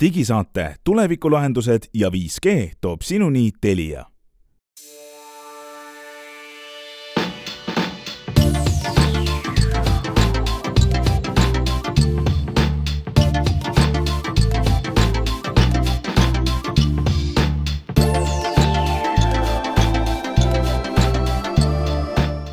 digisaate 0.00 0.74
Tulevikulahendused 0.84 1.90
ja 1.94 2.08
5G 2.08 2.72
toob 2.80 3.02
sinuni 3.02 3.50
Telia 3.60 4.04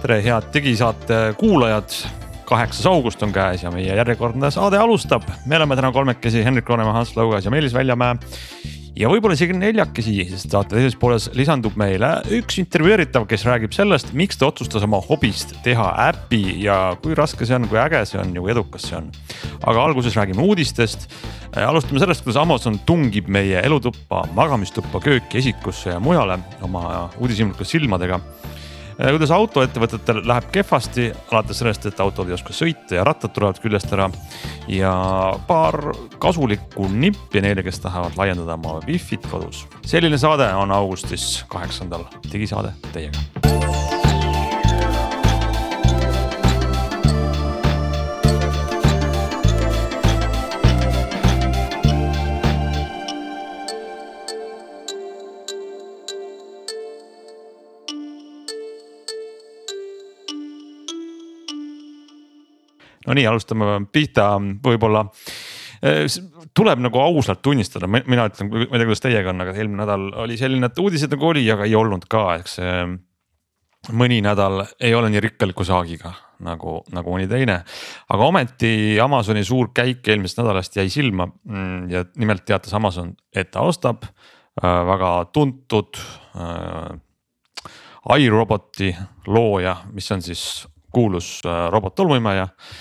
tere, 0.07 0.23
head 0.23 0.53
digisaate 0.53 1.33
kuulajad. 1.37 2.16
Kaheksas 2.47 2.85
august 2.87 3.23
on 3.25 3.33
käes 3.35 3.63
ja 3.65 3.71
meie 3.73 3.95
järjekordne 3.95 4.51
saade 4.53 4.79
alustab. 4.79 5.25
me 5.45 5.57
oleme 5.57 5.75
täna 5.75 5.91
kolmekesi, 5.91 6.43
Hendrik 6.45 6.69
Roonemaa, 6.69 6.93
Hans 6.93 7.15
Laugas 7.17 7.45
ja 7.45 7.51
Meelis 7.51 7.73
Väljamäe. 7.73 8.15
ja 8.97 9.09
võib-olla 9.11 9.35
isegi 9.35 9.53
neljakesi, 9.53 10.13
sest 10.29 10.53
saate 10.55 10.77
teises 10.77 10.95
pooles 10.97 11.27
lisandub 11.37 11.75
meile 11.77 12.09
üks 12.39 12.57
intervjueeritav, 12.63 13.27
kes 13.29 13.43
räägib 13.45 13.75
sellest, 13.75 14.13
miks 14.17 14.39
ta 14.39 14.47
otsustas 14.47 14.85
oma 14.87 15.01
hobist 15.09 15.53
teha 15.65 15.89
äpi 16.07 16.41
ja 16.63 16.95
kui 17.03 17.17
raske 17.19 17.45
see 17.45 17.59
on, 17.59 17.67
kui 17.67 17.81
äge 17.83 18.05
see 18.07 18.21
on 18.21 18.31
ja 18.33 18.45
kui 18.45 18.55
edukas 18.55 18.87
see 18.89 18.97
on. 18.97 19.11
aga 19.67 19.83
alguses 19.83 20.15
räägime 20.15 20.47
uudistest. 20.47 21.09
alustame 21.67 21.99
sellest, 21.99 22.23
kuidas 22.23 22.41
Amazon 22.41 22.79
tungib 22.87 23.27
meie 23.27 23.59
elutuppa, 23.59 24.23
magamistuppa, 24.39 25.03
kööki, 25.03 25.43
esikusse 25.43 25.97
ja 25.97 25.99
mujale 25.99 26.39
oma 26.63 27.09
uudishimulike 27.19 27.67
silmadega 27.67 28.21
kuidas 28.97 29.31
autoettevõtetel 29.31 30.21
läheb 30.27 30.49
kehvasti, 30.51 31.11
alates 31.31 31.61
sellest, 31.61 31.85
et 31.89 31.99
autod 32.01 32.29
ei 32.29 32.37
oska 32.37 32.55
sõita 32.55 32.97
ja 32.97 33.05
rattad 33.07 33.33
tulevad 33.35 33.59
küljest 33.61 33.93
ära. 33.93 34.09
ja 34.67 34.93
paar 35.47 35.79
kasulikku 36.19 36.89
nippi 36.91 37.41
neile, 37.41 37.63
kes 37.63 37.79
tahavad 37.79 38.17
laiendada 38.17 38.57
oma 38.57 38.79
wifi't 38.87 39.29
kodus. 39.31 39.67
selline 39.85 40.17
saade 40.17 40.49
on 40.53 40.71
augustis 40.71 41.45
kaheksandal, 41.47 42.07
digisaade 42.31 42.73
teiega 42.93 43.96
no 63.07 63.15
nii, 63.15 63.25
alustame 63.29 63.79
pihta, 63.93 64.29
võib-olla 64.63 65.05
eh, 65.81 66.05
tuleb 66.57 66.83
nagu 66.83 67.01
ausalt 67.01 67.41
tunnistada, 67.45 67.89
mina 67.89 68.27
ütlen, 68.29 68.51
ma 68.51 68.63
ei 68.65 68.69
tea, 68.69 68.85
kuidas 68.85 69.03
teiega 69.03 69.33
on, 69.33 69.43
aga 69.45 69.55
eelmine 69.55 69.83
nädal 69.83 70.07
oli 70.25 70.37
selline, 70.39 70.69
et 70.69 70.81
uudised 70.83 71.13
nagu 71.13 71.29
oli, 71.31 71.45
aga 71.53 71.67
ei 71.67 71.75
olnud 71.79 72.07
ka, 72.11 72.29
eks 72.41 72.57
see. 72.59 72.87
mõni 73.93 74.21
nädal 74.25 74.65
ei 74.83 74.93
ole 74.97 75.09
nii 75.13 75.21
rikkaliku 75.23 75.63
saagiga 75.63 76.11
nagu, 76.43 76.81
nagu 76.93 77.13
mõni 77.13 77.27
teine. 77.29 77.61
aga 78.09 78.25
ometi 78.25 78.99
Amazoni 78.99 79.43
suur 79.47 79.71
käik 79.73 80.07
eelmisest 80.07 80.41
nädalast 80.41 80.75
jäi 80.75 80.89
silma 80.89 81.27
mm, 81.27 81.89
ja 81.89 82.03
nimelt 82.15 82.45
teatas 82.45 82.73
Amazon, 82.73 83.15
et 83.33 83.51
ta 83.51 83.61
ostab 83.61 84.03
äh, 84.03 84.81
väga 84.91 85.11
tuntud 85.33 85.97
äh, 86.35 86.97
iRoboti 88.17 88.95
looja, 89.27 89.75
mis 89.93 90.11
on 90.11 90.21
siis 90.21 90.67
kuulus 90.93 91.41
äh, 91.45 91.67
robot-tolmuimeja 91.71 92.43
äh, 92.43 92.75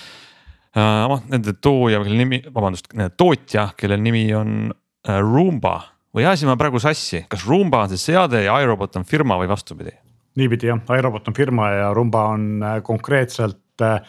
äh,. 0.77 1.19
Nende 1.33 1.53
tooja, 1.61 2.01
kelle 2.05 2.17
nimi, 2.21 2.41
vabandust, 2.53 2.91
tootja, 3.17 3.69
kelle 3.77 3.97
nimi 3.97 4.25
on 4.37 4.57
äh, 4.71 5.19
Roomba 5.21 5.77
või 6.15 6.25
ajasin 6.25 6.49
ma 6.49 6.57
praegu 6.59 6.81
sassi, 6.81 7.25
kas 7.29 7.45
Roomba 7.47 7.83
on 7.85 7.93
see 7.93 8.09
seade 8.09 8.43
ja 8.45 8.57
iRobot 8.63 8.95
on 8.97 9.07
firma 9.07 9.37
või 9.39 9.49
vastupidi? 9.51 9.95
niipidi 10.37 10.69
jah, 10.69 10.81
iRobot 10.99 11.27
on 11.29 11.35
firma 11.37 11.71
ja 11.73 11.87
Roomba 11.97 12.27
on 12.33 12.49
äh, 12.61 12.77
konkreetselt 12.85 13.81
äh, 13.81 14.01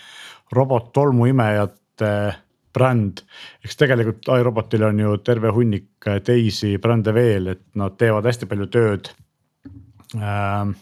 robot-tolmuimejate 0.52 2.08
äh, 2.08 2.44
bränd. 2.74 3.22
eks 3.64 3.78
tegelikult 3.80 4.28
iRobotil 4.38 4.84
on 4.88 5.00
ju 5.02 5.16
terve 5.24 5.52
hunnik 5.54 6.06
äh, 6.06 6.20
teisi 6.24 6.76
brände 6.82 7.14
veel, 7.14 7.54
et 7.54 7.64
nad 7.78 7.96
teevad 8.00 8.28
hästi 8.28 8.48
palju 8.50 8.68
tööd 8.72 9.10
äh, 10.16 10.74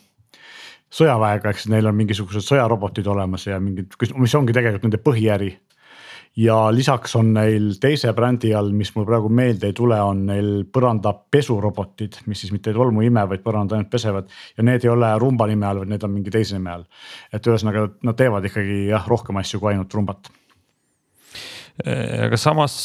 sõjaväega, 0.97 1.53
eks 1.53 1.69
neil 1.73 1.89
on 1.89 1.97
mingisugused 1.99 2.47
sõjarobotid 2.47 3.07
olemas 3.11 3.47
ja 3.49 3.61
mingid, 3.63 3.97
mis 4.17 4.35
ongi 4.39 4.55
tegelikult 4.57 4.87
nende 4.87 5.03
põhiäri 5.03 5.53
ja 6.37 6.57
lisaks 6.75 7.17
on 7.17 7.33
neil 7.37 7.71
teise 7.81 8.13
brändi 8.17 8.53
all, 8.57 8.73
mis 8.77 8.91
mul 8.97 9.07
praegu 9.09 9.31
meelde 9.33 9.71
ei 9.71 9.77
tule, 9.77 9.99
on 10.05 10.25
neil 10.29 10.51
põrandapesurobotid, 10.73 12.21
mis 12.31 12.45
siis 12.45 12.53
mitte 12.53 12.73
ei 12.73 12.77
tolmu 12.77 13.05
ime, 13.07 13.25
vaid 13.31 13.45
põranda 13.45 13.77
ainult 13.77 13.91
pesevad. 13.93 14.29
ja 14.57 14.67
need 14.67 14.85
ei 14.85 14.93
ole 14.93 15.13
rumba 15.23 15.49
nime 15.49 15.69
all, 15.69 15.83
vaid 15.83 15.95
need 15.95 16.05
on 16.05 16.13
mingi 16.13 16.35
teise 16.35 16.59
nime 16.59 16.75
all. 16.75 16.85
et 17.33 17.47
ühesõnaga 17.47 17.87
nad 18.05 18.19
teevad 18.19 18.49
ikkagi 18.51 18.87
jah, 18.91 19.07
rohkem 19.09 19.41
asju 19.41 19.63
kui 19.63 19.73
ainult 19.73 19.95
rumbat. 19.97 20.31
aga 22.29 22.41
samas 22.41 22.77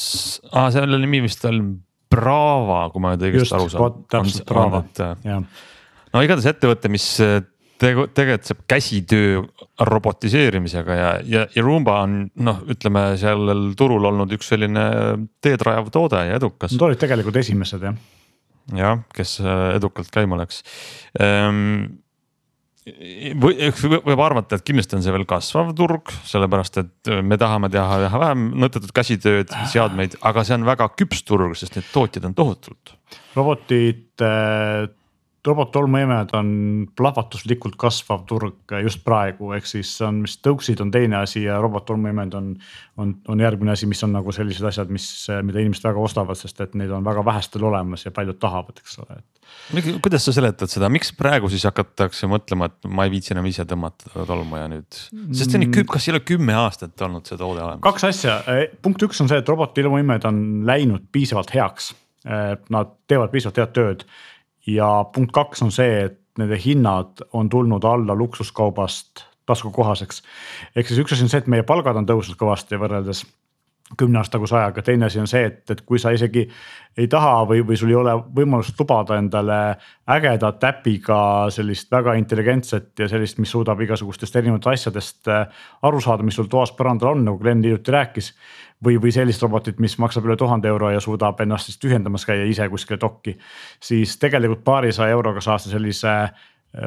ah,, 0.52 0.72
selle 0.72 1.00
nimi 1.04 1.24
vist 1.28 1.46
on 1.46 1.80
Brava, 2.12 2.90
kui 2.92 3.04
ma 3.04 3.14
nüüd 3.14 3.30
õigesti 3.30 3.56
aru 3.56 3.70
saan. 3.72 4.02
täpselt 4.12 4.48
Brava, 4.48 4.84
jah 5.28 5.44
no 6.12 6.24
igatahes 6.24 6.50
ettevõte, 6.52 6.92
mis 6.92 7.08
tegu-, 7.82 8.08
tegutseb 8.16 8.64
käsitöö 8.70 9.42
robotiseerimisega 9.80 10.98
ja, 10.98 11.12
ja, 11.26 11.46
ja 11.56 11.64
Roomba 11.66 12.02
on 12.06 12.20
noh, 12.36 12.62
ütleme 12.72 13.06
sellel 13.22 13.72
turul 13.80 14.06
olnud 14.12 14.32
üks 14.38 14.52
selline 14.54 14.86
teed 15.44 15.64
rajav 15.66 15.92
toode 15.94 16.26
ja 16.30 16.38
edukas. 16.40 16.76
Nad 16.78 16.90
olid 16.90 17.02
tegelikult 17.02 17.42
esimesed 17.42 17.90
jah. 17.90 17.98
jah, 18.78 19.02
kes 19.16 19.40
äh, 19.44 19.66
edukalt 19.80 20.12
käima 20.14 20.40
läks 20.42 20.62
ehm, 21.20 22.02
või 23.42 23.70
võib 23.70 24.22
arvata, 24.26 24.58
et 24.58 24.66
kindlasti 24.66 24.98
on 24.98 25.04
see 25.06 25.14
veel 25.14 25.28
kasvav 25.30 25.70
turg, 25.78 26.10
sellepärast 26.26 26.80
et 26.82 27.12
me 27.22 27.38
tahame 27.38 27.70
teha, 27.74 28.00
teha 28.08 28.22
vähem 28.24 28.48
nõttetud 28.64 28.94
käsitööd, 28.96 29.54
seadmeid, 29.70 30.18
aga 30.26 30.44
see 30.48 30.58
on 30.58 30.66
väga 30.66 30.88
küps 30.98 31.22
turg, 31.28 31.54
sest 31.60 31.78
need 31.78 31.92
tootjad 31.94 32.26
on 32.32 32.34
tohutult. 32.38 32.96
robotid 33.36 34.26
robottolmuimed 35.48 36.34
on 36.38 36.50
plahvatuslikult 36.98 37.76
kasvav 37.82 38.26
turg 38.30 38.74
just 38.84 39.02
praegu, 39.06 39.52
ehk 39.56 39.66
siis 39.66 39.90
on, 40.06 40.22
mis 40.26 40.36
tõuksid 40.44 40.82
on 40.84 40.92
teine 40.94 41.18
asi 41.22 41.46
ja 41.48 41.58
robottolmuimed 41.64 42.38
on. 42.38 42.52
on, 43.02 43.16
on 43.34 43.40
järgmine 43.42 43.72
asi, 43.74 43.88
mis 43.90 44.04
on 44.06 44.12
nagu 44.14 44.34
sellised 44.36 44.66
asjad, 44.68 44.92
mis, 44.94 45.06
mida 45.42 45.62
inimesed 45.64 45.88
väga 45.88 46.02
ostavad, 46.04 46.38
sest 46.38 46.60
et 46.62 46.76
neid 46.78 46.92
on 46.94 47.06
väga 47.06 47.24
vähestel 47.26 47.64
olemas 47.66 48.06
ja 48.06 48.12
paljud 48.14 48.38
tahavad, 48.38 48.78
eks 48.84 49.00
ole, 49.02 49.18
et. 49.18 49.88
kuidas 50.04 50.28
sa 50.28 50.34
seletad 50.36 50.70
seda, 50.70 50.90
miks 50.94 51.10
praegu 51.18 51.50
siis 51.50 51.66
hakatakse 51.66 52.30
mõtlema, 52.30 52.70
et 52.70 52.92
ma 52.92 53.08
ei 53.08 53.14
viitsi 53.16 53.34
enam 53.34 53.48
ise 53.50 53.66
tõmmata 53.66 54.28
tolmu 54.28 54.60
ja 54.60 54.68
nüüd, 54.70 54.90
sest 54.94 55.48
see 55.48 55.58
on 55.58 55.66
ikka, 55.66 55.88
kas 55.96 56.06
ei 56.08 56.14
ole 56.14 56.22
kümme 56.28 56.54
aastat 56.62 57.08
olnud 57.08 57.26
see 57.26 57.40
toode 57.40 57.64
olemas? 57.64 57.82
kaks 57.88 58.08
asja, 58.12 58.38
punkt 58.86 59.10
üks 59.10 59.24
on 59.24 59.32
see, 59.32 59.42
et 59.42 59.50
robotolmuimed 59.50 60.30
on 60.30 60.44
läinud 60.70 61.10
piisavalt 61.12 61.56
heaks. 61.56 61.96
Nad 62.22 62.92
teevad 63.10 63.32
piisavalt 63.34 63.58
head 63.58 63.72
tööd 63.74 64.04
ja 64.68 65.06
punkt 65.14 65.32
kaks 65.36 65.62
on 65.66 65.72
see, 65.72 66.06
et 66.06 66.20
nende 66.38 66.58
hinnad 66.66 67.26
on 67.34 67.50
tulnud 67.50 67.84
alla 67.84 68.16
luksuskaubast 68.16 69.26
taskukohaseks. 69.46 70.24
ehk 70.76 70.88
siis 70.88 71.00
üks 71.04 71.14
asi 71.14 71.26
on 71.26 71.30
see, 71.30 71.44
et 71.44 71.48
meie 71.52 71.64
palgad 71.68 71.98
on 71.98 72.08
tõusnud 72.08 72.40
kõvasti 72.40 72.80
võrreldes 72.80 73.26
kümne 73.98 74.22
aasta 74.22 74.38
taguse 74.38 74.56
ajaga, 74.56 74.82
teine 74.82 75.06
asi 75.08 75.20
on 75.20 75.28
see, 75.28 75.44
et, 75.50 75.64
et 75.74 75.82
kui 75.88 76.00
sa 76.00 76.14
isegi 76.16 76.46
ei 76.98 77.08
taha 77.12 77.42
või, 77.50 77.64
või 77.68 77.78
sul 77.80 77.92
ei 77.92 77.98
ole 78.00 78.14
võimalust 78.36 78.80
lubada 78.80 79.18
endale 79.20 79.58
ägedat 80.16 80.64
äpiga 80.70 81.20
sellist 81.52 81.92
väga 81.92 82.16
intelligentset 82.20 83.00
ja 83.00 83.10
sellist, 83.12 83.40
mis 83.44 83.52
suudab 83.52 83.82
igasugustest 83.84 84.36
erinevatest 84.40 84.72
asjadest 84.72 85.32
äh, 85.32 85.64
aru 85.88 86.02
saada, 86.04 86.24
mis 86.24 86.40
sul 86.40 86.50
toas 86.52 86.72
põrandal 86.78 87.16
on, 87.16 87.26
nagu 87.28 87.42
Glen 87.42 87.64
hiljuti 87.66 87.96
rääkis 87.96 88.32
või, 88.86 88.98
või 89.02 89.12
sellist 89.16 89.42
robotit, 89.42 89.80
mis 89.80 89.98
maksab 90.02 90.26
üle 90.26 90.38
tuhande 90.38 90.70
euro 90.72 90.90
ja 90.94 91.02
suudab 91.04 91.42
ennast 91.42 91.70
siis 91.70 91.82
tühjendamas 91.82 92.26
käia 92.26 92.46
ise 92.50 92.70
kuskile 92.70 93.00
dokki. 93.02 93.38
siis 93.80 94.18
tegelikult 94.18 94.64
paarisaja 94.64 95.14
euroga 95.14 95.42
saad 95.42 95.64
sa 95.64 95.70
sellise 95.70 96.10
äh, 96.12 96.32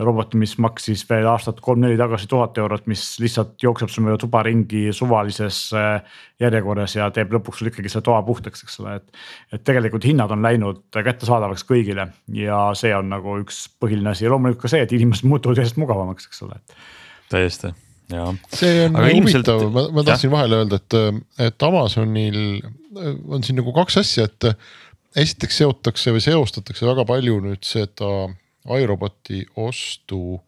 roboti, 0.01 0.39
mis 0.41 0.55
maksis 0.63 1.05
veel 1.11 1.27
aastat 1.29 1.61
kolm-neli 1.65 1.97
tagasi 2.01 2.29
tuhat 2.29 2.59
eurot, 2.59 2.87
mis 2.89 3.03
lihtsalt 3.21 3.61
jookseb 3.63 3.93
sul 3.93 4.07
mööda 4.07 4.23
tuba 4.23 4.41
ringi 4.47 4.87
suvalises 4.97 5.59
äh, 5.77 6.17
järjekorras 6.41 6.97
ja 6.97 7.11
teeb 7.15 7.35
lõpuks 7.37 7.61
sul 7.61 7.69
ikkagi 7.69 7.93
selle 7.93 8.07
toa 8.09 8.23
puhtaks, 8.25 8.65
eks 8.65 8.81
ole, 8.81 8.97
et. 9.01 9.23
et 9.53 9.65
tegelikult 9.65 10.09
hinnad 10.09 10.33
on 10.33 10.45
läinud 10.45 10.85
kättesaadavaks 10.95 11.69
kõigile 11.69 12.09
ja 12.41 12.67
see 12.79 12.95
on 12.97 13.13
nagu 13.13 13.39
üks 13.45 13.67
põhiline 13.81 14.15
asi 14.15 14.27
ja 14.27 14.33
loomulikult 14.33 14.65
ka 14.65 14.73
see, 14.73 14.85
et 14.87 14.97
inimesed 14.97 15.29
muutuvad 15.29 15.61
järjest 15.61 15.81
mugavamaks, 15.81 16.31
eks 16.31 16.47
ole. 16.49 16.63
täiesti 17.29 17.77
see 18.53 18.87
on 18.87 18.97
Aga 19.01 19.11
huvitav. 19.11 19.61
ilmselt..., 19.61 19.73
ma, 19.73 19.85
ma 19.97 20.07
tahtsin 20.07 20.33
vahele 20.33 20.63
öelda, 20.63 20.81
et, 20.81 20.97
et 21.47 21.67
Amazonil 21.69 22.41
on 23.33 23.45
siin 23.45 23.59
nagu 23.59 23.73
kaks 23.77 24.01
asja, 24.03 24.29
et 24.29 24.49
esiteks 25.25 25.61
seotakse 25.63 26.15
või 26.15 26.25
seostatakse 26.25 26.87
väga 26.89 27.07
palju 27.09 27.39
nüüd 27.45 27.65
seda 27.67 28.11
iRoboti 28.81 29.45
ostu 29.61 30.41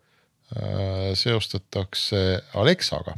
äh, 0.57 1.13
seostatakse 1.19 2.43
Alexaga. 2.61 3.17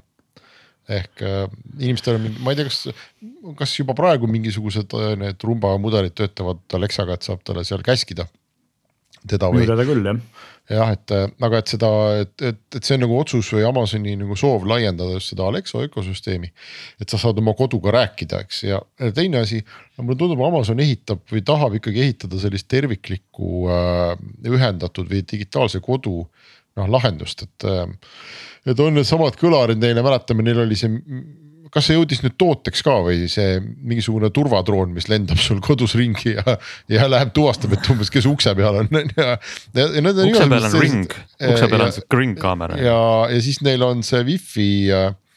ehk 0.88 1.20
äh, 1.20 1.44
inimestel 1.76 2.16
on 2.16 2.28
ma 2.40 2.54
ei 2.54 2.56
tea, 2.56 2.68
kas, 2.70 2.78
kas 3.58 3.74
juba 3.76 3.96
praegu 3.96 4.30
mingisugused 4.30 4.94
äh, 4.96 5.14
need 5.20 5.44
rumba 5.44 5.74
mudelid 5.80 6.14
töötavad 6.16 6.62
Alexaga, 6.78 7.18
et 7.18 7.26
saab 7.28 7.42
talle 7.44 7.64
seal 7.68 7.84
käskida 7.84 8.28
teda 9.26 9.50
või? 9.50 9.62
minu 9.62 9.70
teada 9.72 9.86
küll 9.88 10.04
jah. 10.06 10.20
jah, 10.70 10.92
et 10.94 11.14
äh, 11.16 11.24
aga 11.48 11.60
et 11.62 11.72
seda, 11.72 11.90
et, 12.22 12.34
et, 12.50 12.60
et 12.76 12.78
see 12.84 12.98
on 12.98 13.04
nagu 13.06 13.16
otsus 13.18 13.50
või 13.56 13.64
Amazoni 13.68 14.16
nagu 14.20 14.36
soov 14.38 14.66
laiendada 14.68 15.16
just 15.16 15.32
seda 15.32 15.48
Alexa 15.48 15.82
ökosüsteemi. 15.86 16.52
et 17.00 17.08
sa 17.08 17.20
saad 17.20 17.40
oma 17.42 17.54
koduga 17.58 17.94
rääkida, 17.98 18.42
eks, 18.46 18.62
ja 18.68 18.82
teine 19.16 19.42
asi, 19.44 19.62
no 19.96 20.06
mulle 20.06 20.20
tundub, 20.20 20.44
Amazon 20.46 20.84
ehitab 20.84 21.24
või 21.32 21.44
tahab 21.46 21.78
ikkagi 21.80 22.04
ehitada 22.06 22.40
sellist 22.42 22.68
terviklikku 22.70 23.66
äh, 23.72 24.14
ühendatud 24.52 25.10
või 25.10 25.24
digitaalse 25.26 25.82
kodu 25.84 26.22
noh 26.78 26.94
lahendust, 26.94 27.42
et 27.42 27.66
äh,. 27.66 27.84
et 28.68 28.80
on 28.84 28.94
needsamad 28.94 29.36
kõlarid, 29.40 29.80
neile 29.80 30.02
mäletame, 30.04 30.44
neil 30.44 30.66
oli 30.66 30.76
see 30.76 30.90
kas 31.74 31.88
see 31.88 31.98
jõudis 31.98 32.22
nüüd 32.24 32.36
tooteks 32.40 32.84
ka 32.86 32.98
või 33.06 33.28
see 33.32 33.58
mingisugune 33.60 34.30
turvatroon, 34.34 34.94
mis 34.96 35.08
lendab 35.10 35.40
sul 35.42 35.62
kodus 35.64 35.96
ringi 35.98 36.34
ja, 36.36 36.56
ja 36.92 37.08
läheb, 37.10 37.32
tuvastab, 37.36 37.76
et 37.76 37.92
umbes, 37.92 38.12
kes 38.14 38.28
ukse 38.30 38.54
peal 38.58 38.82
on, 38.82 38.90
on 38.90 39.14
ju. 39.14 39.28
ukse 40.32 40.50
peal 40.50 40.68
on 40.70 40.76
ring, 40.82 41.16
ukse 41.52 41.70
peal 41.70 41.86
on 41.88 41.96
see 41.96 42.10
ring 42.18 42.36
kaamera. 42.40 42.80
ja, 42.82 43.00
ja 43.32 43.40
siis 43.44 43.62
neil 43.66 43.84
on 43.86 44.04
see 44.06 44.24
wifi 44.28 44.68
äh, 44.94 45.08
Äh, 45.08 45.10
äh, 45.10 45.27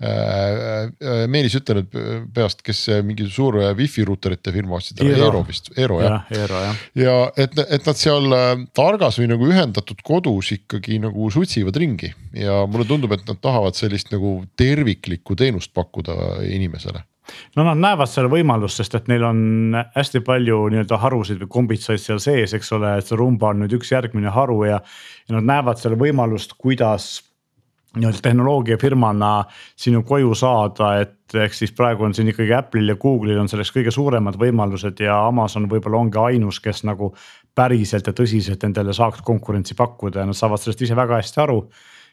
Meelis 0.00 1.54
ütle 1.58 1.74
nüüd 1.76 1.96
peast, 2.32 2.62
kes 2.64 2.86
mingi 3.04 3.26
suur 3.28 3.58
wifi 3.76 4.04
ruuterite 4.08 4.52
firma 4.54 4.78
ostsid, 4.78 5.02
Eero 5.04 5.42
vist, 5.44 5.68
Eero 5.76 6.00
jah. 6.00 6.24
ja, 6.32 6.46
ja, 6.48 6.72
ja 6.96 7.16
et, 7.36 7.58
et 7.66 7.84
nad 7.84 8.00
seal 8.00 8.32
äh, 8.32 8.64
targas 8.76 9.20
või 9.20 9.28
nagu 9.34 9.50
ühendatud 9.50 10.00
kodus 10.06 10.54
ikkagi 10.56 11.00
nagu 11.02 11.28
sutsivad 11.32 11.76
ringi 11.80 12.12
ja 12.36 12.62
mulle 12.70 12.88
tundub, 12.88 13.12
et 13.16 13.26
nad 13.28 13.40
tahavad 13.42 13.76
sellist 13.76 14.12
nagu 14.14 14.40
terviklikku 14.60 15.36
teenust 15.38 15.74
pakkuda 15.76 16.16
inimesele 16.48 17.04
no 17.56 17.64
nad 17.66 17.80
näevad 17.80 18.10
seal 18.10 18.28
võimalust, 18.32 18.80
sest 18.80 18.96
et 18.98 19.08
neil 19.10 19.24
on 19.26 19.76
hästi 19.94 20.22
palju 20.26 20.62
nii-öelda 20.72 20.98
harusid 21.02 21.42
või 21.44 21.52
kombitsaid 21.58 22.02
seal 22.02 22.20
sees, 22.22 22.54
eks 22.56 22.72
ole, 22.76 22.96
et 22.98 23.08
see 23.08 23.18
rumba 23.18 23.52
on 23.52 23.64
nüüd 23.64 23.76
üks 23.78 23.92
järgmine 23.92 24.32
haru 24.34 24.62
ja. 24.68 24.80
ja 25.28 25.36
nad 25.38 25.48
näevad 25.52 25.80
seal 25.82 25.96
võimalust, 26.00 26.56
kuidas 26.58 27.18
nii-öelda 27.96 28.22
tehnoloogiafirmana 28.22 29.44
sinu 29.76 30.02
koju 30.06 30.34
saada, 30.38 30.92
et 31.02 31.34
ehk 31.34 31.54
siis 31.54 31.72
praegu 31.74 32.04
on 32.06 32.14
siin 32.14 32.30
ikkagi 32.30 32.54
Apple'il 32.54 32.92
ja 32.92 32.96
Google'il 33.00 33.40
on 33.42 33.50
selleks 33.50 33.72
kõige 33.74 33.90
suuremad 33.94 34.38
võimalused 34.38 35.02
ja 35.02 35.16
Amazon 35.26 35.66
võib-olla 35.70 36.04
ongi 36.04 36.20
ainus, 36.22 36.60
kes 36.62 36.84
nagu 36.86 37.12
päriselt 37.54 38.06
ja 38.06 38.14
tõsiselt 38.14 38.62
endale 38.66 38.94
saaks 38.94 39.24
konkurentsi 39.26 39.74
pakkuda 39.78 40.22
ja 40.22 40.28
nad 40.30 40.38
saavad 40.38 40.62
sellest 40.62 40.86
ise 40.86 40.98
väga 40.98 41.18
hästi 41.22 41.42
aru. 41.46 41.64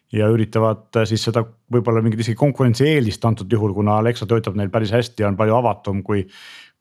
ja 0.07 0.29
üritavad 0.31 0.95
siis 1.03 1.19
seda 1.27 1.41
võib-olla 1.43 1.99
mingit 1.99 2.21
isegi 2.23 2.37
konkurentsieelist 2.39 3.25
antud 3.27 3.51
juhul, 3.51 3.73
kuna 3.75 3.97
Alexa 3.99 4.25
töötab 4.25 4.55
neil 4.55 4.69
päris 4.71 4.93
hästi 4.95 5.23
ja 5.23 5.27
on 5.27 5.35
palju 5.35 5.55
avatum 5.55 5.99
kui 6.03 6.23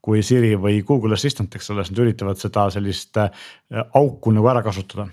kui 0.07 0.23
Siri 0.23 0.55
või 0.55 0.85
Google 0.87 1.17
Assistant, 1.19 1.51
eks 1.59 1.73
ole, 1.75 1.83
siis 1.83 1.97
nad 1.97 2.05
üritavad 2.05 2.39
seda 2.39 2.69
sellist 2.71 3.19
äh, 3.19 3.33
auku 3.99 4.31
nagu 4.31 4.47
ära 4.47 4.63
kasutada. 4.63 5.09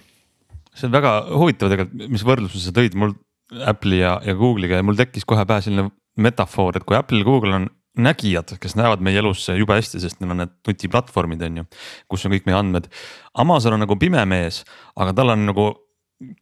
see 0.74 0.86
on 0.86 0.94
väga 0.94 1.14
huvitav 1.34 1.72
tegelikult, 1.74 2.10
mis 2.14 2.26
võrdluse 2.26 2.62
sa 2.62 2.74
tõid, 2.76 2.94
mul 2.94 3.16
Apple'i 3.52 4.00
ja, 4.02 4.18
ja 4.26 4.36
Google'iga 4.38 4.80
ja 4.80 4.86
mul 4.86 4.98
tekkis 5.00 5.26
kohe 5.28 5.46
pähe 5.46 5.66
selline 5.66 5.90
metafoor, 6.18 6.78
et 6.78 6.86
kui 6.88 6.98
Apple 6.98 7.22
ja 7.22 7.28
Google 7.28 7.58
on 7.58 7.70
nägijad, 7.98 8.56
kes 8.62 8.76
näevad 8.78 9.04
meie 9.06 9.20
elusse 9.22 9.54
jube 9.58 9.76
hästi, 9.78 10.02
sest 10.02 10.22
neil 10.22 10.34
on 10.34 10.42
need 10.42 10.54
nutiplatvormid, 10.68 11.44
on 11.46 11.62
ju, 11.62 11.66
kus 12.10 12.26
on 12.26 12.34
kõik 12.34 12.48
meie 12.50 12.58
andmed. 12.58 12.90
Amazon 13.38 13.78
on 13.78 13.84
nagu 13.86 13.98
pime 14.02 14.24
mees, 14.30 14.64
aga 14.98 15.14
tal 15.18 15.34
on 15.36 15.46
nagu 15.52 15.68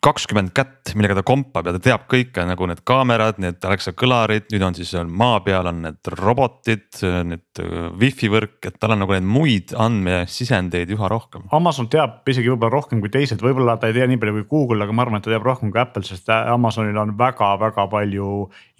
kakskümmend 0.03 0.53
kätt, 0.55 0.93
millega 0.97 1.17
ta 1.19 1.23
kompab 1.25 1.67
ja 1.67 1.73
ta 1.75 1.81
teab 1.83 2.07
kõike 2.11 2.43
nagu 2.47 2.67
need 2.69 2.81
kaamerad, 2.87 3.39
need 3.41 3.63
Alexa 3.67 3.93
kõlarid, 3.97 4.47
nüüd 4.53 4.65
on 4.65 4.77
siis 4.77 4.93
maa 5.07 5.39
peal 5.45 5.69
on 5.69 5.81
need 5.85 6.11
robotid, 6.19 6.87
need 7.27 7.61
äh, 7.61 7.87
wifi 8.01 8.31
võrk, 8.31 8.57
et 8.67 8.79
tal 8.81 8.95
on 8.95 9.03
nagu 9.03 9.15
neid 9.15 9.27
muid 9.27 9.75
andmesisendeid 9.77 10.91
üha 10.95 11.09
rohkem. 11.11 11.45
Amazon 11.55 11.89
teab 11.91 12.27
isegi 12.31 12.51
võib-olla 12.51 12.73
rohkem 12.73 13.03
kui 13.03 13.13
teised, 13.13 13.41
võib-olla 13.43 13.77
ta 13.81 13.91
ei 13.91 13.97
tea 13.97 14.09
nii 14.09 14.19
palju 14.21 14.37
kui 14.39 14.47
Google, 14.51 14.85
aga 14.85 14.95
ma 14.95 15.05
arvan, 15.05 15.21
et 15.21 15.27
ta 15.27 15.33
teab 15.33 15.47
rohkem 15.47 15.73
kui 15.73 15.81
Apple, 15.81 16.05
sest 16.07 16.29
Amazonil 16.31 16.97
on 17.01 17.15
väga-väga 17.19 17.87
palju 17.91 18.31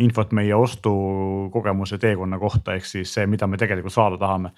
infot 0.02 0.34
meie 0.36 0.58
ostukogemuse 0.58 2.02
teekonna 2.02 2.40
kohta, 2.42 2.76
ehk 2.78 2.88
siis 2.90 3.14
see, 3.14 3.28
mida 3.30 3.48
me 3.48 3.60
tegelikult 3.62 3.96
saada 3.96 4.20
tahame. 4.22 4.56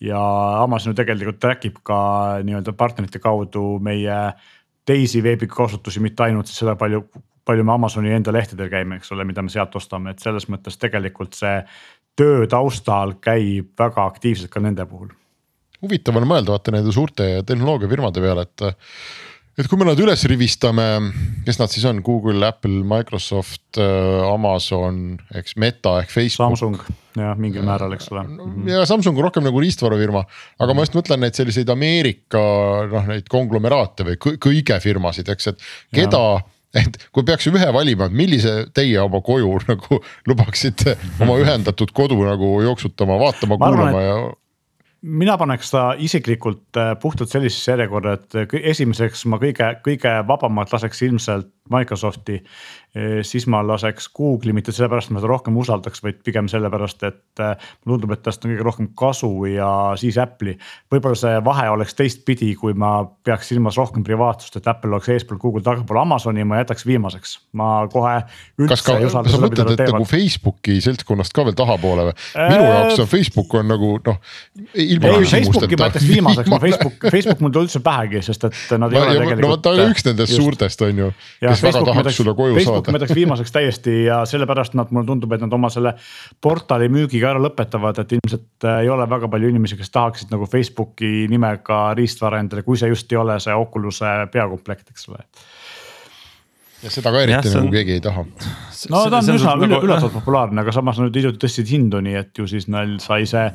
ja 0.00 0.20
Amazon 0.62 0.92
ju 0.92 0.98
tegelikult 0.98 1.38
track 1.40 1.64
ib 1.64 1.80
ka 1.86 1.98
nii-öelda 2.44 2.74
partnerite 2.76 3.20
kaudu 3.22 3.78
meie 3.80 4.16
teisi 4.86 5.22
veebikasutusi, 5.24 6.00
mitte 6.04 6.26
ainult 6.26 6.50
seda 6.50 6.76
palju, 6.78 7.02
palju 7.46 7.66
me 7.66 7.74
Amazoni 7.74 8.14
enda 8.14 8.34
lehtedel 8.34 8.70
käime, 8.72 9.00
eks 9.00 9.12
ole, 9.14 9.26
mida 9.28 9.42
me 9.42 9.52
sealt 9.52 9.74
ostame, 9.78 10.14
et 10.14 10.22
selles 10.22 10.48
mõttes 10.52 10.78
tegelikult 10.82 11.36
see 11.38 11.60
töö 12.16 12.46
taustal 12.50 13.16
käib 13.22 13.74
väga 13.78 14.06
aktiivselt 14.06 14.52
ka 14.52 14.62
nende 14.62 14.86
puhul. 14.88 15.10
huvitav 15.82 16.16
on 16.16 16.28
mõelda 16.28 16.54
vaata 16.54 16.72
nende 16.74 16.92
suurte 16.94 17.28
tehnoloogiafirmade 17.46 18.22
peale, 18.24 18.46
et 18.46 18.66
et 19.56 19.68
kui 19.70 19.78
me 19.80 19.86
nad 19.88 20.00
üles 20.00 20.22
rivistame, 20.28 20.84
kes 21.46 21.58
nad 21.60 21.72
siis 21.72 21.86
on, 21.88 22.02
Google, 22.04 22.40
Apple, 22.46 22.82
Microsoft, 22.86 23.78
äh, 23.80 24.24
Amazon, 24.28 25.16
eks 25.36 25.56
Meta 25.60 25.96
ehk 26.02 26.12
Facebook. 26.12 26.56
Samsung. 26.56 26.80
Jah, 27.16 27.32
mingil 27.40 27.64
määral, 27.64 27.94
eks 27.96 28.10
ole. 28.12 28.26
ja 28.68 28.82
Samsung 28.88 29.16
on 29.16 29.24
rohkem 29.24 29.46
nagu 29.46 29.62
riistvarufirma, 29.64 30.26
aga 30.60 30.76
ma 30.76 30.84
just 30.84 30.98
mõtlen 30.98 31.24
neid 31.24 31.38
selliseid 31.38 31.70
Ameerika 31.72 32.42
noh, 32.92 33.08
neid 33.08 33.30
konglomeraate 33.32 34.04
või 34.10 34.20
kõige 34.20 34.76
firmasid, 34.84 35.32
eks, 35.32 35.54
et 35.54 35.66
keda 35.96 36.26
et 36.76 36.98
kui 37.14 37.24
peaks 37.24 37.48
ühe 37.48 37.68
valima, 37.72 38.10
millise 38.12 38.66
teie 38.76 38.98
oma 39.00 39.22
koju 39.24 39.54
nagu 39.70 40.00
lubaksite 40.28 40.96
oma 41.24 41.38
ühendatud 41.40 41.94
kodu 41.96 42.18
nagu 42.26 42.58
jooksutama, 42.66 43.16
vaatama, 43.22 43.56
kuulama 43.62 44.02
ja 44.04 44.18
mina 45.06 45.36
paneks 45.38 45.70
ta 45.70 45.82
isiklikult 46.02 46.78
äh, 46.80 46.92
puhtalt 47.02 47.30
sellisesse 47.30 47.72
järjekorda, 47.72 48.16
et 48.16 48.56
esimeseks 48.72 49.24
ma 49.30 49.38
kõige, 49.42 49.68
kõige 49.86 50.12
vabamalt 50.28 50.72
laseks 50.74 51.02
ilmselt 51.06 51.52
Microsofti 51.72 52.40
siis 53.26 53.46
ma 53.50 53.60
laseks 53.66 54.08
Google'i 54.16 54.54
mitte 54.56 54.72
sellepärast, 54.72 55.10
et 55.10 55.16
ma 55.16 55.20
seda 55.20 55.30
rohkem 55.30 55.56
usaldaks, 55.60 56.02
vaid 56.04 56.20
pigem 56.24 56.48
sellepärast, 56.48 57.02
et 57.08 57.42
äh, 57.42 57.68
mulle 57.84 57.96
tundub, 57.96 58.14
et 58.16 58.22
tast 58.24 58.44
on 58.44 58.52
kõige 58.52 58.64
rohkem 58.66 58.88
kasu 58.98 59.30
ja 59.50 59.68
siis 60.00 60.16
Apple'i. 60.20 60.56
võib-olla 60.92 61.18
see 61.18 61.40
vahe 61.44 61.68
oleks 61.72 61.96
teistpidi, 61.98 62.52
kui 62.58 62.74
ma 62.78 62.92
peaks 63.26 63.50
silmas 63.52 63.76
rohkem 63.76 64.04
privaatsust, 64.06 64.56
et 64.60 64.68
Apple 64.70 64.94
oleks 64.94 65.10
eespool, 65.12 65.40
Google 65.42 65.64
tagapool, 65.66 66.00
Amazoni 66.00 66.44
ma 66.44 66.60
jätaks 66.62 66.86
viimaseks. 66.86 67.36
ma 67.56 67.86
kohe 67.92 68.14
üldse 68.62 68.80
ka, 68.86 68.96
ei 68.98 69.06
mida 69.06 69.64
nad 69.64 69.76
teevad. 69.76 69.92
nagu 69.92 70.08
Facebooki 70.08 70.78
seltskonnast 70.84 71.34
ka 71.36 71.44
veel 71.46 71.56
tahapoole 71.58 72.08
või? 72.10 72.16
minu 72.36 72.62
äh, 72.62 72.72
jaoks 72.72 73.02
on 73.04 73.10
Facebook 73.10 73.54
on 73.54 73.68
nagu 73.72 73.92
noh. 74.06 74.20
ilma 74.74 75.14
küsimusteta. 75.20 75.80
ma 75.80 75.90
jätaks 75.90 76.08
viimaseks, 76.08 76.52
ma 76.52 76.60
Facebook, 76.66 77.08
Facebook 77.10 77.44
mul 77.44 77.52
ei 77.52 77.58
tule 77.58 77.68
üldse 77.68 77.82
pähegi, 77.84 78.22
sest 78.26 78.48
et 78.48 78.76
nad 78.78 78.92
ei 78.92 79.00
ma, 79.00 79.04
ole 79.04 79.18
tegelikult. 79.18 79.48
no 79.48 79.60
ta 79.60 79.74
on 79.76 79.94
üks 79.94 80.06
nendest 80.08 80.36
suurtest 80.36 80.86
on 80.86 81.04
ju, 81.04 81.12
kes 81.42 81.64
väga 81.66 81.84
tahaks 81.90 82.20
sulle 82.20 82.36
koju 82.38 82.64
saada. 82.64 82.85
Ma 82.90 83.00
jätaks 83.00 83.16
viimaseks 83.18 83.54
täiesti 83.54 83.96
ja 84.04 84.20
sellepärast 84.28 84.76
nad, 84.78 84.92
mulle 84.94 85.08
tundub, 85.08 85.34
et 85.36 85.44
nad 85.44 85.52
oma 85.56 85.70
selle 85.72 85.94
portaali 86.42 86.88
müügiga 86.92 87.32
ära 87.32 87.42
lõpetavad, 87.42 88.00
et 88.02 88.16
ilmselt 88.18 88.68
äh, 88.68 88.82
ei 88.84 88.90
ole 88.92 89.08
väga 89.10 89.30
palju 89.32 89.52
inimesi, 89.52 89.78
kes 89.80 89.92
tahaksid 89.94 90.34
nagu 90.34 90.48
Facebooki 90.50 91.26
nimega 91.32 91.90
riistvara 91.98 92.42
endale, 92.42 92.66
kui 92.66 92.78
see 92.80 92.90
just 92.92 93.12
ei 93.12 93.20
ole 93.22 93.38
see 93.42 93.54
Oculus'e 93.56 94.18
peakomplekt, 94.32 94.90
eks 94.94 95.08
ole 95.12 95.24
ja 96.86 96.92
seda 96.92 97.12
ka 97.12 97.22
eriti 97.24 97.52
nagu 97.54 97.70
keegi 97.72 97.96
ei 97.96 98.02
taha. 98.04 98.24
no 98.92 99.02
ta 99.10 99.20
on 99.20 99.30
üsna 99.34 99.54
üle, 99.64 99.78
üllatavalt 99.80 100.16
populaarne, 100.18 100.62
aga 100.62 100.74
samas 100.74 101.00
nad 101.00 101.14
hiljuti 101.16 101.40
tõstsid 101.42 101.70
hindu, 101.72 102.00
nii 102.04 102.18
et 102.20 102.40
ju 102.40 102.48
siis 102.50 102.68
neil 102.72 102.96
sai 103.02 103.26
see, 103.30 103.46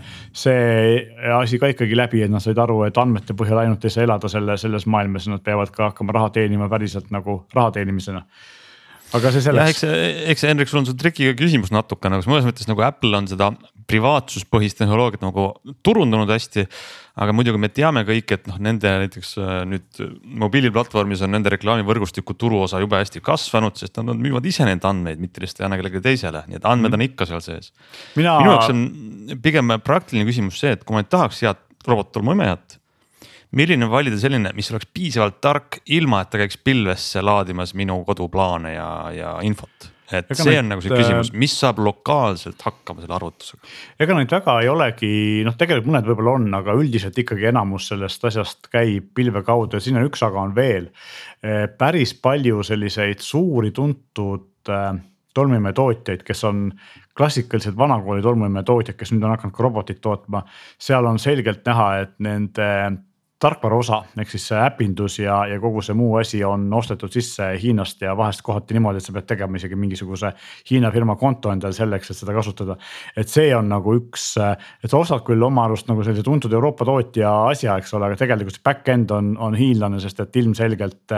see 0.44 1.28
asi 1.38 1.60
ka 1.62 1.72
ikkagi 1.74 1.98
läbi, 1.98 2.24
et 2.26 2.34
nad 2.34 2.44
said 2.44 2.60
aru, 2.62 2.82
et 2.88 2.98
andmete 3.02 3.36
põhjal 3.38 3.64
ainult 3.64 3.86
ei 3.86 3.94
saa 3.94 4.08
elada 4.08 4.32
selle, 4.32 4.58
selles 4.62 4.88
maailmas, 4.90 5.30
nad 5.32 5.44
peavad 5.46 5.74
ka 5.76 5.92
hakkama 5.92 6.18
raha 6.18 6.34
teenima 6.40 6.70
päriselt 6.72 7.14
nagu 7.14 7.44
raha 7.56 7.78
teenimisena 7.78 8.26
aga 9.18 9.32
see 9.34 9.44
selleks. 9.44 9.84
eks, 9.84 10.24
eks 10.34 10.48
Hendrik, 10.48 10.72
sul 10.72 10.82
on 10.82 10.88
sul 10.90 10.98
trikiga 11.00 11.36
küsimus 11.38 11.74
natukene, 11.74 12.20
kas 12.22 12.30
mõnes 12.30 12.48
mõttes 12.48 12.70
nagu 12.70 12.84
Apple 12.86 13.18
on 13.18 13.30
seda 13.30 13.52
privaatsuspõhist 13.92 14.80
tehnoloogiat 14.80 15.24
nagu 15.26 15.52
turundanud 15.84 16.32
hästi. 16.32 16.68
aga 17.22 17.34
muidugi 17.36 17.60
me 17.60 17.68
teame 17.68 18.06
kõik, 18.08 18.32
et 18.32 18.46
noh, 18.48 18.56
nende 18.64 18.92
näiteks 19.04 19.34
äh, 19.38 19.50
nüüd 19.68 20.00
mobiiliplatvormis 20.46 21.26
on 21.26 21.34
nende 21.36 21.52
reklaamivõrgustiku 21.52 22.38
turuosa 22.40 22.80
jube 22.80 23.02
hästi 23.02 23.20
kasvanud, 23.26 23.76
sest 23.78 24.00
nad 24.00 24.16
müüvad 24.16 24.48
ise 24.48 24.66
neid 24.66 24.86
andmeid, 24.88 25.20
mitte 25.20 25.44
lihtsalt 25.44 25.66
ei 25.66 25.68
anna 25.68 25.80
kellelegi 25.82 26.04
teisele, 26.06 26.46
nii 26.48 26.62
et 26.62 26.70
andmed 26.72 26.94
mm. 26.94 26.98
on 26.98 27.06
ikka 27.10 27.28
seal 27.28 27.44
sees 27.44 27.74
Mina.... 28.16 28.38
minu 28.40 28.56
jaoks 28.56 28.72
on 28.72 29.42
pigem 29.44 29.76
praktiline 29.84 30.28
küsimus 30.30 30.62
see, 30.64 30.72
et 30.78 30.88
kui 30.88 30.96
ma 30.96 31.04
ei 31.04 31.12
tahaks 31.12 31.44
head 31.44 31.60
robottolmuimejat 31.88 32.81
milline 33.58 33.88
valida 33.92 34.20
selline, 34.20 34.52
mis 34.56 34.70
oleks 34.72 34.90
piisavalt 34.94 35.40
tark, 35.44 35.82
ilma 35.92 36.22
et 36.24 36.32
ta 36.32 36.42
käiks 36.42 36.60
pilvesse 36.64 37.24
laadimas 37.24 37.76
minu 37.78 38.02
koduplaane 38.08 38.76
ja, 38.76 38.92
ja 39.16 39.34
infot? 39.46 39.92
et 40.12 40.32
ega 40.34 40.44
see 40.44 40.58
on 40.60 40.68
nagu 40.68 40.84
see 40.84 40.92
küsimus, 40.92 41.30
äh, 41.32 41.38
mis 41.40 41.54
saab 41.56 41.80
lokaalselt 41.84 42.64
hakkama 42.66 43.04
selle 43.04 43.16
arvutusega? 43.16 43.70
ega 44.04 44.18
neid 44.18 44.34
väga 44.36 44.56
ei 44.64 44.72
olegi, 44.72 45.12
noh, 45.48 45.56
tegelikult 45.60 45.92
mõned 45.92 46.10
võib-olla 46.10 46.34
on, 46.40 46.50
aga 46.58 46.76
üldiselt 46.80 47.20
ikkagi 47.24 47.48
enamus 47.52 47.88
sellest 47.92 48.26
asjast 48.32 48.68
käib 48.74 49.12
pilve 49.16 49.44
kaudu 49.48 49.80
ja 49.80 49.84
siin 49.84 50.00
on 50.00 50.08
üks 50.10 50.24
aga 50.28 50.42
on 50.44 50.56
veel. 50.58 50.90
Äh, 51.44 51.64
päris 51.80 52.16
palju 52.20 52.64
selliseid 52.68 53.24
suuri 53.24 53.72
tuntud 53.76 54.72
äh, 54.72 54.92
tolmuimetootjaid, 55.38 56.26
kes 56.28 56.44
on 56.48 56.66
klassikalised 57.18 57.78
vanakooli 57.78 58.24
tolmuimetootjad, 58.26 58.98
kes 59.00 59.14
nüüd 59.14 59.24
on 59.24 59.36
hakanud 59.36 59.56
ka 59.56 59.64
robotit 59.64 60.02
tootma. 60.04 60.44
seal 60.80 61.08
on 61.08 61.20
selgelt 61.20 61.64
näha, 61.68 61.88
et 62.04 62.14
nende 62.20 62.68
tarkvara 63.42 63.78
osa 63.82 63.98
ehk 64.22 64.30
siis 64.30 64.44
see 64.52 64.60
äpindus 64.62 65.18
ja, 65.20 65.40
ja 65.50 65.58
kogu 65.62 65.82
see 65.82 65.96
muu 65.98 66.14
asi 66.20 66.44
on 66.46 66.68
ostetud 66.78 67.12
sisse 67.14 67.48
Hiinast 67.62 68.02
ja 68.06 68.14
vahest 68.18 68.44
kohati 68.46 68.76
niimoodi, 68.78 69.02
et 69.02 69.08
sa 69.08 69.16
pead 69.16 69.28
tegema 69.32 69.58
isegi 69.58 69.78
mingisuguse 69.80 70.30
Hiina 70.70 70.92
firma 70.94 71.16
konto 71.18 71.50
endale 71.54 71.74
selleks, 71.74 72.12
et 72.12 72.20
seda 72.20 72.36
kasutada. 72.36 72.76
et 73.18 73.30
see 73.30 73.50
on 73.58 73.70
nagu 73.70 73.96
üks, 73.98 74.26
et 74.38 74.90
sa 74.92 75.00
ostad 75.00 75.26
küll 75.26 75.42
oma 75.44 75.66
arust 75.66 75.90
nagu 75.90 76.04
sellise 76.06 76.24
tuntud 76.26 76.54
Euroopa 76.54 76.86
tootja 76.86 77.32
asja, 77.50 77.78
eks 77.82 77.94
ole, 77.98 78.12
aga 78.12 78.20
tegelikult 78.20 78.60
see 78.60 78.66
back-end 78.68 79.14
on, 79.16 79.34
on 79.42 79.58
hiinlane, 79.58 80.00
sest 80.04 80.22
et 80.22 80.42
ilmselgelt 80.44 81.16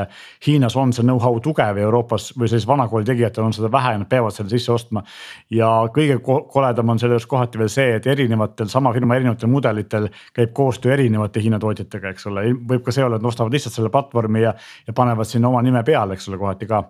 Hiinas 0.48 0.78
on 0.80 0.96
see 0.96 1.04
know-how 1.04 1.42
tugev 1.44 1.82
ja 1.82 1.90
Euroopas 1.90 2.32
või 2.38 2.48
sellisel 2.48 2.72
vanakooli 2.72 3.08
tegijatel 3.10 3.50
on 3.50 3.56
seda 3.56 3.72
vähe 3.72 3.96
ja 3.98 4.00
nad 4.00 4.10
peavad 4.10 4.36
selle 4.36 4.54
sisse 4.54 4.72
ostma. 4.72 5.04
ja 5.52 5.74
kõige 5.94 6.22
koledam 6.24 6.96
on 6.96 7.04
selle 7.04 7.18
juures 7.18 7.28
kohati 7.28 7.60
veel 7.60 7.74
see, 7.74 7.98
et 8.00 8.08
erinevatel 8.08 8.72
sama 8.72 8.94
firma 8.96 9.20
erinevatel 9.20 9.52
mudelitel 9.52 10.10
käib 10.34 10.56
koostöö 10.56 10.96
erinevate 10.96 11.44
Hiina 11.44 11.60
tootjatega 11.60 12.13
eks 12.14 12.28
ole, 12.30 12.46
võib 12.70 12.84
ka 12.86 12.94
see 12.96 13.04
olla, 13.06 13.18
et 13.20 13.26
ostavad 13.28 13.54
lihtsalt 13.54 13.76
selle 13.76 13.92
platvormi 13.94 14.44
ja, 14.44 14.54
ja 14.88 14.96
panevad 14.96 15.28
sinna 15.30 15.50
oma 15.50 15.62
nime 15.66 15.84
peale, 15.86 16.18
eks 16.18 16.30
ole, 16.30 16.40
kohati 16.42 16.70
ka. 16.70 16.82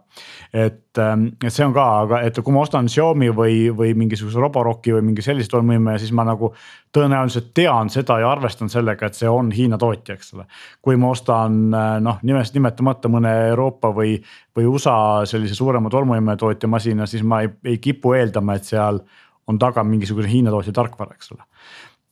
et, 0.53 0.99
ähm, 1.01 1.25
et 1.41 1.53
see 1.53 1.65
on 1.65 1.73
ka, 1.75 1.85
aga 2.03 2.21
et 2.27 2.39
kui 2.43 2.55
ma 2.55 2.63
ostan 2.63 2.89
Xiaomi 2.91 3.31
või, 3.35 3.57
või 3.75 3.95
mingisuguse 3.97 4.41
Roboroki 4.41 4.93
või 4.97 5.07
mingi 5.09 5.25
sellise 5.25 5.51
tolmuimeja, 5.51 6.01
siis 6.03 6.13
ma 6.15 6.25
nagu 6.27 6.51
tõenäoliselt 6.93 7.51
tean 7.57 7.89
seda 7.93 8.19
ja 8.21 8.29
arvestan 8.31 8.69
sellega, 8.69 9.09
et 9.09 9.17
see 9.17 9.29
on 9.29 9.51
Hiina 9.55 9.79
tootja, 9.81 10.17
eks 10.17 10.33
ole. 10.37 10.47
kui 10.81 10.99
ma 10.99 11.13
ostan 11.15 11.59
äh, 11.73 11.97
noh, 12.03 12.19
nimest 12.23 12.53
nimetamata 12.57 13.11
mõne 13.11 13.33
Euroopa 13.49 13.93
või, 13.95 14.17
või 14.55 14.69
USA 14.69 14.97
sellise 15.29 15.57
suurema 15.57 15.89
tolmuimeja 15.89 16.37
tootja 16.43 16.69
masina, 16.69 17.09
siis 17.09 17.23
ma 17.23 17.41
ei, 17.45 17.51
ei 17.65 17.79
kipu 17.81 18.13
eeldama, 18.17 18.59
et 18.59 18.69
seal 18.69 19.01
on 19.47 19.57
taga 19.59 19.83
mingisugune 19.83 20.29
Hiina 20.29 20.53
tootja 20.53 20.75
tarkvara, 20.75 21.17
eks 21.17 21.33
ole 21.35 21.43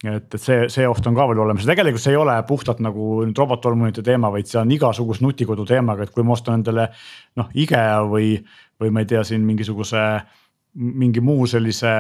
et, 0.04 0.28
et 0.34 0.42
see, 0.42 0.66
see 0.74 0.88
oht 0.90 1.06
on 1.08 1.18
ka 1.18 1.28
veel 1.30 1.44
olemas. 1.44 1.66
Ja 1.66 1.74
tegelikult 1.74 2.04
see 2.04 2.16
ei 2.16 2.20
ole 2.20 2.36
puhtalt 2.48 2.82
nagu 2.84 3.22
nüüd 3.26 3.38
robottolmuinite 3.38 4.04
teema, 4.06 4.32
vaid 4.34 4.50
see 4.50 4.60
on 4.62 4.74
igasuguse 4.74 5.24
nutikodu 5.26 5.66
teemaga, 5.70 6.06
et 6.06 6.14
kui 6.16 6.26
ma 6.26 6.36
ostan 6.38 6.60
endale 6.60 6.90
noh 7.40 7.52
IKEA 7.54 8.02
või, 8.10 8.34
või 8.82 8.94
ma 8.94 9.04
ei 9.04 9.12
tea, 9.12 9.24
siin 9.28 9.46
mingisuguse 9.48 10.06
mingi 10.82 11.22
muu 11.22 11.46
sellise 11.52 11.92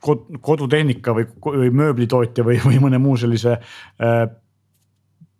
kod, 0.00 0.26
kodutehnika 0.42 1.14
või, 1.14 1.28
või 1.44 1.72
mööblitootja 1.82 2.46
või, 2.46 2.60
või 2.64 2.82
mõne 2.82 3.00
muu 3.02 3.16
sellise 3.20 3.58
äh, 3.58 4.22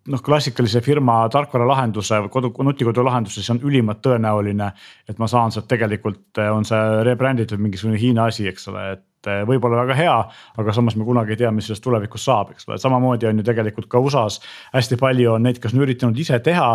noh, 0.08 0.22
klassikalise 0.24 0.80
firma 0.84 1.20
tarkvaralahenduse 1.32 2.22
või 2.24 2.32
kodu, 2.32 2.52
nutikodu 2.64 3.04
lahenduse, 3.06 3.40
siis 3.40 3.50
on 3.54 3.60
ülimalt 3.66 4.00
tõenäoline, 4.04 4.70
et 5.08 5.20
ma 5.20 5.28
saan 5.30 5.52
sealt 5.54 5.68
tegelikult, 5.70 6.40
on 6.52 6.66
see 6.68 7.04
rebranditud 7.08 7.60
mingisugune 7.62 8.00
Hiina 8.00 8.28
asi, 8.30 8.48
eks 8.48 8.68
ole, 8.72 8.84
et 8.96 9.04
et 9.18 9.30
eh, 9.32 9.42
võib-olla 9.48 9.82
väga 9.82 9.96
hea, 9.98 10.16
aga 10.62 10.74
samas 10.76 10.96
me 10.98 11.06
kunagi 11.06 11.34
ei 11.34 11.40
tea, 11.42 11.50
mis 11.54 11.66
sellest 11.68 11.82
tulevikus 11.84 12.24
saab, 12.28 12.52
eks 12.54 12.68
ole, 12.68 12.78
samamoodi 12.78 13.26
on 13.30 13.42
ju 13.42 13.46
tegelikult 13.46 13.88
ka 13.90 14.00
USA-s 14.02 14.38
hästi 14.74 14.98
palju 15.00 15.34
on 15.34 15.46
neid, 15.48 15.58
kes 15.62 15.74
on 15.74 15.82
üritanud 15.86 16.18
ise 16.18 16.38
teha. 16.44 16.70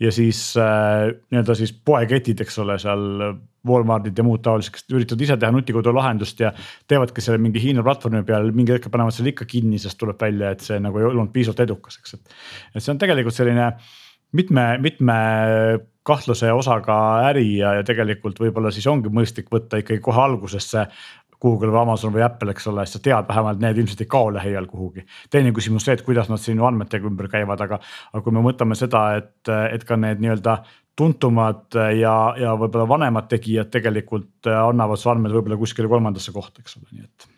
ja 0.00 0.10
siis 0.10 0.56
äh, 0.58 1.12
nii-öelda 1.30 1.54
siis 1.58 1.72
poeketid, 1.72 2.40
eks 2.42 2.58
ole, 2.58 2.78
seal 2.82 3.04
Walmartid 3.68 4.18
ja 4.18 4.24
muud 4.26 4.42
taolised, 4.42 4.72
kes 4.74 4.88
üritavad 4.90 5.20
ise 5.22 5.36
teha 5.38 5.52
nutikodu 5.54 5.92
lahendust 5.94 6.40
ja 6.42 6.50
teevadki 6.90 7.22
selle 7.22 7.38
mingi 7.38 7.62
Hiina 7.62 7.84
platvormi 7.86 8.24
peal, 8.26 8.50
mingi 8.56 8.74
hetk 8.74 8.88
panevad 8.90 9.14
selle 9.14 9.30
ikka 9.30 9.46
kinni, 9.46 9.78
sest 9.78 10.00
tuleb 10.00 10.18
välja, 10.20 10.50
et 10.56 10.64
see 10.64 10.80
nagu 10.82 10.98
ei 10.98 11.06
olnud 11.12 11.30
piisavalt 11.34 11.62
edukas, 11.68 12.00
eks, 12.00 12.16
et. 12.18 12.34
et 12.74 12.82
see 12.82 12.94
on 12.94 12.98
tegelikult 12.98 13.36
selline 13.36 13.70
mitme, 14.32 14.66
mitme 14.82 15.18
kahtlase 16.02 16.50
osaga 16.52 16.96
äri 17.28 17.58
ja, 17.60 17.76
ja 17.78 17.82
tegelikult 17.86 18.40
võib-olla 18.42 18.72
siis 18.74 18.88
ongi 18.90 19.12
mõistlik 19.12 19.52
võtta 19.52 19.78
ikkagi 19.78 20.02
kohe 20.02 20.18
algusesse 20.24 20.88
Google 21.42 21.72
või 21.72 21.80
Amazon 21.82 22.14
või 22.14 22.22
Apple, 22.24 22.52
eks 22.54 22.68
ole, 22.70 22.84
sa 22.86 23.00
tead 23.02 23.26
vähemalt 23.28 23.60
need 23.62 23.80
ilmselt 23.82 24.04
ei 24.04 24.10
kao 24.10 24.30
lähiajal 24.34 24.68
kuhugi. 24.70 25.04
teine 25.30 25.52
küsimus 25.52 25.86
see, 25.86 25.96
et 25.98 26.04
kuidas 26.06 26.30
nad 26.30 26.40
sinu 26.42 26.66
andmetega 26.68 27.08
ümber 27.08 27.28
käivad, 27.32 27.60
aga, 27.66 27.80
aga 28.12 28.22
kui 28.22 28.34
me 28.34 28.44
mõtleme 28.44 28.78
seda, 28.78 29.04
et, 29.18 29.50
et 29.72 29.84
ka 29.88 29.98
need 29.98 30.22
nii-öelda 30.22 30.56
tuntumad 30.98 31.78
ja, 31.98 32.14
ja 32.38 32.54
võib-olla 32.60 32.86
vanemad 32.88 33.28
tegijad 33.30 33.72
tegelikult 33.72 34.50
annavad 34.52 35.00
su 35.00 35.10
andmed 35.10 35.34
võib-olla 35.34 35.58
kuskile 35.60 35.88
kolmandasse 35.88 36.34
kohta, 36.36 36.62
eks 36.62 36.78
ole, 36.78 36.90
nii 36.92 37.08
et. 37.08 37.28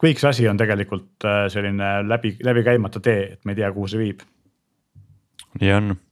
kõik 0.00 0.20
see 0.20 0.34
asi 0.34 0.50
on 0.50 0.60
tegelikult 0.60 1.30
selline 1.52 1.94
läbi, 2.08 2.36
läbi 2.44 2.66
käimata 2.66 3.00
tee, 3.00 3.34
et 3.34 3.44
me 3.44 3.56
ei 3.56 3.62
tea, 3.62 3.72
kuhu 3.72 3.88
see 3.88 4.04
viib. 4.04 4.22
nii 5.60 5.74
on 5.78 5.92
Äh, 5.94 6.09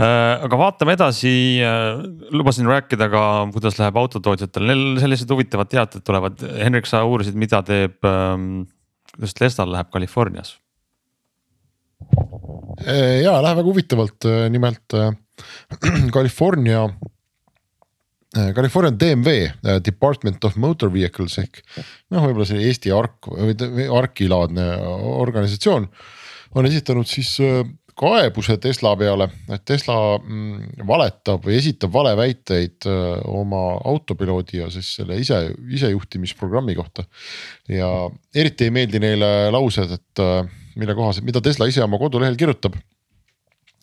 aga 0.00 0.56
vaatame 0.56 0.94
edasi, 0.96 1.60
äh, 1.60 2.00
lubasin 2.32 2.68
rääkida 2.68 3.10
ka, 3.12 3.22
kuidas 3.52 3.76
läheb 3.80 3.98
autotootjatel, 4.00 4.64
neil 4.70 4.84
sellised 5.02 5.30
huvitavad 5.30 5.68
teated 5.68 6.04
tulevad, 6.06 6.40
Henrik, 6.56 6.88
sa 6.88 7.02
uurisid, 7.04 7.36
mida 7.36 7.60
teeb, 7.66 7.98
ähm, 8.08 8.64
kuidas 9.12 9.36
Teslal 9.36 9.72
läheb 9.74 9.90
Californias? 9.92 10.54
Äh, 12.86 13.20
ja 13.20 13.36
läheb 13.44 13.60
väga 13.60 13.68
huvitavalt, 13.68 14.28
nimelt 14.54 14.96
California, 16.16 16.86
California 18.32 18.94
DMV, 18.96 19.36
Department 19.84 20.44
of 20.48 20.56
Motor 20.56 20.88
Vehicles 20.88 21.36
ehk 21.42 21.58
noh, 22.08 22.22
võib-olla 22.24 22.46
selline 22.48 22.70
Eesti 22.70 22.92
ARK 22.96 23.28
või 23.28 23.84
ARK-i 23.92 24.28
laadne 24.32 24.70
organisatsioon 25.20 25.84
on 26.56 26.68
esitanud 26.68 27.08
siis 27.08 27.34
kaebuse 27.98 28.56
Tesla 28.60 28.94
peale, 28.96 29.28
et 29.52 29.64
Tesla 29.68 29.96
mm, 30.16 30.84
valetab 30.88 31.44
või 31.44 31.58
esitab 31.58 31.92
valeväiteid 31.94 32.88
äh, 32.88 33.18
oma 33.28 33.62
autopiloodi 33.88 34.62
ja 34.62 34.70
siis 34.72 34.94
selle 34.96 35.18
ise, 35.20 35.38
isejuhtimisprogrammi 35.76 36.76
kohta. 36.78 37.04
ja 37.68 37.90
eriti 38.34 38.68
ei 38.68 38.74
meeldi 38.74 39.02
neile 39.02 39.50
laused, 39.52 39.92
et 39.92 40.24
äh, 40.24 40.40
mille 40.76 40.96
kohaselt, 40.96 41.28
mida 41.28 41.44
Tesla 41.44 41.68
ise 41.68 41.84
oma 41.84 42.00
kodulehel 42.00 42.36
kirjutab. 42.40 42.78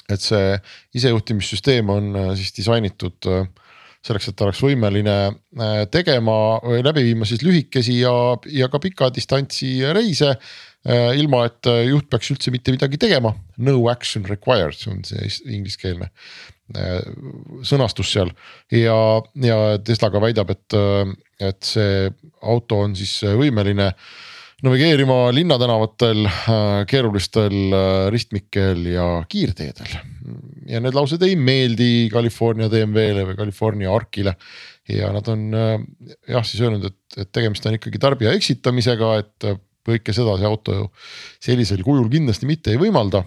et 0.10 0.22
see 0.22 0.58
isejuhtimissüsteem 0.98 1.90
on 1.94 2.16
äh, 2.16 2.36
siis 2.36 2.56
disainitud 2.58 3.30
selleks, 4.00 4.30
et 4.30 4.36
ta 4.40 4.46
oleks 4.48 4.62
võimeline 4.64 5.16
tegema 5.92 6.34
või 6.64 6.80
läbi 6.86 7.04
viima 7.04 7.28
siis 7.28 7.42
lühikesi 7.44 7.98
ja, 8.00 8.14
ja 8.48 8.70
ka 8.72 8.80
pika 8.80 9.10
distantsi 9.12 9.74
reise 9.92 10.38
ilma 10.88 11.44
et 11.50 11.68
äh, 11.68 11.90
juht 11.90 12.08
peaks 12.12 12.32
üldse 12.32 12.54
mitte 12.54 12.72
midagi 12.72 13.00
tegema, 13.02 13.34
no 13.60 13.76
action 13.92 14.24
required, 14.30 14.78
see 14.80 14.94
on 14.94 15.04
see 15.04 15.28
ingliskeelne 15.58 16.08
äh, 16.76 17.04
sõnastus 17.68 18.14
seal. 18.16 18.32
Ja, 18.72 18.96
ja 19.44 19.60
Tesla 19.84 20.12
ka 20.14 20.24
väidab, 20.24 20.56
et, 20.56 20.80
et 21.44 21.62
see 21.68 22.10
auto 22.40 22.84
on 22.86 22.96
siis 22.96 23.20
võimeline 23.28 23.92
navigeerima 24.60 25.30
linnatänavatel, 25.32 26.26
keerulistel 26.92 27.54
ristmikel 28.12 28.90
ja 28.92 29.06
kiirteedel. 29.32 29.94
ja 30.68 30.82
need 30.84 30.96
laused 30.98 31.24
ei 31.24 31.38
meeldi 31.40 32.10
California 32.12 32.68
DMV-le 32.72 33.24
või 33.30 33.38
California 33.40 33.94
ARK-ile 33.96 34.36
ja 34.92 35.14
nad 35.16 35.32
on 35.32 35.48
jah 35.56 36.44
siis 36.44 36.60
öelnud, 36.66 36.92
et, 36.92 37.22
et 37.24 37.32
tegemist 37.32 37.66
on 37.70 37.80
ikkagi 37.80 38.04
tarbija 38.04 38.36
eksitamisega, 38.36 39.16
et 39.24 39.48
kõike 39.90 40.16
seda 40.16 40.38
see 40.40 40.50
auto 40.50 40.78
ju 40.78 40.88
sellisel 41.44 41.84
kujul 41.86 42.10
kindlasti 42.12 42.50
mitte 42.50 42.74
ei 42.74 42.82
võimalda. 42.82 43.24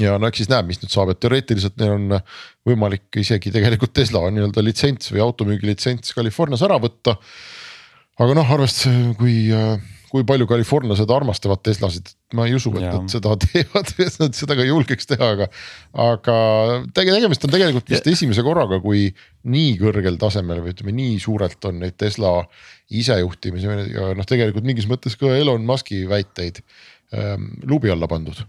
ja 0.00 0.16
no 0.18 0.26
eks 0.28 0.42
siis 0.42 0.50
näeb, 0.50 0.66
mis 0.70 0.80
nüüd 0.82 0.92
saab, 0.92 1.12
et 1.12 1.20
teoreetiliselt 1.22 1.76
neil 1.78 1.96
on 1.96 2.20
võimalik 2.66 3.20
isegi 3.22 3.52
tegelikult 3.54 3.94
Tesla 3.94 4.24
nii-öelda 4.30 4.64
litsents 4.64 5.12
või 5.14 5.22
automüügi 5.26 5.70
litsents 5.70 6.14
Californias 6.16 6.64
ära 6.66 6.80
võtta. 6.82 7.18
aga 8.18 8.38
noh, 8.40 8.54
arvestades 8.56 9.16
kui 9.20 9.52
kui 10.14 10.22
palju 10.26 10.46
Californiased 10.46 11.10
armastavad 11.10 11.58
Teslasid, 11.66 12.12
ma 12.38 12.46
ei 12.46 12.54
usu, 12.54 12.70
et 12.78 12.86
ja. 12.86 12.92
nad 12.94 13.10
seda 13.10 13.34
teevad, 13.44 13.90
et 13.98 14.18
nad 14.22 14.38
seda 14.38 14.54
ka 14.54 14.66
julgeks 14.68 15.10
teha, 15.10 15.30
aga. 15.34 15.48
aga 16.04 16.36
tegemist 16.94 17.46
on 17.48 17.54
tegelikult 17.54 17.90
vist 17.90 18.06
ja. 18.06 18.14
esimese 18.14 18.44
korraga, 18.46 18.78
kui 18.84 19.08
nii 19.50 19.74
kõrgel 19.80 20.18
tasemel 20.20 20.62
või 20.62 20.76
ütleme, 20.76 20.94
nii 21.00 21.18
suurelt 21.22 21.66
on 21.66 21.82
neid 21.82 21.98
Tesla 21.98 22.36
isejuhtimise 22.94 23.78
ja 23.90 24.12
noh, 24.14 24.28
tegelikult 24.28 24.66
mingis 24.66 24.86
mõttes 24.90 25.18
ka 25.18 25.34
Elon 25.34 25.66
Musk'i 25.66 26.04
väiteid 26.06 26.62
ähm, 27.16 27.50
luubi 27.66 27.90
alla 27.90 28.06
pandud 28.10 28.44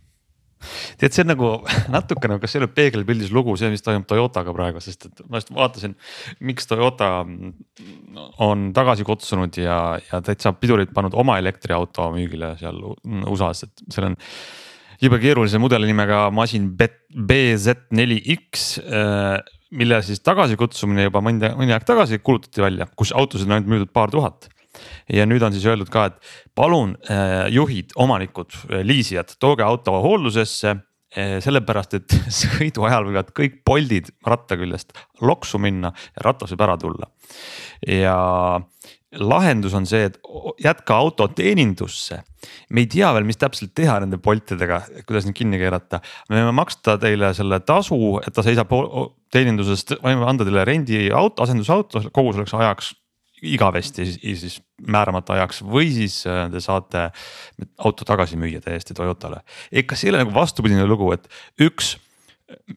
tead, 1.00 1.12
see 1.16 1.24
on 1.26 1.32
nagu 1.34 1.50
natuke 1.96 2.30
nagu, 2.32 2.42
kas 2.44 2.52
see 2.54 2.60
ei 2.60 2.66
ole 2.66 2.72
peegelpildis 2.76 3.32
lugu, 3.36 3.56
see, 3.60 3.70
mis 3.74 3.84
toimub 3.86 4.08
Toyotaga 4.10 4.52
praegu, 4.56 4.80
sest 4.84 5.08
et 5.10 5.16
ma 5.30 5.42
just 5.42 5.52
vaatasin, 5.56 5.94
miks 6.46 6.70
Toyota 6.70 7.08
on 8.44 8.58
tagasi 8.76 9.04
kutsunud 9.08 9.54
ja, 9.62 9.80
ja 10.10 10.16
täitsa 10.26 10.54
pidurit 10.60 10.92
pannud 10.96 11.14
oma 11.18 11.40
elektriauto 11.42 12.12
müügile 12.16 12.50
seal 12.62 12.78
USA-s, 12.86 13.60
et 13.68 13.76
seal 13.94 14.06
on 14.12 14.16
jube 15.02 15.18
keerulise 15.20 15.58
mudeli 15.60 15.88
nimega 15.90 16.20
masin 16.34 16.64
BZ4X 16.80 18.50
äh, 18.86 19.40
mille 19.76 20.02
siis 20.06 20.22
tagasikutsumine 20.24 21.08
juba 21.08 21.22
mõni, 21.26 21.50
mõni 21.58 21.74
aeg 21.76 21.86
tagasi 21.88 22.20
kuulutati 22.24 22.64
välja, 22.64 22.88
kus 22.98 23.12
autosid 23.16 23.48
on 23.50 23.58
ainult 23.58 23.72
müüdud 23.72 23.92
paar 23.96 24.10
tuhat 24.14 24.48
ja 25.14 25.26
nüüd 25.30 25.44
on 25.46 25.54
siis 25.56 25.66
öeldud 25.70 25.92
ka, 25.94 26.10
et 26.10 26.36
palun 26.58 26.96
äh, 27.10 27.46
juhid, 27.54 27.96
omanikud, 28.02 28.54
äh, 28.70 28.84
liisijad, 28.88 29.38
tooge 29.40 29.66
auto 29.66 30.00
hooldusesse. 30.06 30.78
sellepärast, 31.16 31.94
et 31.96 32.14
sõidu 32.42 32.84
ajal 32.90 33.06
võivad 33.08 33.30
kõik 33.32 33.62
Boltid 33.64 34.10
ratta 34.28 34.58
küljest 34.60 34.90
loksu 35.24 35.62
minna 35.64 35.94
ja 35.96 36.24
ratas 36.26 36.52
võib 36.52 36.64
ära 36.66 36.76
tulla. 36.82 37.08
ja 37.88 38.16
lahendus 39.20 39.74
on 39.78 39.86
see, 39.88 40.10
et 40.10 40.18
jätka 40.64 40.98
auto 40.98 41.28
teenindusse. 41.32 42.22
me 42.70 42.84
ei 42.84 42.90
tea 42.92 43.14
veel, 43.16 43.24
mis 43.24 43.40
täpselt 43.40 43.72
teha 43.78 44.00
nende 44.04 44.18
Boltidega, 44.18 44.82
kuidas 45.08 45.26
neid 45.26 45.38
kinni 45.38 45.60
keerata. 45.62 46.02
me 46.30 46.42
võime 46.42 46.52
maksta 46.60 46.98
teile 47.02 47.32
selle 47.34 47.60
tasu, 47.60 48.20
et 48.26 48.34
ta 48.34 48.44
seisab 48.44 48.72
teeninduses, 49.32 49.86
võime 50.04 50.28
anda 50.28 50.44
teile 50.44 50.66
rendiauto, 50.68 51.44
asendusauto 51.44 52.04
kogu 52.12 52.36
selleks 52.36 52.54
ajaks 52.60 52.94
igavesti 53.54 54.06
siis 54.12 54.60
määramata 54.88 55.36
ajaks 55.38 55.62
või 55.66 55.92
siis 55.94 56.22
äh, 56.30 56.46
te 56.52 56.62
saate 56.64 57.10
auto 57.78 58.08
tagasi 58.08 58.40
müüa 58.40 58.64
täiesti 58.64 58.98
Toyotale. 58.98 59.44
ega 59.72 59.96
see 59.96 60.10
ei 60.10 60.16
ole 60.16 60.26
nagu 60.26 60.36
vastupidine 60.36 60.88
lugu, 60.88 61.12
et 61.16 61.30
üks 61.62 61.96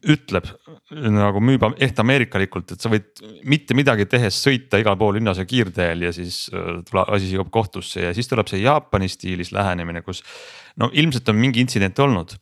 ütleb 0.09 0.47
nagu 1.13 1.41
müüb 1.45 1.61
ehk 1.77 1.99
ameerikalikult, 2.01 2.73
et 2.73 2.81
sa 2.81 2.89
võid 2.89 3.21
mitte 3.49 3.75
midagi 3.77 4.07
tehes 4.09 4.39
sõita 4.41 4.79
igal 4.81 4.97
pool 4.97 5.19
linnas 5.19 5.37
ja 5.37 5.45
kiirteel 5.45 6.07
ja 6.07 6.13
siis 6.15 6.47
äh, 6.49 6.79
tuleb 6.87 7.13
asi 7.13 7.33
jõuab 7.35 7.51
kohtusse 7.53 8.07
ja 8.07 8.13
siis 8.17 8.29
tuleb 8.31 8.49
see 8.49 8.63
Jaapani 8.63 9.09
stiilis 9.11 9.53
lähenemine, 9.55 10.01
kus 10.05 10.23
no 10.81 10.89
ilmselt 10.93 11.29
on 11.29 11.37
mingi 11.37 11.61
intsident 11.61 11.99
olnud 12.01 12.33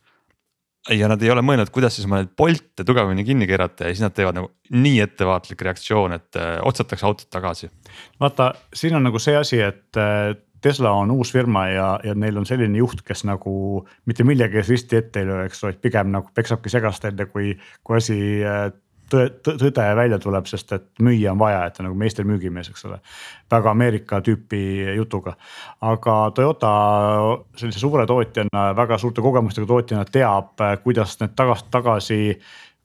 ja 0.94 1.08
nad 1.10 1.22
ei 1.22 1.30
ole 1.32 1.42
mõelnud, 1.44 1.70
kuidas 1.74 1.96
siis 1.98 2.06
oma 2.08 2.22
neid 2.22 2.32
Bolte 2.38 2.84
tugevamini 2.86 3.24
kinni 3.26 3.48
keerata 3.48 3.86
ja 3.86 3.94
siis 3.94 4.04
nad 4.04 4.14
teevad 4.16 4.38
nagu 4.38 4.50
nii 4.74 5.00
ettevaatlik 5.04 5.62
reaktsioon, 5.68 6.16
et 6.16 6.38
äh, 6.40 6.56
otsatakse 6.66 7.06
autot 7.06 7.30
tagasi. 7.32 7.70
vaata, 8.20 8.52
siin 8.74 8.96
on 8.96 9.08
nagu 9.08 9.20
see 9.22 9.36
asi, 9.36 9.60
et 9.64 10.00
äh, 10.00 10.34
Tesla 10.60 10.90
on 10.98 11.10
uus 11.14 11.30
firma 11.32 11.68
ja, 11.70 11.88
ja 12.04 12.14
neil 12.18 12.38
on 12.40 12.46
selline 12.46 12.80
juht, 12.80 13.04
kes 13.06 13.22
nagu 13.28 13.52
mitte 14.10 14.26
millegi 14.26 14.58
ees 14.58 14.72
risti 14.72 14.98
ette 14.98 15.22
ei 15.22 15.28
löö, 15.28 15.44
eks 15.46 15.62
ole, 15.64 15.78
pigem 15.82 16.10
nagu 16.14 16.32
peksabki 16.34 16.72
segast 16.72 17.04
enne, 17.06 17.28
kui, 17.30 17.52
kui 17.86 18.00
asi 18.00 18.18
äh, 18.42 18.68
tõde 19.10 19.84
välja 19.96 20.18
tuleb, 20.22 20.46
sest 20.50 20.72
et 20.76 20.86
müüa 21.04 21.32
on 21.32 21.40
vaja, 21.40 21.64
et 21.66 21.76
ta 21.76 21.84
nagu 21.86 21.96
meistermüügimees, 21.98 22.70
eks 22.72 22.84
ole. 22.88 23.00
väga 23.50 23.70
Ameerika 23.70 24.20
tüüpi 24.20 24.60
jutuga, 24.96 25.34
aga 25.80 26.16
Toyota 26.34 26.72
sellise 27.56 27.80
suure 27.80 28.06
tootjana, 28.06 28.68
väga 28.76 28.98
suurte 28.98 29.24
kogemustega 29.24 29.66
tootjana 29.66 30.04
teab, 30.04 30.60
kuidas 30.84 31.16
need 31.20 31.36
tagasi, 31.36 31.68
tagasi 31.70 32.20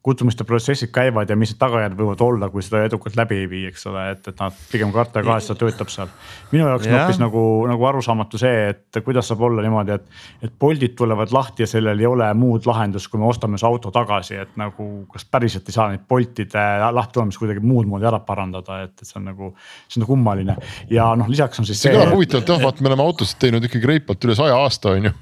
kutsumiste 0.04 0.44
protsessid 0.44 0.92
käivad 0.94 1.30
ja 1.32 1.36
mis 1.40 1.54
need 1.54 1.60
tagajärjed 1.62 1.96
võivad 1.96 2.22
olla, 2.26 2.50
kui 2.52 2.64
seda 2.66 2.82
edukalt 2.84 3.16
läbi 3.16 3.38
ei 3.44 3.50
vii, 3.50 3.64
eks 3.72 3.86
ole, 3.88 4.04
et, 4.12 4.26
et 4.28 4.42
nad 4.42 4.56
pigem 4.72 4.92
karta 4.92 5.24
ka, 5.24 5.38
et 5.40 5.46
seda 5.46 5.56
töötab 5.62 5.92
seal. 5.94 6.12
minu 6.52 6.68
jaoks 6.68 6.90
on 6.90 6.96
hoopis 6.98 7.20
nagu, 7.22 7.44
nagu 7.72 7.88
arusaamatu 7.88 8.42
see, 8.42 8.66
et 8.74 9.00
kuidas 9.06 9.32
saab 9.32 9.46
olla 9.48 9.64
niimoodi, 9.64 9.96
et, 9.96 10.20
et 10.44 10.58
Boltid 10.60 10.98
tulevad 11.00 11.32
lahti 11.36 11.64
ja 11.64 11.70
sellel 11.72 12.04
ei 12.04 12.10
ole 12.10 12.28
muud 12.36 12.68
lahendust, 12.68 13.08
kui 13.12 13.22
me 13.22 13.30
ostame 13.30 13.60
su 13.62 13.68
auto 13.70 13.94
tagasi, 13.96 14.36
et 14.44 14.58
nagu 14.60 14.90
kas 15.14 15.24
päriselt 15.32 15.72
ei 15.72 15.78
saa 15.78 15.88
neid 15.94 16.04
Boltide 16.10 16.66
lahti 16.92 17.18
tulemist 17.18 17.40
kuidagi 17.40 17.64
muud 17.64 17.88
moodi 17.88 18.10
ära 18.10 18.20
parandada, 18.28 18.82
et, 18.84 18.96
et 19.00 19.08
see 19.08 19.22
on 19.22 19.30
nagu, 19.32 19.54
see 19.88 20.02
on 20.02 20.06
nagu 20.06 20.14
kummaline 20.14 20.58
ja 20.92 21.08
noh, 21.20 21.32
lisaks 21.32 21.64
on 21.64 21.70
siis. 21.70 21.80
see 21.80 21.96
kõlab 21.96 22.14
huvitavalt 22.18 22.52
jah, 22.52 22.62
vaata, 22.64 22.84
me 22.84 22.92
oleme 22.92 23.08
autosid 23.08 23.40
teinud 23.42 23.66
ikkagi 23.70 23.90
reipalt 23.90 24.28
üle 24.28 24.36
saja 24.38 24.60
aasta 24.60 24.92
on 24.98 25.10
ju. 25.10 25.14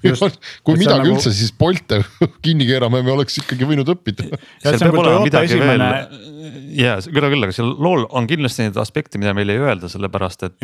kui 0.65 0.81
midagi 0.81 1.05
nagu... 1.05 1.13
üldse, 1.15 1.33
siis 1.35 1.53
Bolte 1.53 2.01
kinni 2.45 2.65
keerame, 2.69 3.03
me 3.05 3.13
oleks 3.13 3.41
ikkagi 3.43 3.67
võinud 3.69 3.93
õppida 3.93 4.41
seal 4.77 4.91
peab 4.91 5.01
olema 5.03 5.23
midagi 5.25 5.49
esimene... 5.51 5.89
veel, 5.91 6.29
ja 6.77 6.95
küll, 7.03 7.27
küll, 7.33 7.45
aga 7.47 7.55
seal 7.55 7.73
lool 7.83 8.05
on 8.17 8.27
kindlasti 8.29 8.65
neid 8.65 8.79
aspekte, 8.81 9.19
mida 9.21 9.33
meile 9.37 9.55
ei 9.55 9.63
öelda, 9.63 9.89
sellepärast 9.91 10.47
et. 10.47 10.57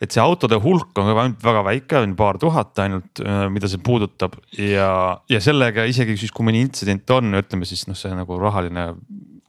et 0.00 0.14
see 0.14 0.22
autode 0.22 0.58
hulk 0.62 0.98
on 1.00 1.12
ainult 1.12 1.44
väga 1.44 1.64
väike, 1.66 2.00
on 2.04 2.16
paar 2.18 2.40
tuhat 2.42 2.84
ainult, 2.84 3.22
äh, 3.24 3.44
mida 3.52 3.70
see 3.70 3.82
puudutab 3.84 4.38
ja, 4.56 4.90
ja 5.30 5.42
sellega 5.44 5.86
isegi 5.90 6.18
siis, 6.20 6.34
kui 6.34 6.48
mõni 6.48 6.64
intsident 6.66 7.16
on, 7.16 7.34
ütleme 7.40 7.68
siis 7.68 7.86
noh, 7.90 7.98
see 7.98 8.12
nagu 8.16 8.40
rahaline 8.40 8.90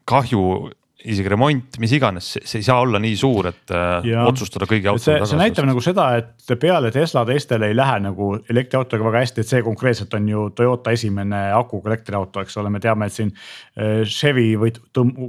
kahju 0.10 0.72
isegi 1.10 1.32
remont, 1.32 1.78
mis 1.82 1.92
iganes, 1.96 2.28
see 2.38 2.60
ei 2.60 2.66
saa 2.66 2.82
olla 2.84 3.00
nii 3.02 3.16
suur, 3.18 3.50
et 3.50 3.74
äh, 3.74 4.08
ja. 4.12 4.26
otsustada 4.30 4.68
kõigi 4.70 4.90
autode 4.92 5.18
tagasi. 5.18 5.34
see 5.34 5.40
näitab 5.40 5.68
nagu 5.70 5.82
seda, 5.84 6.06
et 6.20 6.54
peale 6.62 6.92
Tesla 6.94 7.24
teistele 7.28 7.72
ei 7.72 7.78
lähe 7.78 7.98
nagu 8.04 8.32
elektriautoga 8.52 9.08
väga 9.10 9.24
hästi, 9.24 9.44
et 9.44 9.52
see 9.52 9.64
konkreetselt 9.66 10.14
on 10.18 10.30
ju 10.30 10.46
Toyota 10.58 10.94
esimene 10.96 11.42
akuga 11.58 11.94
elektriauto, 11.94 12.46
eks 12.46 12.58
ole, 12.62 12.74
me 12.74 12.82
teame, 12.84 13.10
et 13.10 13.18
siin. 13.18 13.34
Äh, 13.78 14.02
Chevy 14.12 14.54
või 14.60 14.74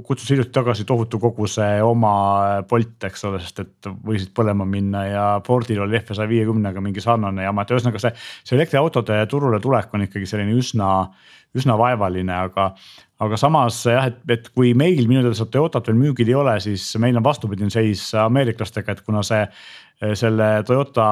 kutsus 0.05 0.29
hiljuti 0.33 0.53
tagasi 0.53 0.85
tohutu 0.89 1.19
koguse 1.21 1.67
oma 1.85 2.13
Bolt, 2.69 2.97
eks 3.09 3.27
ole, 3.29 3.41
sest 3.43 3.63
et 3.63 3.91
võisid 4.05 4.33
põlema 4.35 4.67
minna 4.67 5.05
ja 5.07 5.27
Fordil 5.45 5.81
oli 5.85 5.97
F150 5.99 6.29
viiekümnega 6.29 6.83
mingi 6.83 7.03
sarnane 7.03 7.47
jama, 7.47 7.63
et 7.63 7.73
ühesõnaga 7.73 8.01
see, 8.01 8.13
see 8.43 8.57
elektriautode 8.59 9.21
turule 9.31 9.61
tulek 9.63 9.93
on 9.93 10.05
ikkagi 10.07 10.29
selline 10.29 10.57
üsna 10.59 10.93
üsna 11.57 11.77
vaevaline, 11.77 12.33
aga, 12.47 12.71
aga 13.23 13.39
samas 13.39 13.79
jah, 13.87 14.09
et, 14.11 14.19
et 14.31 14.49
kui 14.53 14.73
meil 14.77 15.07
minu 15.07 15.23
teada 15.23 15.37
seda 15.37 15.51
Toyotat 15.55 15.89
veel 15.89 15.99
müügil 15.99 16.29
ei 16.31 16.37
ole, 16.39 16.57
siis 16.63 16.85
meil 17.01 17.17
on 17.19 17.25
vastupidine 17.25 17.73
seis 17.73 18.05
ameeriklastega, 18.19 18.95
et 18.97 19.01
kuna 19.07 19.23
see, 19.25 19.41
selle 20.19 20.49
Toyota 20.67 21.07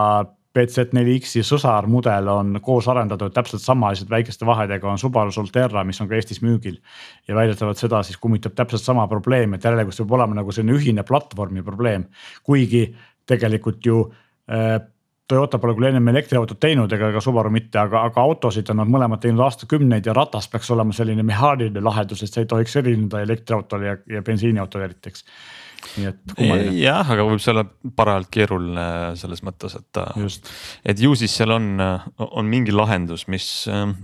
BZ4X-i 0.52 1.46
sõsarmudel 1.48 2.28
on 2.28 2.58
koos 2.64 2.88
arendatud 2.92 3.32
täpselt 3.32 3.64
samalised 3.64 4.10
väikeste 4.12 4.46
vahedega 4.48 4.90
on 4.92 5.00
Subaru 5.00 5.32
Solterra, 5.32 5.86
mis 5.88 6.02
on 6.04 6.10
ka 6.10 6.18
Eestis 6.18 6.42
müügil. 6.44 6.82
ja 7.28 7.36
väidetavalt 7.36 7.80
seda 7.80 8.02
siis 8.04 8.20
kummitab 8.20 8.56
täpselt 8.56 8.84
sama 8.84 9.08
probleem, 9.08 9.54
et 9.54 9.64
järelikult 9.64 9.96
see 9.96 10.04
peab 10.04 10.18
olema 10.20 10.42
nagu 10.42 10.52
selline 10.52 10.76
ühine 10.76 11.06
platvormi 11.08 11.64
probleem. 11.64 12.10
kuigi 12.44 12.90
tegelikult 13.26 13.86
ju 13.86 14.04
äh, 14.52 14.82
Toyota 15.32 15.60
pole 15.62 15.76
küll 15.78 15.88
ennem 15.92 16.12
elektriautot 16.12 16.60
teinud 16.60 16.92
ega 16.92 17.12
ka 17.16 17.24
Subaru 17.24 17.52
mitte, 17.54 17.80
aga, 17.80 18.04
aga 18.10 18.26
autosid 18.28 18.68
on 18.74 18.82
nad 18.82 18.92
mõlemad 18.92 19.22
teinud 19.24 19.44
aastakümneid 19.46 20.08
ja 20.08 20.16
ratas 20.18 20.50
peaks 20.52 20.72
olema 20.76 20.96
selline 20.96 21.24
mehaaniline 21.28 21.84
lahendus, 21.84 22.24
et 22.26 22.34
see 22.34 22.44
ei 22.46 22.52
tohiks 22.52 22.76
erineda 22.82 23.24
elektriautole 23.24 23.88
ja, 23.88 23.98
ja 24.18 24.24
bensiiniautole 24.28 24.90
eriti, 24.90 25.14
eks. 25.14 25.26
nii 25.96 26.10
et 26.10 26.36
kummaline. 26.36 26.76
jah, 26.82 27.14
aga 27.16 27.28
võib 27.30 27.44
see 27.44 27.54
olla 27.54 27.66
parajalt 27.96 28.32
keeruline 28.34 28.88
selles 29.22 29.44
mõttes, 29.48 29.78
et 29.80 29.88
ta, 29.96 30.10
et 30.84 31.06
ju 31.06 31.16
siis 31.18 31.38
seal 31.40 31.56
on, 31.56 31.72
on 32.28 32.52
mingi 32.52 32.76
lahendus, 32.76 33.28
mis, 33.32 33.48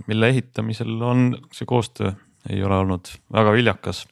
mille 0.08 0.32
ehitamisel 0.34 0.96
on 1.12 1.30
see 1.52 1.68
koostöö 1.70 2.16
ei 2.50 2.63
ole 2.63 2.78
olnud 2.80 3.12
väga 3.34 3.54
viljakas. 3.56 4.06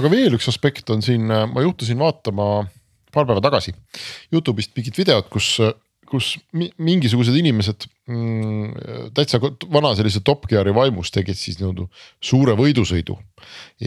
aga 0.00 0.10
veel 0.12 0.36
üks 0.38 0.48
aspekt 0.48 0.90
on 0.92 1.02
siin, 1.04 1.28
ma 1.28 1.64
juhtusin 1.64 2.00
vaatama 2.00 2.64
paar 3.12 3.28
päeva 3.28 3.42
tagasi 3.44 3.74
Youtube'ist 4.32 4.76
mingit 4.76 4.98
videot, 4.98 5.28
kus 5.32 5.58
kus 6.12 6.34
mingisugused 6.52 7.36
inimesed 7.40 7.86
mm, 8.10 9.08
täitsa 9.16 9.40
vana 9.72 9.94
sellise 9.96 10.20
Top 10.24 10.44
Gear'i 10.50 10.74
vaimus 10.76 11.12
tegid 11.14 11.38
siis 11.38 11.56
nii-öelda 11.60 11.88
suure 12.20 12.56
võidusõidu. 12.58 13.16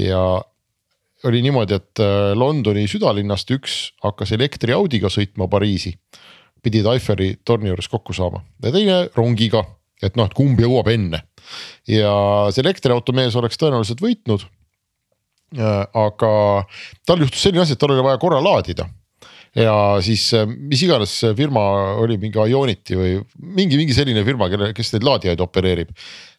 ja 0.01 0.21
oli 1.25 1.41
niimoodi, 1.45 1.77
et 1.77 2.01
äh, 2.03 2.33
Londoni 2.37 2.87
südalinnast 2.89 3.51
üks 3.55 3.77
hakkas 4.03 4.33
elektriaudiga 4.35 5.09
sõitma 5.13 5.49
Pariisi. 5.51 5.95
pidid 6.65 6.87
Eiffeli 6.89 7.35
torni 7.45 7.69
juures 7.69 7.87
kokku 7.87 8.13
saama 8.13 8.41
ja 8.63 8.71
teine 8.73 8.97
rongiga, 9.13 9.61
et 10.01 10.15
noh, 10.17 10.25
et 10.25 10.33
kumb 10.33 10.59
jõuab 10.59 10.89
enne. 10.89 11.21
ja 11.87 12.13
see 12.51 12.65
elektriauto 12.65 13.13
mees 13.13 13.35
oleks 13.35 13.57
tõenäoliselt 13.61 14.01
võitnud. 14.01 14.49
Äh, 15.55 15.85
aga 15.93 16.31
tal 17.05 17.21
juhtus 17.21 17.41
selline 17.45 17.61
asi, 17.61 17.77
et 17.77 17.79
tal 17.79 17.93
oli 17.93 18.03
vaja 18.03 18.17
korra 18.17 18.41
laadida 18.41 18.89
ja 19.55 19.73
siis 20.03 20.27
äh, 20.35 20.43
mis 20.45 20.81
iganes 20.83 21.13
firma 21.37 21.63
oli 22.01 22.17
mingi 22.19 22.41
Ionity 22.51 22.97
või 22.99 23.11
mingi, 23.55 23.79
mingi 23.79 23.95
selline 23.95 24.23
firma, 24.27 24.49
kelle, 24.51 24.71
kes 24.75 24.91
neid 24.93 25.05
laadijaid 25.07 25.41
opereerib. 25.43 25.91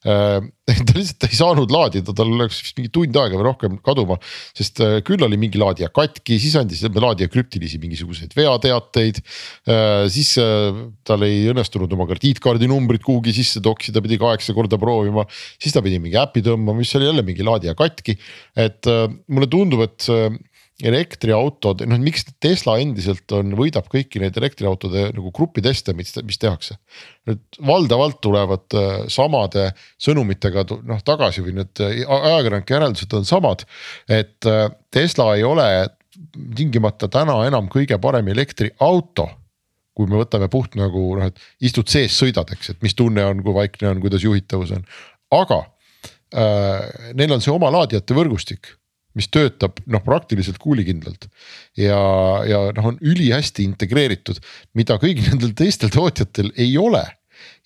Äh, 0.06 0.38
ta 0.86 0.96
lihtsalt 0.98 1.24
ei 1.24 1.38
saanud 1.38 1.72
laadida, 1.72 2.12
tal 2.16 2.32
läks 2.42 2.60
vist 2.60 2.76
mingi 2.76 2.90
tund 2.92 3.16
aega 3.16 3.38
või 3.38 3.46
rohkem 3.48 3.78
kaduma, 3.84 4.18
sest 4.56 4.82
äh, 4.84 4.98
küll 5.06 5.24
oli 5.24 5.38
mingi 5.40 5.60
laadija 5.60 5.88
katki, 5.96 6.36
siis 6.42 6.58
andis 6.60 6.82
laadija 6.84 7.30
krüptilisi 7.32 7.80
mingisuguseid 7.82 8.36
veateateid. 8.36 9.22
siis 10.12 10.34
tal 11.06 11.24
ei 11.24 11.46
õnnestunud 11.50 11.92
oma 11.96 12.06
krediitkaardi 12.10 12.68
numbrit 12.70 13.04
kuhugi 13.04 13.32
sisse 13.36 13.62
toksida, 13.64 14.02
pidi 14.04 14.18
kaheksa 14.20 14.54
korda 14.56 14.78
proovima, 14.80 15.24
siis 15.62 15.74
ta 15.74 15.82
pidi 15.84 16.00
mingi 16.02 16.18
äpi 16.20 16.44
tõmbama, 16.44 16.76
mis 16.80 16.92
oli 16.98 17.08
jälle 17.08 17.24
mingi 17.26 17.46
laadija 17.46 17.74
katki. 17.78 18.16
et 18.56 18.88
mulle 19.28 19.48
tundub, 19.50 19.86
et 19.86 20.08
elektriautod, 20.84 21.80
noh 21.88 22.00
miks 22.02 22.26
Tesla 22.42 22.76
endiselt 22.82 23.32
on, 23.32 23.54
võidab 23.56 23.86
kõiki 23.92 24.20
neid 24.20 24.36
elektriautode 24.36 25.06
nagu 25.16 25.32
grupiteste, 25.34 25.94
mis, 25.96 26.12
mis 26.26 26.40
tehakse. 26.40 26.76
nüüd 27.28 27.60
valdavalt 27.64 28.20
tulevad 28.24 28.76
äh, 28.76 29.06
samade 29.12 29.70
sõnumitega 30.02 30.66
noh 30.84 31.00
tagasi 31.06 31.44
või 31.46 31.56
need 31.62 31.80
äh, 31.80 32.02
ajakirjanike 32.04 32.76
järeldused 32.76 33.16
on 33.16 33.24
samad. 33.24 33.64
et 34.08 34.44
äh, 34.44 34.68
Tesla 34.92 35.32
ei 35.36 35.48
ole 35.48 35.66
tingimata 36.56 37.08
täna 37.08 37.40
enam 37.48 37.72
kõige 37.72 37.96
parem 38.00 38.28
elektriauto 38.28 39.30
kui 39.96 40.08
me 40.10 40.20
võtame 40.20 40.50
puht 40.52 40.76
nagu 40.76 41.08
noh, 41.16 41.30
et 41.30 41.64
istud 41.64 41.88
sees, 41.88 42.12
sõidad, 42.12 42.50
eks, 42.52 42.74
et 42.74 42.82
mis 42.84 42.92
tunne 42.92 43.24
on, 43.24 43.40
kui 43.40 43.56
vaikne 43.56 43.94
on, 43.94 44.00
kuidas 44.04 44.26
juhitavus 44.28 44.74
on, 44.76 44.84
aga 45.32 45.62
äh, 46.36 47.14
neil 47.16 47.32
on 47.32 47.40
see 47.40 47.54
oma 47.54 47.72
laadijate 47.72 48.16
võrgustik 48.16 48.76
mis 49.16 49.30
töötab 49.32 49.80
noh, 49.90 50.02
praktiliselt 50.04 50.60
kuulikindlalt. 50.62 51.28
ja, 51.80 52.00
ja 52.46 52.64
noh, 52.76 52.92
on 52.92 52.98
ülihästi 53.00 53.64
integreeritud, 53.66 54.40
mida 54.76 55.00
kõigil 55.02 55.28
nendel 55.32 55.54
teistel 55.56 55.92
tootjatel 55.94 56.52
ei 56.56 56.76
ole 56.78 57.04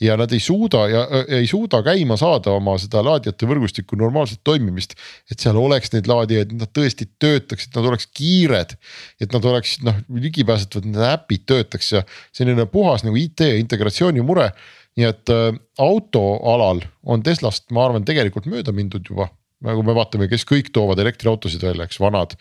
ja 0.01 0.17
nad 0.17 0.33
ei 0.33 0.41
suuda 0.41 0.85
ja 0.89 1.03
ei 1.29 1.47
suuda 1.47 1.83
käima 1.87 2.17
saada 2.17 2.55
oma 2.57 2.77
seda 2.81 3.03
laadijate 3.05 3.49
võrgustiku 3.49 3.99
normaalset 4.01 4.41
toimimist. 4.45 4.95
et 5.31 5.41
seal 5.41 5.57
oleks 5.61 5.93
neid 5.93 6.09
laadijaid, 6.11 6.55
nad 6.59 6.73
tõesti 6.77 7.07
töötaksid, 7.23 7.73
nad 7.77 7.91
oleks 7.93 8.09
kiired, 8.17 8.77
et 9.21 9.33
nad 9.33 9.45
oleksid 9.45 9.85
noh 9.87 10.01
ligipääsetavad, 10.09 10.89
need 10.89 11.09
äpid 11.13 11.47
töötaks 11.47 11.93
ja 11.93 12.05
selline 12.33 12.67
puhas 12.67 13.05
nagu 13.07 13.17
IT 13.17 13.45
integratsiooni 13.61 14.25
mure. 14.25 14.51
nii 14.99 15.07
et 15.07 15.31
äh, 15.31 15.55
autoalal 15.79 16.81
on 17.07 17.23
Teslast, 17.23 17.71
ma 17.71 17.85
arvan, 17.87 18.05
tegelikult 18.05 18.49
mööda 18.51 18.73
mindud 18.75 19.07
juba 19.07 19.29
nagu 19.67 19.85
me 19.85 19.95
vaatame, 19.97 20.29
kes 20.31 20.47
kõik 20.49 20.71
toovad 20.75 21.01
elektriautosid 21.03 21.65
välja, 21.65 21.87
eks 21.89 22.01
vanad 22.01 22.37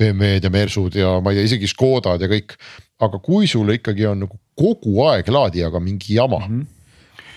BMW-d 0.00 0.48
ja 0.48 0.52
Mersud 0.52 0.96
ja 0.98 1.16
ma 1.20 1.32
ei 1.32 1.40
tea, 1.40 1.50
isegi 1.50 1.70
Škodad 1.70 2.22
ja 2.22 2.30
kõik. 2.30 2.56
aga 3.02 3.18
kui 3.18 3.48
sul 3.50 3.72
ikkagi 3.74 4.06
on 4.06 4.24
nagu 4.24 4.38
kogu 4.54 5.02
aeg 5.08 5.28
laadijaga 5.28 5.80
mingi 5.82 6.16
jama 6.20 6.44
mm. 6.46 6.54
-hmm 6.60 6.80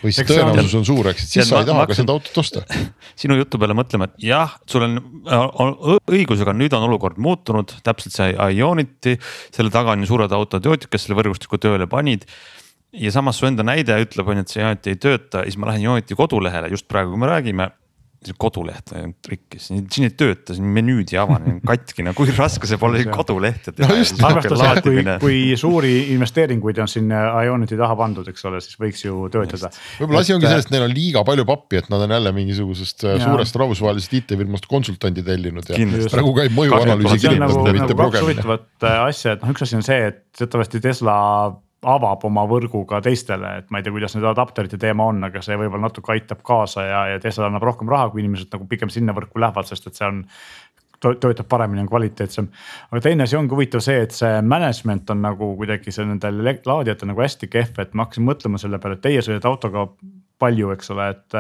või 0.05 0.13
siis 0.13 0.27
tõenäosus 0.29 0.75
on 0.77 0.85
suur, 0.85 1.07
eks, 1.09 1.23
et 1.23 1.31
siis 1.33 1.47
sa 1.49 1.61
ei 1.63 1.65
taha 1.65 1.85
ka 1.89 1.95
seda 1.97 2.13
autot 2.13 2.37
osta. 2.37 2.61
sinu 3.21 3.37
jutu 3.39 3.57
peale 3.61 3.73
mõtlema, 3.77 4.09
et 4.09 4.27
jah, 4.27 4.57
sul 4.69 4.85
on, 4.85 4.99
on 5.31 5.71
õigusega 6.11 6.53
nüüd 6.53 6.75
on 6.77 6.85
olukord 6.89 7.17
muutunud, 7.21 7.73
täpselt 7.85 8.13
see 8.13 8.35
Ionity, 8.35 9.15
selle 9.55 9.73
taga 9.73 9.95
on 9.95 10.03
ju 10.03 10.11
suured 10.11 10.35
autotootjad, 10.35 10.91
kes 10.91 11.07
selle 11.07 11.17
võrgustiku 11.17 11.57
tööle 11.57 11.87
panid 11.89 12.27
ja 12.95 13.11
samas 13.11 13.39
su 13.39 13.49
enda 13.49 13.65
näide 13.65 13.97
ütleb, 14.03 14.29
on 14.29 14.41
ju, 14.41 14.45
et 14.45 14.53
see 14.53 14.61
Ionity 14.61 14.93
ei 14.93 15.01
tööta 15.07 15.41
ja 15.41 15.49
siis 15.49 15.57
ma 15.57 15.71
lähen 15.71 15.87
Ionity 15.87 16.17
kodulehele 16.19 16.69
just 16.73 16.87
praegu, 16.91 17.15
kui 17.15 17.23
me 17.23 17.31
räägime 17.31 17.71
koduleht 18.39 18.93
trikkis, 19.25 19.69
siin 19.69 20.07
ei 20.07 20.13
tööta, 20.17 20.55
siin 20.57 20.67
menüüd 20.75 21.13
ei 21.13 21.19
avane, 21.21 21.57
katkine, 21.67 22.13
kui 22.17 22.31
raske 22.35 22.69
see 22.69 22.79
pole 22.81 23.03
kodulehte 23.17 23.73
teha 23.75 23.89
no. 23.89 23.97
arvestades, 24.29 24.63
et 24.65 24.85
kui, 24.85 25.03
kui 25.21 25.39
suuri 25.59 25.93
investeeringuid 26.15 26.81
on 26.83 26.91
siin 26.91 27.11
Ionity 27.11 27.77
taha 27.79 27.97
pandud, 27.99 28.27
eks 28.31 28.47
ole, 28.49 28.61
siis 28.63 28.79
võiks 28.81 29.03
ju 29.05 29.27
töötada. 29.33 29.71
võib-olla 29.99 30.23
asi 30.25 30.35
ongi 30.35 30.49
selles, 30.49 30.67
et 30.67 30.73
neil 30.75 30.87
on 30.87 30.95
liiga 30.95 31.25
palju 31.27 31.47
pappi, 31.47 31.81
et 31.81 31.91
nad 31.93 32.05
on 32.05 32.15
jälle 32.17 32.33
mingisugusest 32.35 33.05
äh, 33.05 33.17
ja. 33.19 33.25
suurest 33.27 33.59
rahvusvahelisest 33.61 34.17
IT-firmast 34.21 34.69
konsultandi 34.71 35.25
tellinud 35.25 35.69
ja 35.71 35.79
praegu 36.09 36.33
käib 36.39 36.55
mõjuanalüüsi 36.57 37.21
kirjutamine, 37.27 37.75
mitte 37.79 37.97
progemine. 37.97 38.25
huvitavat 38.29 38.87
äh, 38.87 38.97
asja, 39.09 39.35
et 39.35 39.45
noh, 39.45 39.53
üks 39.55 39.65
asi 39.65 39.79
on 39.79 39.85
see, 39.85 40.01
et 40.11 40.23
teatavasti 40.35 40.81
Tesla 40.83 41.15
avab 41.85 42.25
oma 42.27 42.45
võrgu 42.49 42.83
ka 42.89 43.01
teistele, 43.05 43.51
et 43.61 43.71
ma 43.71 43.79
ei 43.79 43.85
tea, 43.85 43.93
kuidas 43.93 44.15
nüüd 44.17 44.27
adapterite 44.29 44.79
teema 44.81 45.09
on, 45.11 45.23
aga 45.27 45.41
see 45.45 45.57
võib-olla 45.59 45.87
natuke 45.87 46.15
aitab 46.15 46.41
kaasa 46.45 46.85
ja, 46.85 47.01
ja 47.13 47.21
Tesla 47.23 47.49
annab 47.49 47.65
rohkem 47.67 47.89
raha, 47.91 48.09
kui 48.13 48.23
inimesed 48.23 48.51
nagu 48.53 48.67
pigem 48.69 48.91
sinna 48.93 49.15
võrku 49.17 49.41
lähevad, 49.41 49.69
sest 49.69 49.89
et 49.89 49.99
see 49.99 50.07
on 50.07 50.23
töötab 51.05 51.47
paremini, 51.51 51.83
on 51.83 51.89
kvaliteetsem. 51.91 52.47
aga 52.89 53.01
teine 53.03 53.27
asi 53.27 53.37
ongi 53.37 53.53
huvitav 53.53 53.83
see, 53.85 54.01
et 54.07 54.15
see 54.15 54.41
management 54.41 55.09
on 55.13 55.21
nagu 55.21 55.51
kuidagi 55.59 55.93
see 55.93 56.05
nendel 56.07 56.41
laadijatel 56.41 57.11
nagu 57.11 57.21
hästi 57.21 57.49
kehv, 57.51 57.79
et 57.83 57.93
ma 57.93 58.07
hakkasin 58.07 58.25
mõtlema 58.25 58.61
selle 58.61 58.79
peale, 58.81 58.97
et 58.97 59.05
teie 59.05 59.21
sõidate 59.25 59.49
autoga 59.51 59.85
palju, 60.41 60.71
eks 60.75 60.91
ole, 60.91 61.09
et 61.15 61.37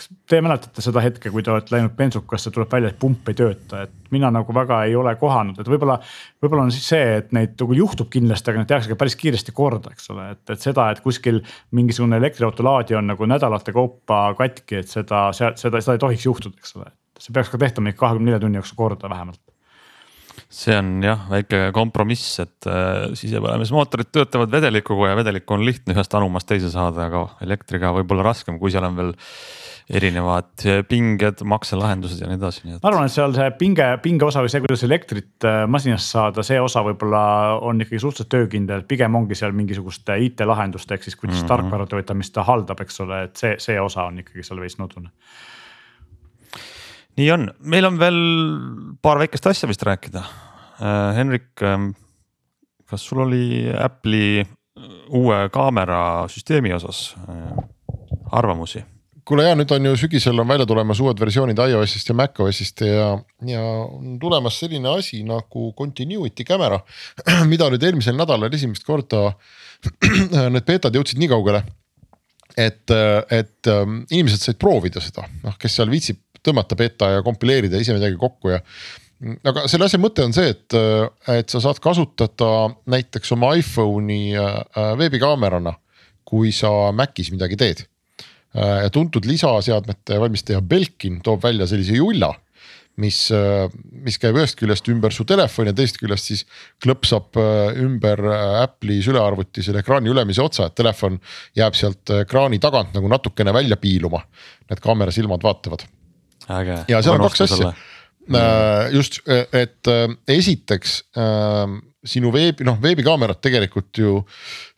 kas 0.00 0.08
te 0.30 0.40
mäletate 0.42 0.82
seda 0.84 1.02
hetke, 1.04 1.30
kui 1.32 1.44
te 1.44 1.52
olete 1.52 1.74
läinud 1.74 1.92
bensukasse, 1.98 2.52
tuleb 2.54 2.70
välja, 2.72 2.92
et 2.92 2.98
pump 3.00 3.28
ei 3.28 3.36
tööta, 3.36 3.84
et 3.84 4.12
mina 4.14 4.30
nagu 4.32 4.54
väga 4.56 4.80
ei 4.88 4.96
ole 4.96 5.12
kohanud, 5.20 5.60
et 5.60 5.68
võib-olla. 5.68 5.98
võib-olla 6.42 6.64
on 6.66 6.72
siis 6.74 6.88
see, 6.94 7.18
et 7.20 7.34
neid 7.36 7.54
nagu 7.60 7.76
juhtub 7.76 8.08
kindlasti, 8.12 8.50
aga 8.50 8.62
need 8.62 8.70
tehakse 8.72 8.92
ka 8.92 8.98
päris 9.00 9.18
kiiresti 9.20 9.54
korda, 9.56 9.92
eks 9.94 10.10
ole, 10.14 10.30
et, 10.36 10.42
et 10.54 10.64
seda, 10.64 10.88
et 10.90 11.04
kuskil 11.04 11.42
mingisugune 11.76 12.18
elektriauto 12.20 12.64
laadija 12.66 13.00
on 13.02 13.12
nagu 13.12 13.28
nädalate 13.28 13.76
kaupa 13.76 14.22
katki, 14.40 14.80
et 14.80 14.90
seda, 14.90 15.28
seda, 15.36 15.54
seda 15.60 15.96
ei 15.96 16.02
tohiks 16.02 16.26
juhtuda, 16.26 16.56
eks 16.60 16.76
ole. 16.80 16.90
see 17.20 17.36
peaks 17.36 17.52
ka 17.52 17.60
tehtama 17.60 17.92
ikka 17.92 18.06
kahekümne 18.06 18.30
nelja 18.30 18.40
tunni 18.40 18.60
jooksul 18.62 18.78
korda 18.80 19.08
vähemalt 19.12 19.42
see 20.50 20.74
on 20.74 20.98
jah, 21.04 21.28
väike 21.30 21.68
kompromiss, 21.74 22.40
et 22.42 22.66
äh, 22.66 23.12
sisepõlemismootorid 23.18 24.10
töötavad 24.10 24.50
vedelikuga 24.50 25.12
ja 25.12 25.18
vedelikku 25.20 25.54
on 25.54 25.62
lihtne 25.66 25.94
ühest 25.94 26.14
anumast 26.18 26.48
teise 26.50 26.72
saada, 26.72 27.06
aga 27.06 27.26
elektriga 27.44 27.92
võib-olla 27.94 28.26
raskem, 28.26 28.58
kui 28.58 28.72
seal 28.74 28.88
on 28.88 28.98
veel 28.98 29.12
erinevad 29.90 30.64
pinged, 30.88 31.42
makselahendused 31.50 32.20
ja 32.22 32.28
nii 32.30 32.38
edasi, 32.38 32.62
nii 32.64 32.76
et. 32.76 32.82
ma 32.82 32.90
arvan, 32.92 33.08
et 33.08 33.14
seal 33.14 33.34
see 33.34 33.48
pinge, 33.58 33.86
pinge 34.04 34.26
osa 34.28 34.44
või 34.44 34.52
see, 34.52 34.62
kuidas 34.64 34.84
elektrit 34.86 35.46
äh, 35.48 35.62
masinast 35.70 36.14
saada, 36.14 36.44
see 36.46 36.60
osa 36.62 36.84
võib-olla 36.86 37.22
on 37.66 37.82
ikkagi 37.82 38.02
suhteliselt 38.02 38.30
töökindel, 38.34 38.84
pigem 38.90 39.18
ongi 39.18 39.38
seal 39.38 39.56
mingisuguste 39.56 40.18
IT-lahenduste 40.26 40.94
ehk 40.94 41.08
siis 41.08 41.18
kuidas 41.18 41.40
mm 41.40 41.42
-hmm. 41.42 41.52
tarkvara 41.54 41.88
töötamist 41.90 42.34
ta 42.36 42.46
haldab, 42.46 42.80
eks 42.86 43.00
ole, 43.06 43.24
et 43.28 43.36
see, 43.36 43.56
see 43.58 43.80
osa 43.80 44.06
on 44.06 44.22
ikkagi 44.22 44.46
seal 44.46 44.62
veits 44.62 44.78
nudune 44.78 45.10
nii 47.20 47.32
on, 47.34 47.50
meil 47.60 47.88
on 47.88 47.98
veel 48.00 48.20
paar 49.02 49.18
väikest 49.20 49.46
asja 49.50 49.68
vist 49.68 49.82
rääkida. 49.82 50.22
Äh, 50.80 51.16
Henrik, 51.16 51.50
ähm, 51.62 51.90
kas 52.88 53.04
sul 53.06 53.24
oli 53.26 53.68
Apple'i 53.74 54.46
uue 55.08 55.48
kaamerasüsteemi 55.52 56.72
osas 56.72 57.16
äh, 57.28 57.64
arvamusi? 58.32 58.84
Kuule 59.30 59.46
ja 59.46 59.54
nüüd 59.54 59.70
on 59.70 59.84
ju 59.86 59.96
sügisel 60.00 60.42
on 60.42 60.48
välja 60.48 60.66
tulemas 60.66 61.00
uued 61.02 61.20
versioonid 61.22 61.60
iOS-ist 61.62 62.08
ja 62.10 62.14
macOS-ist 62.18 62.82
ja, 62.82 63.10
ja 63.46 63.60
on 63.84 64.16
tulemas 64.22 64.56
selline 64.58 64.90
asi 64.90 65.22
nagu 65.26 65.68
continuity 65.78 66.46
camera, 66.46 66.80
mida 67.52 67.68
nüüd 67.70 67.84
eelmisel 67.86 68.18
nädalal 68.18 68.50
esimest 68.58 68.86
korda 68.86 69.28
need 70.54 70.66
beetad 70.66 70.98
jõudsid 70.98 71.20
nii 71.22 71.30
kaugele. 71.30 71.62
et, 72.58 72.90
et 73.30 73.68
ähm, 73.70 74.00
inimesed 74.10 74.42
said 74.42 74.58
proovida 74.58 75.00
seda, 75.00 75.28
noh, 75.44 75.54
kes 75.60 75.78
seal 75.78 75.92
viitsib 75.92 76.18
tõmmata 76.42 76.74
beeta 76.76 77.12
ja 77.14 77.22
kompileerida 77.22 77.78
ise 77.78 77.94
midagi 77.94 78.18
kokku 78.18 78.50
ja 78.50 78.58
aga 79.46 79.68
selle 79.70 79.86
asja 79.86 80.00
mõte 80.02 80.24
on 80.26 80.34
see, 80.34 80.50
et, 80.56 80.74
et 81.30 81.52
sa 81.52 81.62
saad 81.62 81.78
kasutada 81.84 82.50
näiteks 82.90 83.36
oma 83.36 83.52
iPhone'i 83.60 84.34
äh, 84.34 84.90
veebikaamerana, 84.98 85.76
kui 86.26 86.50
sa 86.56 86.90
Macis 86.96 87.30
midagi 87.30 87.60
teed 87.60 87.86
Äh, 87.86 87.99
tuntud 88.92 89.26
lisaseadmete 89.30 90.16
valmistaja 90.18 90.58
Belkin 90.60 91.20
toob 91.22 91.44
välja 91.44 91.68
sellise 91.70 91.94
julla 91.94 92.32
mis, 93.00 93.18
äh, 93.34 93.66
mis 94.04 94.18
käib 94.20 94.38
ühest 94.38 94.58
küljest 94.58 94.88
ümber 94.92 95.14
su 95.14 95.26
telefoni 95.28 95.72
ja 95.72 95.76
teisest 95.76 96.00
küljest 96.00 96.30
siis 96.30 96.44
klõpsab 96.82 97.38
äh, 97.40 97.80
ümber 97.84 98.22
Apple'i 98.62 99.00
sülearvuti 99.04 99.64
selle 99.64 99.84
ekraani 99.84 100.12
ülemise 100.12 100.42
otsa, 100.44 100.68
et 100.68 100.76
telefon 100.78 101.18
jääb 101.58 101.78
sealt 101.78 102.14
ekraani 102.20 102.60
tagant 102.62 102.94
nagu 102.96 103.10
natukene 103.10 103.54
välja 103.56 103.78
piiluma. 103.80 104.22
Need 104.70 104.82
kaamera 104.84 105.14
silmad 105.14 105.44
vaatavad. 105.44 105.86
ja 106.88 107.02
seal 107.02 107.16
on 107.16 107.28
kaks 107.28 107.46
asja. 107.46 107.72
just, 108.94 109.20
et 109.26 109.88
esiteks 110.28 110.96
sinu 112.10 112.30
veebi, 112.32 112.64
noh 112.64 112.78
veebikaamerad 112.80 113.40
tegelikult 113.42 113.98
ju, 113.98 114.18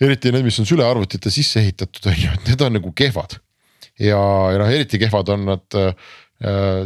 eriti 0.02 0.32
need, 0.34 0.46
mis 0.46 0.58
on 0.62 0.68
sülearvutite 0.68 1.30
sisse 1.30 1.60
ehitatud, 1.60 2.08
on 2.10 2.18
ju, 2.18 2.32
et 2.34 2.48
need 2.50 2.64
on 2.66 2.78
nagu 2.80 2.92
kehvad 2.96 3.38
ja, 4.00 4.20
ja 4.52 4.60
noh, 4.60 4.70
eriti 4.70 5.00
kehvad 5.02 5.32
on 5.34 5.46
nad 5.50 5.78
äh, 5.78 5.92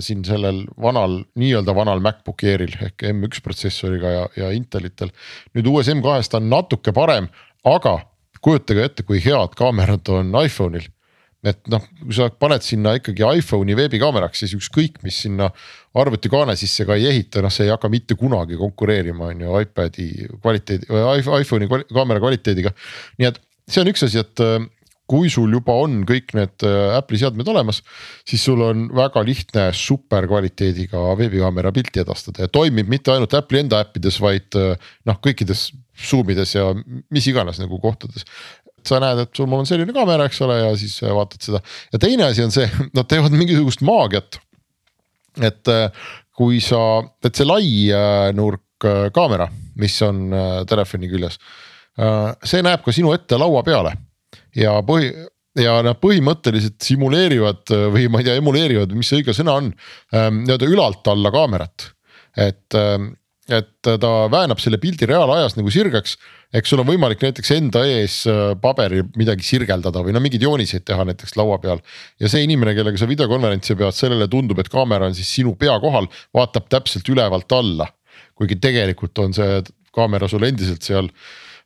siin 0.05 0.25
sellel 0.27 0.65
vanal, 0.83 1.21
nii-öelda 1.39 1.75
vanal 1.77 2.03
MacBook 2.05 2.45
Airil 2.45 2.75
ehk 2.89 3.07
M1 3.13 3.41
protsessoriga 3.45 4.13
ja, 4.13 4.27
ja 4.37 4.51
Intelitel. 4.57 5.15
nüüd 5.57 5.71
uues 5.71 5.89
M2-s 5.93 6.33
ta 6.33 6.43
on 6.43 6.51
natuke 6.53 6.93
parem, 6.97 7.31
aga 7.65 7.99
kujutage 8.45 8.85
ette, 8.85 9.07
kui 9.07 9.23
head 9.25 9.57
kaamerad 9.59 10.07
on 10.13 10.35
iPhone'il 10.45 10.91
et 11.47 11.69
noh, 11.71 11.83
kui 12.01 12.15
sa 12.17 12.29
paned 12.33 12.65
sinna 12.65 12.97
ikkagi 12.99 13.25
iPhone'i 13.39 13.77
veebikaameraks, 13.79 14.43
siis 14.43 14.55
ükskõik, 14.57 14.99
mis 15.07 15.19
sinna 15.27 15.49
arvutikaane 15.97 16.57
sisse 16.59 16.87
ka 16.89 16.97
ei 16.99 17.07
ehita, 17.11 17.43
noh, 17.45 17.53
see 17.55 17.69
ei 17.69 17.73
hakka 17.73 17.91
mitte 17.93 18.17
kunagi 18.19 18.59
konkureerima, 18.61 19.31
on 19.33 19.45
ju 19.45 19.61
iPad'i 19.63 20.09
kvaliteedi 20.43 20.91
või 20.91 21.43
iPhone'i 21.45 21.71
kaamera 21.71 22.23
kvaliteediga. 22.23 22.73
nii 23.21 23.31
et 23.31 23.39
see 23.69 23.85
on 23.85 23.93
üks 23.93 24.07
asi, 24.07 24.25
et 24.25 24.45
kui 25.11 25.31
sul 25.31 25.55
juba 25.55 25.75
on 25.85 26.01
kõik 26.07 26.35
need 26.37 26.67
äh, 26.67 26.97
Apple'i 26.97 27.21
seadmed 27.21 27.47
olemas, 27.51 27.81
siis 28.27 28.43
sul 28.47 28.63
on 28.67 28.87
väga 28.95 29.23
lihtne 29.27 29.69
super 29.77 30.27
kvaliteediga 30.29 31.15
veebikaamera 31.19 31.73
pilti 31.75 32.03
edastada 32.03 32.47
ja 32.47 32.53
toimib 32.53 32.91
mitte 32.91 33.15
ainult 33.15 33.35
Apple'i 33.39 33.63
enda 33.63 33.81
äppides, 33.85 34.19
vaid 34.23 34.59
äh, 34.59 34.75
noh, 35.07 35.21
kõikides 35.23 35.69
zoom 36.09 36.33
ides 36.35 36.57
ja 36.57 36.73
mis 37.15 37.29
iganes 37.31 37.63
nagu 37.63 37.79
kohtades. 37.83 38.27
Sa 38.87 38.99
näed, 39.03 39.25
et 39.25 39.39
sul, 39.39 39.51
on 39.51 39.67
selline 39.67 39.95
kaamera, 39.95 40.29
eks 40.29 40.43
ole, 40.47 40.59
ja 40.61 40.75
siis 40.79 40.99
äh, 41.05 41.15
vaatad 41.15 41.47
seda. 41.47 41.63
Ja 41.95 42.03
teine 42.03 42.29
asi 42.29 42.45
on 42.45 42.55
see, 42.55 42.67
nad 42.99 43.07
teevad 43.11 43.35
mingisugust 43.35 43.87
maagiat. 43.87 44.43
et 45.45 45.69
kui 46.33 46.63
sa, 46.65 46.79
et 47.21 47.37
see 47.37 47.45
lai 47.45 48.33
nurk 48.33 48.87
kaamera, 49.13 49.51
mis 49.77 49.93
on 50.05 50.33
telefoni 50.69 51.11
küljes, 51.13 51.37
see 52.41 52.65
näeb 52.65 52.81
ka 52.85 52.95
sinu 52.97 53.13
ette 53.13 53.37
laua 53.37 53.61
peale 53.65 53.93
ja 54.57 54.79
põhi 54.87 55.13
ja 55.57 55.77
nad 55.85 55.99
põhimõtteliselt 56.01 56.81
simuleerivad 56.85 57.71
või 57.93 58.09
ma 58.13 58.21
ei 58.21 58.29
tea, 58.29 58.41
emuleerivad, 58.41 58.93
mis 58.97 59.11
see 59.11 59.23
õige 59.23 59.35
sõna 59.37 59.57
on, 59.61 59.71
ähm, 60.15 60.43
nii-öelda 60.45 60.73
ülalt 60.73 61.13
alla 61.13 61.33
kaamerat. 61.33 61.93
et, 62.37 62.75
ähm, 62.75 63.15
et 63.49 63.71
ta 63.81 64.11
väänab 64.29 64.59
selle 64.61 64.77
pildi 64.77 65.07
reaalajas 65.07 65.55
nagu 65.57 65.71
sirgeks, 65.73 66.17
eks 66.53 66.69
sul 66.69 66.83
on 66.83 66.89
võimalik 66.91 67.23
näiteks 67.23 67.51
enda 67.55 67.85
ees 67.89 68.27
äh, 68.29 68.53
paberil 68.61 69.07
midagi 69.17 69.47
sirgeldada 69.47 70.03
või 70.05 70.13
no 70.13 70.21
mingeid 70.21 70.45
jooniseid 70.45 70.85
teha 70.85 71.07
näiteks 71.09 71.37
laua 71.39 71.57
peal. 71.63 71.81
ja 72.21 72.29
see 72.29 72.45
inimene, 72.45 72.75
kellega 72.77 72.99
sa 73.01 73.09
videokonverentsi 73.09 73.79
pead, 73.79 73.97
sellele 73.97 74.29
tundub, 74.29 74.61
et 74.61 74.69
kaamera 74.69 75.09
on 75.09 75.17
siis 75.17 75.31
sinu 75.39 75.55
pea 75.57 75.79
kohal, 75.81 76.11
vaatab 76.35 76.69
täpselt 76.69 77.09
ülevalt 77.09 77.53
alla. 77.53 77.89
kuigi 78.37 78.61
tegelikult 78.61 79.19
on 79.19 79.33
see 79.33 79.63
kaamera 79.97 80.29
sul 80.29 80.45
endiselt 80.45 80.85
seal 80.85 81.09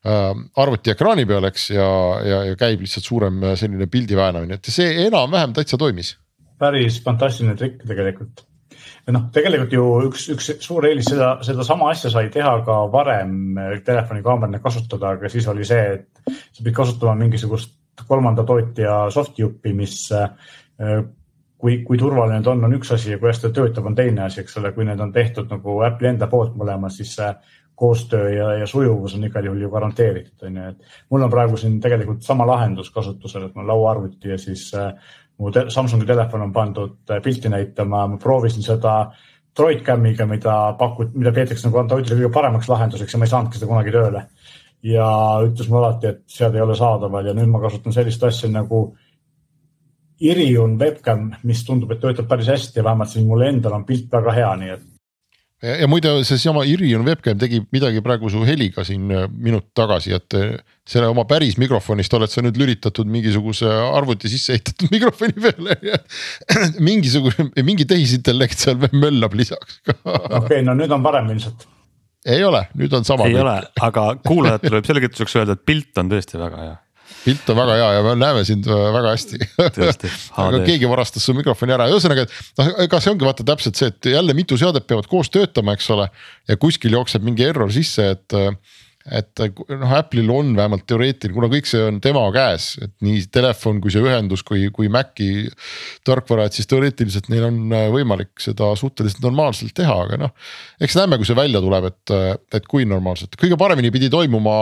äh, 0.07 0.29
arvuti 0.63 0.93
ekraani 0.95 1.27
peal, 1.29 1.47
eks 1.51 1.71
ja, 1.75 1.89
ja, 2.27 2.43
ja 2.51 2.59
käib 2.61 2.85
lihtsalt 2.85 3.07
suurem 3.07 3.43
äh, 3.45 3.57
selline 3.61 3.89
pildi 3.91 4.19
väänamine, 4.19 4.61
et 4.61 4.71
see 4.73 5.07
enam-vähem 5.07 5.57
täitsa 5.57 5.79
toimis. 5.81 6.17
päris 6.61 7.01
fantastiline 7.05 7.57
trikk 7.57 7.85
tegelikult. 7.89 8.45
noh, 9.11 9.29
tegelikult 9.35 9.73
ju 9.75 9.85
üks, 10.09 10.27
üks 10.35 10.51
suur 10.65 10.87
eelis 10.87 11.09
seda, 11.11 11.33
sedasama 11.47 11.91
asja 11.91 12.13
sai 12.13 12.29
teha 12.33 12.59
ka 12.67 12.81
varem 12.93 13.57
telefonikaameraid 13.85 14.63
kasutada, 14.63 15.17
aga 15.17 15.29
siis 15.33 15.49
oli 15.51 15.65
see, 15.67 15.97
et 15.97 16.37
sa 16.53 16.61
pidid 16.61 16.77
kasutama 16.77 17.17
mingisugust 17.19 17.77
kolmanda 18.09 18.45
tootja 18.49 19.09
softjupi, 19.13 19.73
mis 19.77 19.97
kui, 21.61 21.81
kui 21.85 21.99
turvaline 22.01 22.43
ta 22.45 22.55
on, 22.55 22.65
on 22.65 22.77
üks 22.79 22.93
asi 22.95 23.15
ja 23.15 23.19
kui 23.21 23.31
hästi 23.31 23.49
ta 23.49 23.55
töötab, 23.61 23.89
on 23.91 23.97
teine 23.99 24.25
asi, 24.27 24.41
eks 24.43 24.57
ole, 24.61 24.73
kui 24.77 24.87
need 24.89 25.01
on 25.03 25.13
tehtud 25.13 25.51
nagu 25.53 25.81
Apple'i 25.87 26.15
enda 26.15 26.29
poolt 26.31 26.57
mõlemad, 26.59 26.93
siis 26.95 27.13
see 27.19 27.29
koostöö 27.81 28.29
ja, 28.35 28.53
ja 28.61 28.67
sujuvus 28.69 29.15
on 29.17 29.25
igal 29.25 29.47
juhul 29.49 29.65
ju 29.65 29.71
garanteeritud, 29.73 30.47
on 30.47 30.61
ju, 30.61 30.69
et 30.75 31.11
mul 31.11 31.25
on 31.25 31.33
praegu 31.33 31.57
siin 31.57 31.79
tegelikult 31.81 32.23
sama 32.27 32.47
lahendus 32.49 32.91
kasutusel, 32.93 33.47
et 33.47 33.55
mul 33.57 33.65
on 33.65 33.73
lauaarvuti 33.73 34.35
ja 34.35 34.39
siis 34.39 34.67
äh, 34.77 34.93
mu 35.41 35.53
te 35.55 35.65
Samsungi 35.73 36.07
telefon 36.07 36.45
on 36.45 36.53
pandud 36.53 37.11
äh, 37.11 37.23
pilti 37.25 37.49
näitama, 37.49 38.07
ma 38.07 38.21
proovisin 38.21 38.67
seda 38.67 38.97
Droidcamiga, 39.57 40.27
mida 40.31 40.57
pakud, 40.79 41.15
mida 41.19 41.33
peetakse 41.35 41.67
nagu 41.67 41.81
Androidile 41.81 42.21
kõige 42.21 42.33
paremaks 42.35 42.69
lahenduseks 42.71 43.17
ja 43.17 43.19
ma 43.19 43.27
ei 43.27 43.33
saanudki 43.33 43.59
seda 43.59 43.71
kunagi 43.73 43.95
tööle. 43.97 44.27
ja 44.83 45.07
ütles 45.45 45.69
mulle 45.69 45.87
alati, 45.87 46.07
et 46.09 46.21
sead 46.33 46.55
ei 46.57 46.63
ole 46.65 46.77
saadaval 46.77 47.27
ja 47.27 47.35
nüüd 47.37 47.51
ma 47.51 47.61
kasutan 47.61 47.93
sellist 47.93 48.23
asja 48.25 48.49
nagu 48.49 48.95
Irion 50.21 50.79
webcam, 50.81 51.31
mis 51.49 51.65
tundub, 51.65 51.93
et 51.93 52.01
töötab 52.01 52.29
päris 52.29 52.49
hästi 52.53 52.81
ja 52.81 52.85
vähemalt 52.85 53.09
siin 53.13 53.27
mul 53.29 53.45
endal 53.45 53.79
on 53.79 53.87
pilt 53.89 54.13
väga 54.13 54.33
hea, 54.37 54.51
nii 54.61 54.73
et. 54.77 54.83
Ja, 55.63 55.77
ja 55.83 55.89
muide, 55.91 56.13
seesama 56.27 56.65
Irion 56.69 57.05
webcam 57.07 57.39
tegi 57.41 57.63
midagi 57.75 58.03
praegu 58.05 58.31
su 58.33 58.43
heliga 58.49 58.85
siin 58.87 59.11
äh, 59.15 59.27
minut 59.31 59.71
tagasi, 59.77 60.15
et 60.17 60.37
äh, 60.39 60.55
selle 60.89 61.11
oma 61.13 61.27
päris 61.31 61.59
mikrofonist 61.61 62.15
oled 62.19 62.33
sa 62.33 62.45
nüüd 62.45 62.59
lülitatud 62.61 63.11
mingisuguse 63.11 63.71
arvuti 63.71 64.31
sisse 64.33 64.57
ehitatud 64.57 64.91
mikrofoni 64.95 65.37
peale 65.41 65.79
ja 65.91 66.01
mingisugune, 66.91 67.51
mingi 67.67 67.89
tehisintellekt 67.89 68.67
seal 68.67 68.81
veel 68.83 68.97
möllab 69.09 69.37
lisaks 69.39 69.83
okei 69.91 70.41
okay,, 70.41 70.65
no 70.67 70.77
nüüd 70.79 70.97
on 70.97 71.05
parem 71.07 71.33
ilmselt 71.35 71.69
ei 72.29 72.43
ole, 72.45 72.67
nüüd 72.77 72.93
on 72.93 73.07
sama. 73.09 73.25
ei 73.29 73.33
kõik. 73.33 73.43
ole, 73.47 73.57
aga 73.81 74.07
kuulajatele 74.27 74.81
võib 74.81 74.89
selgituseks 74.91 75.39
öelda, 75.41 75.57
et 75.57 75.65
pilt 75.65 76.01
on 76.03 76.11
tõesti 76.13 76.41
väga 76.41 76.65
hea 76.67 76.79
pilt 77.25 77.51
on 77.53 77.59
väga 77.59 77.77
hea 77.79 77.89
ja 77.97 78.03
me 78.05 78.15
näeme 78.19 78.45
sind 78.49 78.69
äh, 78.71 78.83
väga 78.95 79.15
hästi. 79.15 79.41
aga 80.45 80.63
keegi 80.67 80.91
varastas 80.91 81.27
su 81.27 81.35
mikrofoni 81.37 81.77
ära, 81.77 81.89
ühesõnaga, 81.93 82.27
et 82.27 82.61
noh, 82.61 82.73
ega 82.87 83.01
see 83.03 83.13
ongi 83.15 83.29
vaata 83.29 83.47
täpselt 83.53 83.81
see, 83.81 83.91
et 83.93 84.11
jälle 84.15 84.37
mitu 84.37 84.59
seadet 84.61 84.87
peavad 84.89 85.09
koos 85.11 85.33
töötama, 85.33 85.77
eks 85.77 85.91
ole. 85.95 86.09
ja 86.49 86.59
kuskil 86.61 86.97
jookseb 86.97 87.25
mingi 87.27 87.47
error 87.49 87.73
sisse, 87.75 88.13
et 88.17 88.39
äh, 88.39 88.55
et 89.09 89.41
noh, 89.81 89.93
Apple'il 89.97 90.29
on 90.29 90.51
vähemalt 90.57 90.85
teoreetiline, 90.89 91.33
kuna 91.33 91.49
kõik 91.49 91.69
see 91.71 91.81
on 91.87 92.01
tema 92.05 92.21
käes, 92.35 92.75
et 92.85 92.93
nii 93.05 93.23
telefon 93.33 93.79
kui 93.81 93.93
see 93.95 94.03
ühendus 94.05 94.43
kui, 94.45 94.67
kui 94.77 94.91
Maci 94.93 95.47
tarkvara, 96.05 96.45
et 96.47 96.59
siis 96.59 96.69
teoreetiliselt 96.69 97.31
neil 97.33 97.47
on 97.49 97.57
äh, 97.73 97.87
võimalik 97.95 98.43
seda 98.45 98.69
suhteliselt 98.77 99.25
normaalselt 99.25 99.73
teha, 99.79 99.97
aga 100.05 100.21
noh. 100.21 100.35
eks 100.85 100.99
näeme, 101.01 101.17
kui 101.17 101.31
see 101.31 101.39
välja 101.39 101.65
tuleb, 101.65 101.89
et, 101.89 102.13
äh, 102.13 102.29
et 102.61 102.69
kui 102.69 102.85
normaalselt, 102.89 103.41
kõige 103.41 103.57
paremini 103.61 103.93
pidi 103.95 104.13
toimuma, 104.13 104.59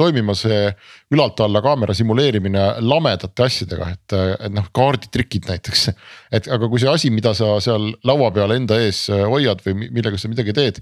toimima 0.00 0.36
see 0.40 0.64
ülalt 1.12 1.44
alla 1.44 1.60
kaamera 1.64 1.96
simuleerimine 1.96 2.66
lamedate 2.80 3.44
asjadega, 3.44 3.92
et, 3.92 4.18
et 4.48 4.56
noh, 4.56 4.72
kaarditrikid 4.72 5.52
näiteks. 5.52 5.88
et 6.32 6.48
aga 6.48 6.72
kui 6.72 6.80
see 6.80 6.88
asi, 6.88 7.12
mida 7.12 7.36
sa 7.36 7.58
seal 7.60 7.92
laua 8.08 8.32
peal 8.32 8.56
enda 8.56 8.80
ees 8.80 9.04
äh, 9.12 9.26
hoiad 9.28 9.60
või 9.68 9.92
millega 9.92 10.16
sa 10.16 10.32
midagi 10.32 10.56
teed 10.56 10.80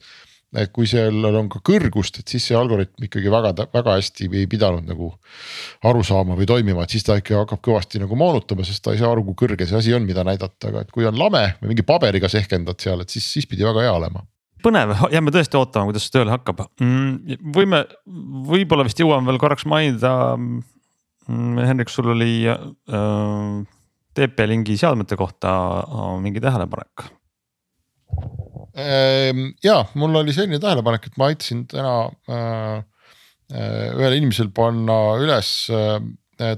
et 0.58 0.72
kui 0.74 0.88
sellel 0.90 1.36
on 1.38 1.48
ka 1.52 1.60
kõrgust, 1.66 2.18
et 2.18 2.32
siis 2.32 2.48
see 2.50 2.56
algoritm 2.58 3.06
ikkagi 3.06 3.30
väga, 3.30 3.52
väga 3.70 3.94
hästi 3.98 4.26
ei 4.32 4.48
pidanud 4.50 4.88
nagu 4.88 5.12
aru 5.86 6.02
saama 6.06 6.34
või 6.38 6.48
toimima, 6.50 6.84
et 6.84 6.96
siis 6.96 7.06
ta 7.06 7.18
ikka 7.20 7.44
hakkab 7.44 7.62
kõvasti 7.68 8.02
nagu 8.02 8.18
moonutama, 8.18 8.66
sest 8.66 8.82
ta 8.84 8.94
ei 8.94 9.00
saa 9.02 9.12
aru, 9.14 9.24
kui 9.28 9.46
kõrge 9.46 9.68
see 9.68 9.78
asi 9.78 9.94
on, 9.94 10.08
mida 10.08 10.24
näidata, 10.26 10.72
aga 10.72 10.82
et 10.82 10.90
kui 10.94 11.06
on 11.06 11.18
lame 11.18 11.44
või 11.60 11.74
mingi 11.74 11.86
paberiga 11.86 12.30
sehkendad 12.32 12.82
seal, 12.82 13.04
et 13.04 13.14
siis, 13.14 13.28
siis 13.38 13.46
pidi 13.50 13.66
väga 13.66 13.86
hea 13.86 13.94
olema 13.94 14.24
põnev, 14.64 14.92
jääme 15.14 15.32
tõesti 15.34 15.56
ootama, 15.56 15.88
kuidas 15.88 16.06
see 16.06 16.16
tööle 16.18 16.34
hakkab 16.34 16.66
mm,. 16.82 17.38
võime, 17.54 17.84
võib-olla 18.50 18.84
vist 18.86 19.00
jõuame 19.00 19.30
veel 19.30 19.40
korraks 19.42 19.66
mainida 19.70 20.12
mm,. 20.36 20.66
Henrik, 21.62 21.92
sul 21.92 22.10
oli 22.10 22.42
äh, 22.50 23.60
TP-Lingi 24.18 24.74
seadmete 24.80 25.16
kohta 25.20 25.52
äh, 25.84 26.12
mingi 26.24 26.42
tähelepanek 26.42 27.06
ja 29.64 29.76
mul 29.98 30.14
oli 30.20 30.34
selline 30.34 30.60
tähelepanek, 30.62 31.10
et 31.10 31.18
ma 31.18 31.30
aitasin 31.30 31.64
täna 31.70 31.94
äh, 32.30 32.82
äh, 33.54 33.86
ühel 33.96 34.18
inimesel 34.18 34.50
panna 34.54 34.98
üles 35.20 35.52
äh, 35.74 35.98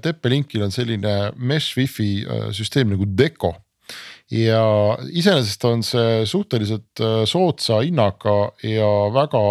teppelinkil 0.03 0.63
on 0.67 0.75
selline 0.75 1.33
mesh 1.37 1.77
wifi 1.79 2.25
süsteem 2.55 2.93
nagu 2.93 3.09
Deco. 3.19 3.57
ja 4.31 4.63
iseenesest 5.11 5.65
on 5.69 5.83
see 5.85 6.23
suhteliselt 6.29 7.03
soodsa 7.29 7.81
hinnaga 7.83 8.53
ja 8.65 8.91
väga 9.13 9.43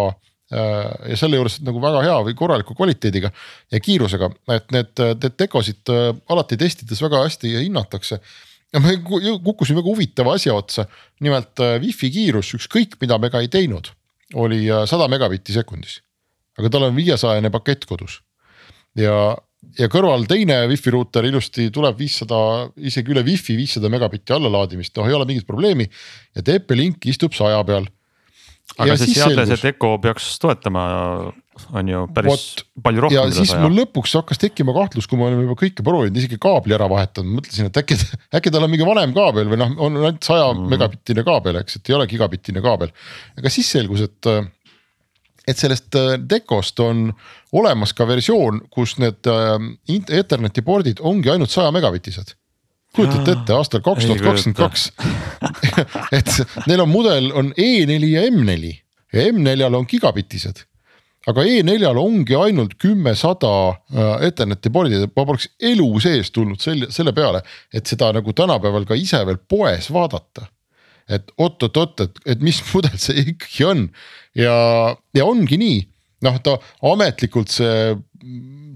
ja 0.52 1.16
selle 1.16 1.38
juures 1.38 1.58
nagu 1.64 1.80
väga 1.80 2.00
hea 2.04 2.16
või 2.26 2.34
korraliku 2.36 2.74
kvaliteediga 2.76 3.30
ja 3.72 3.80
kiirusega, 3.80 4.30
et 4.56 4.72
need, 4.74 4.90
need 4.96 5.36
Decosid 5.38 5.92
alati 6.32 6.58
testides 6.60 7.00
väga 7.04 7.22
hästi 7.26 7.52
hinnatakse 7.58 8.18
ja 8.72 8.80
me 8.80 8.96
kukkusime 9.44 9.80
väga 9.80 9.92
huvitava 9.92 10.36
asja 10.38 10.56
otsa, 10.56 10.86
nimelt 11.24 11.60
äh, 11.60 11.78
wifi 11.82 12.10
kiirus, 12.12 12.54
ükskõik 12.58 12.96
mida 13.02 13.18
me 13.20 13.30
ka 13.32 13.42
ei 13.44 13.50
teinud, 13.52 13.92
oli 14.34 14.64
äh, 14.70 14.86
sada 14.90 15.08
megabitti 15.12 15.54
sekundis. 15.54 16.00
aga 16.58 16.68
tal 16.68 16.88
on 16.88 16.96
viiesajane 16.96 17.48
pakett 17.52 17.86
kodus 17.88 18.18
ja, 18.98 19.16
ja 19.78 19.88
kõrval 19.92 20.26
teine 20.28 20.62
wifi 20.70 20.92
ruuter 20.92 21.24
ilusti 21.28 21.70
tuleb 21.72 21.98
viissada, 21.98 22.68
isegi 22.76 23.14
üle 23.14 23.24
wifi 23.26 23.56
viissada 23.56 23.90
megabitti 23.92 24.34
allalaadimist, 24.36 24.94
noh 24.96 25.08
ei 25.08 25.16
ole 25.16 25.28
mingit 25.28 25.48
probleemi 25.48 25.88
ja 26.36 26.44
TP-Link 26.44 27.08
istub 27.12 27.36
saja 27.36 27.62
peal. 27.68 27.88
aga 28.78 28.92
ja 28.92 28.98
see 29.00 29.14
seade, 29.14 29.46
see 29.48 29.62
Deco 29.68 29.96
peaks 30.02 30.34
toetama 30.42 30.84
on 31.72 31.88
ju 31.88 32.06
päris 32.14 32.30
What? 32.30 32.64
palju 32.82 33.04
rohkem. 33.04 33.18
ja 33.18 33.34
siis 33.34 33.52
mul 33.60 33.74
lõpuks 33.76 34.14
hakkas 34.18 34.40
tekkima 34.40 34.74
kahtlus, 34.76 35.08
kui 35.08 35.20
me 35.20 35.26
olime 35.28 35.44
juba 35.46 35.56
kõike 35.60 35.84
proovinud, 35.84 36.16
isegi 36.16 36.38
kaabli 36.40 36.76
ära 36.76 36.88
vahetanud, 36.90 37.36
mõtlesin, 37.38 37.68
et 37.68 37.80
äkki, 37.82 37.98
äkki 38.38 38.52
tal 38.54 38.66
on 38.66 38.72
mingi 38.72 38.86
vanem 38.88 39.12
kaabel 39.16 39.50
või 39.52 39.60
noh, 39.60 39.76
on 39.76 40.00
ainult 40.00 40.24
saja 40.26 40.48
mm 40.52 40.72
megabittine 40.72 41.24
kaabel, 41.26 41.58
eks, 41.60 41.78
et 41.78 41.90
ei 41.90 41.96
ole 41.96 42.06
gigabittine 42.08 42.62
kaabel. 42.64 42.92
aga 43.38 43.50
siis 43.52 43.68
selgus, 43.74 44.04
et, 44.06 44.28
et 45.48 45.58
sellest 45.58 45.98
äh, 45.98 46.14
Decost 46.16 46.80
on 46.80 47.10
olemas 47.52 47.92
ka 47.92 48.06
versioon, 48.08 48.62
kus 48.72 48.96
need 49.02 49.28
äh, 49.28 49.58
Etherneti 50.08 50.64
pordid 50.64 51.02
ongi 51.04 51.32
ainult 51.32 51.52
saja 51.52 51.74
megabitised 51.74 52.36
kujutate 52.96 53.36
ette 53.36 53.54
aastal 53.56 53.80
kaks 53.84 54.04
tuhat 54.04 54.20
kakskümmend 54.24 54.58
kaks, 54.58 54.90
et 56.18 56.66
neil 56.68 56.82
on 56.84 56.90
mudel 56.92 57.30
on 57.36 57.52
E4 57.56 58.10
ja 58.10 58.26
M4 58.28 58.74
ja 59.12 59.24
M4-l 59.32 59.80
on 59.80 59.88
gigabitised 59.88 60.64
aga 61.30 61.44
E4-l 61.46 61.98
ongi 62.00 62.34
ainult 62.38 62.74
kümmesada 62.82 63.52
äh, 63.70 64.26
Etherneti 64.28 64.72
pordi, 64.74 64.98
ma 65.06 65.26
poleks 65.26 65.48
elu 65.62 65.88
sees 66.02 66.32
tulnud 66.34 66.62
selle, 66.62 66.88
selle 66.94 67.14
peale, 67.14 67.42
et 67.74 67.86
seda 67.88 68.10
nagu 68.16 68.34
tänapäeval 68.36 68.86
ka 68.88 68.98
ise 68.98 69.22
veel 69.28 69.38
poes 69.38 69.90
vaadata. 69.94 70.48
et 71.12 71.32
oot-oot-oot, 71.36 72.00
et, 72.00 72.20
et 72.34 72.42
mis 72.42 72.60
mudel 72.70 72.98
see 72.98 73.26
ikkagi 73.34 73.66
on 73.66 73.88
ja, 74.38 74.54
ja 75.14 75.24
ongi 75.26 75.58
nii, 75.60 75.80
noh, 76.26 76.38
ta 76.42 76.56
ametlikult 76.88 77.50
see, 77.50 77.96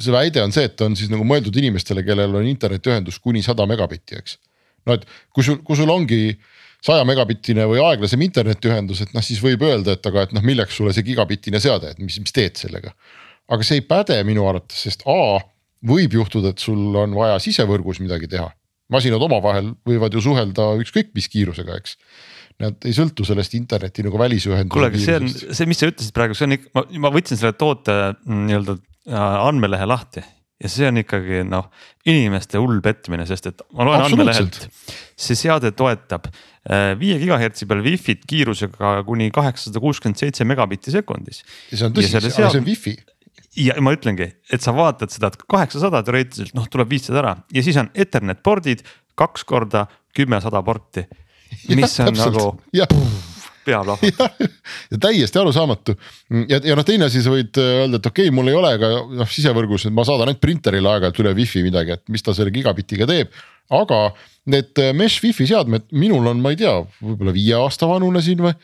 see 0.02 0.14
väide 0.14 0.42
on 0.42 0.52
see, 0.54 0.66
et 0.66 0.82
on 0.85 0.98
siis 0.98 1.11
nagu 1.11 1.24
mõeldud 1.26 1.54
inimestele, 1.56 2.02
kellel 2.06 2.35
on 2.42 2.48
internetiühendus 2.50 3.20
kuni 3.22 3.42
sada 3.46 3.66
megabitti, 3.70 4.18
eks. 4.18 4.38
no 4.87 4.98
et 4.98 5.06
kui 5.35 5.46
sul, 5.46 5.62
kui 5.66 5.78
sul 5.78 5.90
ongi 5.90 6.20
äh, 6.35 6.55
saja 6.87 7.07
megabittine 7.09 7.66
või 7.68 7.81
aeglasem 7.83 8.22
internetiühendus, 8.27 9.03
et 9.05 9.14
noh, 9.16 9.25
siis 9.25 9.40
võib 9.42 9.64
öelda, 9.66 9.96
et 9.96 10.07
aga, 10.07 10.27
et 10.27 10.35
noh, 10.37 10.44
milleks 10.46 10.77
sulle 10.79 10.94
see 10.94 11.07
gigabittine 11.07 11.61
seade, 11.62 11.94
et 11.94 12.03
mis, 12.03 12.18
mis 12.22 12.35
teed 12.35 12.59
sellega. 12.61 12.94
aga 13.51 13.66
see 13.66 13.81
ei 13.81 13.87
päde 13.87 14.18
minu 14.27 14.46
arvates, 14.49 14.79
sest 14.87 15.05
A 15.07 15.40
võib 15.87 16.16
juhtuda, 16.18 16.55
et 16.55 16.62
sul 16.62 16.94
on 16.99 17.14
vaja 17.14 17.37
sisevõrgus 17.42 18.01
midagi 18.03 18.31
teha. 18.31 18.49
masinad 18.92 19.22
omavahel 19.22 19.72
võivad 19.87 20.14
ju 20.14 20.22
suhelda 20.22 20.75
ükskõik 20.83 21.14
mis 21.14 21.29
kiirusega, 21.29 21.77
eks 21.77 21.99
Nad 22.57 22.87
ei 22.88 22.94
sõltu 22.96 23.25
sellest 23.29 23.53
interneti 23.53 24.01
nagu 24.07 24.16
välisühenduse. 24.16 24.72
kuule, 24.72 24.88
aga 24.88 25.01
see 25.01 25.16
on 25.18 25.27
see, 25.29 25.66
mis 25.68 25.77
sa 25.77 25.90
ütlesid 25.90 26.14
praegu, 26.16 26.33
see 26.33 26.46
on 26.46 26.57
ikka, 26.57 26.85
ma, 27.05 27.11
võtsin 27.12 27.37
selle 27.37 27.53
toote 27.53 27.92
mm, 27.92 28.46
nii-öelda 28.49 28.77
äh, 29.12 29.35
andmelehe 29.44 29.88
lahti 29.90 30.22
ja 30.62 30.70
see 30.72 30.86
on 30.88 31.00
ikkagi 31.02 31.42
noh, 31.48 31.68
inimeste 32.08 32.60
hull 32.60 32.80
petmine, 32.84 33.26
sest 33.28 33.50
et 33.50 33.64
ma 33.76 33.86
loen 33.88 34.06
andmelehelt, 34.06 34.62
see 35.18 35.36
seade 35.38 35.72
toetab 35.76 36.30
äh, 36.30 36.94
viie 37.00 37.18
gigahertsi 37.20 37.68
peal 37.68 37.82
wifi't 37.84 38.24
kiirusega 38.30 39.00
kuni 39.08 39.28
kaheksasada 39.34 39.82
kuuskümmend 39.84 40.20
seitse 40.20 40.46
megabitti 40.48 40.94
sekundis. 40.94 41.42
ja 41.72 41.80
see 41.80 41.90
on 41.90 41.98
tõsi, 41.98 42.16
aga 42.16 42.32
see 42.32 42.48
on 42.62 42.66
wifi 42.68 42.96
ja 43.56 43.76
ma 43.84 43.92
ütlengi, 43.96 44.30
et 44.52 44.64
sa 44.64 44.74
vaatad 44.76 45.12
seda, 45.12 45.32
et 45.32 45.44
kaheksasada 45.48 46.02
teoreetiliselt 46.06 46.56
noh, 46.56 46.68
tuleb 46.72 46.90
viissada 46.92 47.22
ära 47.22 47.36
ja 47.52 47.64
siis 47.64 47.76
on 47.80 47.92
ethernet 47.96 48.42
pordid 48.44 48.84
kaks 49.16 49.44
korda 49.48 49.86
kümmesada 50.16 50.62
porti, 50.64 51.04
mis 51.76 51.98
ja, 51.98 52.08
on 52.08 52.16
täpselt. 52.16 52.36
nagu. 52.36 52.60
Pea 53.66 53.83
plahvatab 53.85 54.46
ja 54.92 55.00
täiesti 55.02 55.40
arusaamatu 55.42 55.96
ja, 56.48 56.61
ja 56.61 56.79
noh, 56.79 56.87
teine 56.87 57.11
asi, 57.11 57.22
sa 57.24 57.35
võid 57.35 57.59
öelda, 57.61 58.00
et 58.00 58.09
okei 58.12 58.29
okay,, 58.29 58.35
mul 58.35 58.52
ei 58.52 58.57
ole 58.59 58.72
ka 58.83 58.92
noh 59.22 59.31
sisevõrgus, 59.31 59.88
et 59.88 59.96
ma 59.96 60.07
saadan 60.07 60.31
ainult 60.31 60.42
printerile 60.42 60.94
aeg-ajalt 60.94 61.20
üle 61.24 61.35
wifi 61.40 61.64
midagi, 61.66 61.98
et 61.98 62.07
mis 62.12 62.24
ta 62.24 62.35
selle 62.37 62.55
gigabitiga 62.55 63.09
teeb. 63.11 63.35
aga 63.74 64.00
need 64.52 64.79
mesh 64.94 65.24
wifi 65.24 65.46
seadmed, 65.50 65.88
minul 65.90 66.26
on, 66.31 66.40
ma 66.42 66.55
ei 66.55 66.61
tea, 66.61 66.79
võib-olla 67.02 67.35
viie 67.35 67.57
aasta 67.59 67.88
vanune 67.90 68.22
siin 68.22 68.44
või 68.44 68.55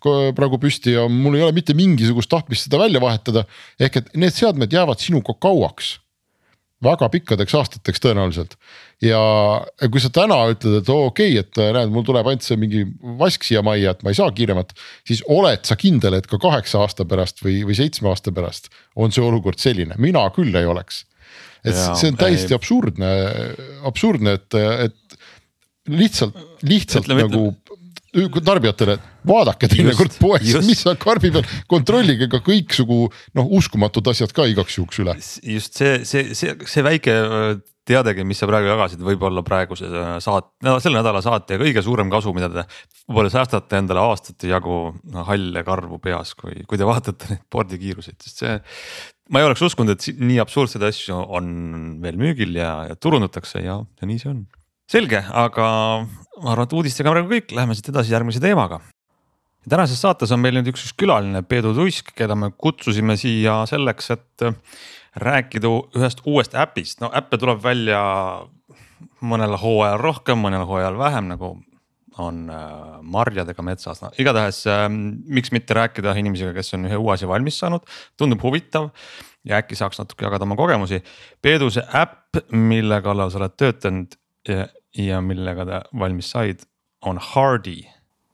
praegu 0.00 0.58
püsti 0.60 0.94
ja 0.94 1.06
mul 1.12 1.36
ei 1.36 1.44
ole 1.44 1.52
mitte 1.56 1.74
mingisugust 1.76 2.30
tahtmist 2.32 2.68
seda 2.68 2.80
välja 2.80 3.00
vahetada. 3.00 3.44
ehk 3.80 3.96
et 3.96 4.14
need 4.16 4.32
seadmed 4.36 4.72
jäävad 4.72 5.00
sinuga 5.00 5.34
kauaks 5.36 5.98
väga 6.84 7.08
pikkadeks 7.12 7.54
aastateks 7.58 8.02
tõenäoliselt. 8.02 8.56
ja 9.04 9.20
kui 9.92 10.00
sa 10.02 10.10
täna 10.12 10.38
ütled, 10.52 10.80
et 10.80 10.90
oo 10.92 11.08
okei 11.08 11.38
okay,, 11.38 11.44
et 11.44 11.76
näed, 11.76 11.92
mul 11.92 12.04
tuleb 12.06 12.28
ainult 12.28 12.44
see 12.44 12.58
mingi 12.60 12.84
vask 13.20 13.44
siia 13.46 13.62
majja, 13.64 13.94
et 13.94 14.02
ma 14.04 14.12
ei 14.12 14.18
saa 14.18 14.32
kiiremat. 14.36 14.72
siis 15.08 15.22
oled 15.28 15.64
sa 15.68 15.76
kindel, 15.80 16.18
et 16.18 16.28
ka 16.30 16.40
kaheksa 16.40 16.84
aasta 16.84 17.06
pärast 17.08 17.44
või, 17.44 17.60
või 17.68 17.76
seitsme 17.78 18.10
aasta 18.12 18.32
pärast 18.32 18.70
on 18.96 19.12
see 19.12 19.24
olukord 19.24 19.60
selline, 19.60 19.96
mina 19.98 20.24
küll 20.36 20.56
ei 20.56 20.68
oleks. 20.68 21.04
et 21.64 21.76
ja, 21.76 21.94
see 21.94 22.12
on 22.12 22.20
täiesti 22.20 22.54
ei... 22.54 22.60
absurdne, 22.60 23.12
absurdne, 23.88 24.38
et, 24.40 24.60
et 24.88 25.20
lihtsalt, 25.90 26.36
lihtsalt 26.64 27.08
Ütleme, 27.08 27.28
nagu 27.28 27.78
tarbijatele, 28.10 28.96
vaadake 29.28 29.68
teinekord 29.70 30.16
poes, 30.18 30.52
mis 30.66 30.82
seal 30.82 30.96
karbi 31.00 31.30
peal, 31.34 31.46
kontrollige 31.70 32.26
ka 32.30 32.40
kõiksugu 32.44 33.04
noh, 33.38 33.50
uskumatud 33.60 34.10
asjad 34.10 34.34
ka 34.34 34.48
igaks 34.50 34.78
juhuks 34.78 35.02
üle. 35.04 35.14
just 35.46 35.78
see, 35.78 36.00
see, 36.08 36.34
see, 36.34 36.56
see 36.66 36.86
väike 36.86 37.14
äh, 37.14 37.60
teadegi, 37.90 38.24
mis 38.26 38.40
sa 38.40 38.48
praegu 38.50 38.70
jagasid, 38.70 39.02
võib-olla 39.06 39.44
praeguse 39.46 39.86
äh, 39.86 40.12
saate, 40.22 40.50
no 40.66 40.76
selle 40.82 41.00
nädala 41.00 41.22
saate 41.24 41.58
kõige 41.60 41.84
suurem 41.86 42.10
kasu, 42.12 42.34
mida 42.36 42.50
te 42.52 42.66
võib-olla 43.06 43.32
säästate 43.32 43.80
endale 43.80 44.02
aastate 44.02 44.50
jagu 44.50 44.82
halle 45.30 45.64
karvu 45.66 46.02
peas, 46.02 46.34
kui, 46.38 46.64
kui 46.66 46.80
te 46.80 46.88
vaatate 46.88 47.30
neid 47.30 47.46
pordikiiruseid, 47.52 48.18
sest 48.24 48.44
see. 48.44 48.56
ma 49.30 49.42
ei 49.42 49.50
oleks 49.50 49.62
uskunud, 49.70 49.94
et 49.94 50.18
nii 50.18 50.40
absurdseid 50.42 50.86
asju 50.90 51.18
on 51.38 51.52
veel 52.02 52.18
müügil 52.18 52.58
ja, 52.58 52.80
ja 52.90 52.98
turundatakse 52.98 53.62
ja, 53.62 53.78
ja 53.78 54.10
nii 54.10 54.18
see 54.18 54.34
on 54.34 54.48
selge, 54.90 55.22
aga 55.22 55.66
ma 56.40 56.54
arvan, 56.54 56.68
et 56.68 56.74
uudistega 56.76 57.12
praegu 57.12 57.30
kõik, 57.30 57.54
läheme 57.56 57.76
siit 57.76 57.90
edasi 57.92 58.14
järgmise 58.14 58.42
teemaga. 58.42 58.80
tänases 59.68 60.00
saates 60.00 60.30
on 60.32 60.40
meil 60.40 60.56
nüüd 60.56 60.70
üks, 60.72 60.86
üks 60.86 60.96
külaline, 60.96 61.42
Peedu 61.46 61.74
Tuisk, 61.76 62.14
keda 62.16 62.34
me 62.34 62.50
kutsusime 62.56 63.16
siia 63.20 63.60
selleks, 63.68 64.10
et 64.16 64.46
rääkida 65.20 65.70
ühest 65.98 66.22
uuest 66.24 66.54
äpist, 66.54 67.00
no 67.02 67.10
äppe 67.14 67.38
tuleb 67.38 67.60
välja 67.62 68.00
mõnel 69.20 69.56
hooajal 69.60 70.00
rohkem, 70.00 70.40
mõnel 70.40 70.64
hooajal 70.68 70.96
vähem, 70.98 71.28
nagu 71.34 71.56
on 72.20 72.40
äh, 72.52 73.00
marjadega 73.06 73.62
metsas, 73.64 74.00
no 74.02 74.10
igatahes 74.20 74.64
äh, 74.68 74.86
miks 74.90 75.52
mitte 75.54 75.76
rääkida 75.76 76.14
inimesega, 76.20 76.54
kes 76.56 76.74
on 76.76 76.88
ühe 76.88 76.98
uue 76.98 77.14
asja 77.14 77.28
valmis 77.30 77.60
saanud, 77.60 77.84
tundub 78.18 78.42
huvitav 78.44 78.90
ja 79.46 79.60
äkki 79.60 79.78
saaks 79.78 80.00
natuke 80.00 80.26
jagada 80.26 80.44
oma 80.44 80.56
kogemusi. 80.58 81.00
Peedu, 81.42 81.70
see 81.72 81.84
äpp, 81.96 82.42
mille 82.52 83.00
kallal 83.04 83.32
sa 83.32 83.40
oled 83.40 83.56
töötanud 83.60 84.18
ja 84.96 85.20
millega 85.24 85.66
ta 85.66 85.80
valmis 85.98 86.30
said, 86.34 86.66
on 87.06 87.18
Hardy. 87.22 87.82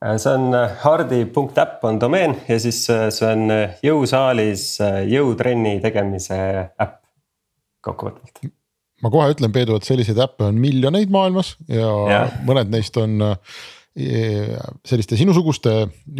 Äh, 0.05 0.16
see 0.21 0.33
on 0.35 0.55
äh, 0.55 0.77
hardy.äpp 0.83 1.85
on 1.85 2.01
domeen 2.01 2.37
ja 2.49 2.59
siis 2.61 2.83
äh, 2.92 3.09
see 3.14 3.31
on 3.33 3.49
jõusaalis 3.85 4.66
jõutrenni 5.09 5.79
tegemise 5.85 6.37
äpp 6.83 7.01
kokkuvõtvalt. 7.87 8.51
ma 9.03 9.12
kohe 9.12 9.31
ütlen, 9.33 9.53
Peedu, 9.55 9.79
et 9.79 9.88
selliseid 9.88 10.21
äppe 10.21 10.51
on 10.51 10.61
miljoneid 10.61 11.12
maailmas 11.12 11.55
ja, 11.69 11.88
ja. 12.11 12.21
mõned 12.45 12.73
neist 12.73 12.97
on 13.01 13.23
selliste 13.97 15.17
sinusuguste 15.17 15.71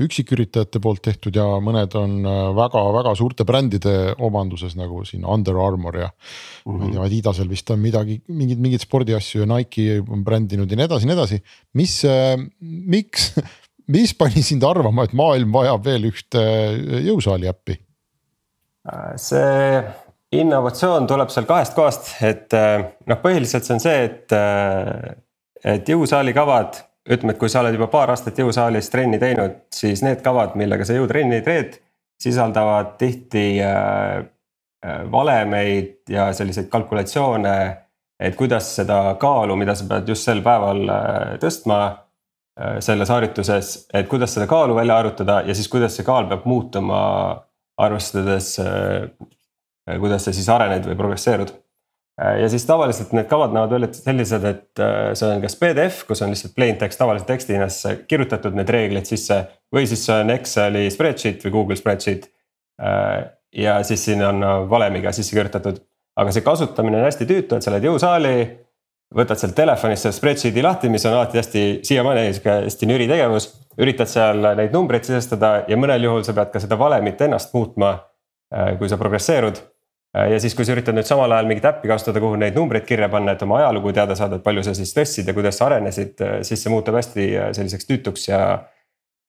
üksiküritajate 0.01 0.81
poolt 0.81 1.03
tehtud 1.05 1.37
ja 1.37 1.45
mõned 1.61 1.93
on 2.01 2.15
väga-väga 2.57 3.12
äh, 3.12 3.19
suurte 3.19 3.45
brändide 3.45 4.15
omanduses 4.17 4.79
nagu 4.79 5.03
siin 5.05 5.27
Under 5.29 5.59
Armour 5.61 5.99
ja 6.01 6.09
mm. 6.09 6.73
-hmm. 6.73 6.79
ma 6.81 6.87
ei 6.87 6.95
tea, 6.95 7.05
Adidasel 7.05 7.51
vist 7.51 7.71
on 7.71 7.83
midagi, 7.83 8.23
mingeid, 8.29 8.62
mingeid 8.65 8.81
spordiasju 8.81 9.45
ja 9.45 9.51
Nike 9.51 10.01
on 10.01 10.25
brändinud 10.25 10.71
ja 10.71 10.77
nii 10.77 10.89
edasi 10.89 11.05
ja 11.05 11.12
nii 11.12 11.19
edasi. 11.19 11.43
mis, 11.75 11.99
äh, 12.05 12.41
miks, 12.97 13.35
mis 13.99 14.15
pani 14.15 14.43
sind 14.43 14.65
arvama, 14.65 15.05
et 15.05 15.12
maailm 15.12 15.53
vajab 15.53 15.85
veel 15.85 16.09
ühte 16.09 16.41
äh, 16.41 17.05
jõusaali 17.11 17.53
äppi? 17.53 17.81
see 19.19 19.83
innovatsioon 20.33 21.07
tuleb 21.11 21.29
seal 21.29 21.45
kahest 21.45 21.75
kohast, 21.75 22.12
et 22.23 22.55
noh, 22.55 23.19
põhiliselt 23.19 23.67
see 23.67 23.75
on 23.75 23.81
see, 23.83 24.05
et, 24.05 24.35
et 25.65 25.89
jõusaali 25.91 26.31
kavad 26.37 26.79
ütleme, 27.07 27.35
et 27.35 27.40
kui 27.40 27.51
sa 27.51 27.62
oled 27.62 27.77
juba 27.77 27.88
paar 27.90 28.11
aastat 28.12 28.38
jõusaalis 28.40 28.90
trenni 28.90 29.19
teinud, 29.23 29.61
siis 29.75 30.03
need 30.05 30.23
kavad, 30.25 30.57
millega 30.59 30.87
sa 30.87 30.97
jõutrenni 30.97 31.40
teed, 31.47 31.79
sisaldavad 32.23 32.97
tihti 33.01 33.61
äh, 33.62 34.25
äh, 34.85 35.03
valemeid 35.12 36.09
ja 36.11 36.31
selliseid 36.37 36.71
kalkulatsioone. 36.73 37.83
et 38.16 38.37
kuidas 38.37 38.71
seda 38.79 39.16
kaalu, 39.21 39.57
mida 39.61 39.75
sa 39.77 39.85
pead 39.85 40.09
just 40.09 40.25
sel 40.25 40.38
päeval 40.42 40.88
äh, 40.88 41.38
tõstma 41.42 41.81
selles 42.81 43.11
harjutuses, 43.12 43.66
et 43.92 44.07
kuidas 44.09 44.33
seda 44.33 44.47
kaalu 44.49 44.75
välja 44.79 44.95
arvutada 44.97 45.42
ja 45.45 45.55
siis 45.55 45.69
kuidas 45.69 45.92
see 45.92 46.07
kaal 46.07 46.25
peab 46.25 46.47
muutuma, 46.49 47.01
arvestades 47.77 48.55
kuidas 49.85 50.25
sa 50.25 50.33
siis 50.33 50.49
arened 50.49 50.88
või 50.88 50.97
progresseerud 50.97 51.53
ja 52.16 52.48
siis 52.48 52.64
tavaliselt 52.66 53.12
need 53.12 53.29
kavad 53.29 53.52
näevad 53.52 53.70
välja 53.70 53.88
sellised, 53.92 54.44
et 54.48 54.81
äh, 54.81 55.11
see 55.18 55.29
on 55.29 55.42
kas 55.42 55.57
PDF, 55.61 56.05
kus 56.09 56.22
on 56.24 56.33
lihtsalt 56.33 56.55
plain 56.57 56.79
text 56.81 56.98
tavalise 57.00 57.29
tekstinas 57.29 57.83
kirjutatud 58.09 58.57
need 58.57 58.72
reeglid 58.72 59.09
sisse. 59.09 59.42
või 59.74 59.85
siis 59.87 60.07
see 60.07 60.16
on 60.22 60.31
Exceli 60.33 60.87
spreadsheet 60.90 61.44
või 61.44 61.52
Google 61.59 61.76
spreadsheet. 61.76 62.31
Äh, 62.81 63.26
ja 63.57 63.83
siis 63.85 64.05
siin 64.05 64.24
on 64.24 64.40
valemiga 64.70 65.12
sisse 65.12 65.37
kirjutatud, 65.37 65.83
aga 66.16 66.33
see 66.33 66.44
kasutamine 66.44 66.98
on 67.00 67.05
hästi 67.05 67.29
tüütu, 67.29 67.57
et 67.57 67.64
sa 67.64 67.74
lähed 67.74 67.90
jõusaali. 67.90 68.37
võtad 69.16 69.38
sealt 69.38 69.55
telefonist 69.55 70.02
selle 70.02 70.16
spreadsheet'i 70.16 70.62
lahti, 70.62 70.88
mis 70.88 71.05
on 71.07 71.14
alati 71.14 71.38
hästi 71.38 71.62
siiamaani 71.87 72.33
sihuke 72.33 72.59
hästi 72.64 72.87
nüri 72.87 73.09
tegevus. 73.09 73.52
üritad 73.79 74.09
seal 74.09 74.55
neid 74.57 74.72
numbreid 74.72 75.05
sisestada 75.05 75.64
ja 75.68 75.76
mõnel 75.76 76.09
juhul 76.09 76.24
sa 76.24 76.33
pead 76.33 76.50
ka 76.52 76.61
seda 76.61 76.79
valemit 76.79 77.20
ennast 77.20 77.55
muutma. 77.55 77.98
kui 78.79 78.88
sa 78.88 78.96
progresseerud 78.96 79.59
Äh, 79.59 79.76
ja 80.14 80.38
siis, 80.40 80.55
kui 80.57 80.64
sa 80.64 80.75
üritad 80.75 80.97
nüüd 80.97 81.09
samal 81.09 81.33
ajal 81.33 81.49
mingit 81.51 81.66
äppi 81.69 81.90
kasutada, 81.90 82.23
kuhu 82.23 82.38
neid 82.40 82.57
numbreid 82.57 82.87
kirja 82.88 83.09
panna, 83.12 83.35
et 83.37 83.42
oma 83.45 83.61
ajalugu 83.61 83.92
teada 83.97 84.16
saada, 84.19 84.38
et 84.38 84.45
palju 84.45 84.64
sa 84.66 84.75
siis 84.77 84.95
tõstsid 84.97 85.29
ja 85.29 85.35
kuidas 85.37 85.59
sa 85.59 85.69
arenesid, 85.69 86.14
äh, 86.25 86.38
siis 86.47 86.62
see 86.62 86.73
muutub 86.73 86.97
hästi 86.97 87.27
äh, 87.27 87.51
selliseks 87.57 87.88
tüütuks 87.90 88.31
ja. 88.31 88.40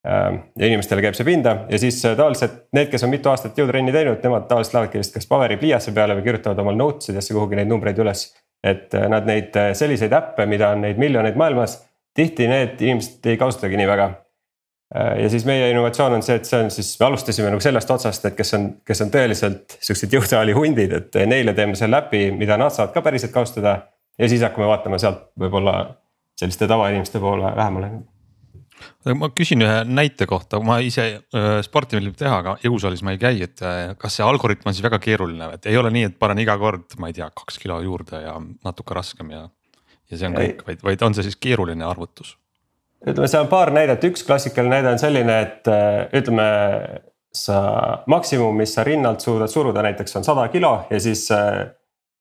ja 0.07 0.67
inimestele 0.69 1.01
käib 1.03 1.17
see 1.17 1.25
pinda 1.27 1.53
ja 1.67 1.79
siis 1.81 1.97
tavaliselt 2.05 2.67
need, 2.77 2.87
kes 2.91 3.03
on 3.03 3.11
mitu 3.11 3.27
aastat 3.31 3.57
jõutrenni 3.59 3.91
teinud, 3.91 4.21
nemad 4.23 4.45
tavaliselt 4.47 4.77
lähevadki 4.77 5.01
vist 5.01 5.17
kas 5.17 5.27
paberi 5.27 5.57
pliiatsi 5.59 5.91
peale 5.91 6.15
või 6.15 6.23
kirjutavad 6.29 6.61
omal 6.63 6.77
notes 6.79 7.11
idesse 7.11 7.35
kuhugi 7.35 7.59
neid 7.59 7.67
numbreid 7.67 7.99
üles. 7.99 8.29
et 8.63 8.93
nad 9.09 9.27
neid 9.27 9.57
selliseid 9.75 10.13
äppe, 10.13 10.45
mida 10.47 10.69
on 10.77 10.85
neid 10.85 11.01
miljoneid 11.01 11.35
maailmas, 11.35 11.81
tihti 12.15 12.47
need 12.47 12.79
inimesed 12.79 13.27
ei 13.27 13.41
kasutagi 13.41 13.81
nii 13.81 13.89
väga 13.89 14.07
Äh, 14.09 14.26
ja 14.95 15.29
siis 15.29 15.45
meie 15.45 15.69
innovatsioon 15.71 16.15
on 16.17 16.23
see, 16.23 16.37
et 16.39 16.47
see 16.47 16.59
on 16.63 16.69
siis, 16.71 16.93
me 16.99 17.09
alustasime 17.09 17.51
nagu 17.51 17.63
sellest 17.63 17.89
otsast, 17.91 18.25
et 18.29 18.35
kes 18.37 18.53
on, 18.55 18.67
kes 18.87 19.03
on 19.03 19.09
tõeliselt 19.11 19.77
siuksed 19.83 20.13
jõusaali 20.15 20.55
hundid, 20.55 20.93
et 20.95 21.17
neile 21.27 21.53
teeme 21.57 21.75
selle 21.75 21.99
äpi, 21.99 22.29
mida 22.35 22.55
nad 22.59 22.71
saavad 22.73 22.93
ka 22.95 23.03
päriselt 23.03 23.35
kasutada. 23.35 23.81
ja 24.17 24.29
siis 24.29 24.41
hakkame 24.41 24.67
vaatama 24.67 24.97
sealt 24.97 25.27
võib-olla 25.39 25.73
selliste 26.39 26.67
tavainimeste 26.67 27.19
poole 27.19 27.51
lähemale. 27.55 27.91
ma 29.19 29.29
küsin 29.35 29.65
ühe 29.65 29.83
näite 29.83 30.25
kohta, 30.25 30.59
ma 30.63 30.79
ise 30.79 31.07
äh, 31.17 31.49
sporti 31.65 31.99
meeldib 31.99 32.15
teha, 32.17 32.39
aga 32.39 32.55
jõusaalis 32.63 33.03
ma 33.03 33.11
ei 33.11 33.19
käi, 33.21 33.43
et 33.43 33.61
äh, 33.65 33.91
kas 33.99 34.15
see 34.15 34.25
algoritm 34.25 34.71
on 34.71 34.77
siis 34.77 34.87
väga 34.87 35.01
keeruline, 35.03 35.51
et 35.57 35.67
ei 35.67 35.77
ole 35.77 35.91
nii, 35.91 36.07
et 36.13 36.19
panen 36.19 36.39
iga 36.39 36.55
kord, 36.61 36.95
ma 37.01 37.11
ei 37.11 37.17
tea, 37.17 37.27
kaks 37.35 37.59
kilo 37.59 37.81
juurde 37.83 38.23
ja 38.23 38.39
natuke 38.39 38.95
raskem 38.95 39.35
ja. 39.35 39.47
ja 40.07 40.17
see 40.17 40.31
on 40.31 40.39
kõik, 40.39 40.67
vaid, 40.67 40.83
vaid 40.91 41.07
on 41.09 41.17
see 41.17 41.27
siis 41.27 41.35
keeruline 41.41 41.83
arvutus 41.83 42.37
ütleme, 43.05 43.27
seal 43.29 43.45
on 43.45 43.51
paar 43.51 43.71
näidet, 43.75 44.05
üks 44.07 44.23
klassikaline 44.25 44.77
näide 44.77 44.93
on 44.93 45.01
selline, 45.01 45.41
et 45.45 45.71
äh, 45.71 46.07
ütleme. 46.17 46.47
sa 47.37 47.57
maksimum, 48.09 48.55
mis 48.57 48.71
sa 48.73 48.81
rinnalt 48.87 49.21
suudad 49.21 49.51
suruda, 49.51 49.83
näiteks 49.85 50.15
on 50.17 50.23
sada 50.25 50.47
kilo 50.49 50.87
ja 50.89 50.97
siis 50.99 51.27
äh, 51.31 51.67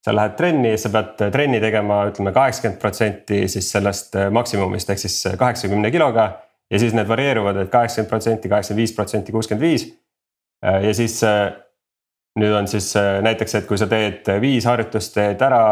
sa 0.05 0.13
lähed 0.13 0.35
trenni, 0.37 0.75
sa 0.77 0.91
pead 0.93 1.23
trenni 1.33 1.61
tegema, 1.63 2.03
ütleme 2.11 2.35
kaheksakümmend 2.37 2.81
protsenti 2.83 3.39
siis 3.49 3.71
sellest 3.73 4.19
äh, 4.19 4.27
maksimumist 4.35 4.91
ehk 4.93 5.01
siis 5.01 5.23
kaheksakümne 5.39 5.91
kiloga. 5.91 6.27
ja 6.71 6.79
siis 6.83 6.93
need 6.95 7.09
varieeruvad 7.09 7.63
et 7.63 7.71
kaheksakümmend 7.73 8.11
protsenti, 8.11 8.49
kaheksakümmend 8.49 8.83
viis 8.83 8.93
protsenti, 8.93 9.33
kuuskümmend 9.33 9.65
viis. 9.65 9.87
ja 10.63 10.95
siis 10.95 11.23
nüüd 12.37 12.59
on 12.59 12.69
siis 12.69 12.93
näiteks, 13.23 13.55
et 13.55 13.67
kui 13.67 13.79
sa 13.79 13.87
teed 13.87 14.29
viis 14.43 14.67
harjutust, 14.69 15.15
teed 15.15 15.41
ära 15.41 15.63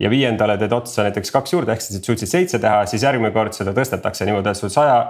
ja 0.00 0.10
viiendale 0.10 0.56
teed 0.58 0.72
otsa 0.72 1.06
näiteks 1.06 1.32
kaks 1.34 1.52
juurde, 1.52 1.74
ehk 1.74 1.82
siis 1.82 2.02
suutsid 2.04 2.30
seitse 2.30 2.60
teha, 2.62 2.84
siis 2.90 3.02
järgmine 3.02 3.32
kord 3.34 3.56
seda 3.56 3.74
tõstetakse 3.76 4.28
niimoodi, 4.28 4.52
et 4.52 4.60
sul 4.60 4.72
saja. 4.72 5.00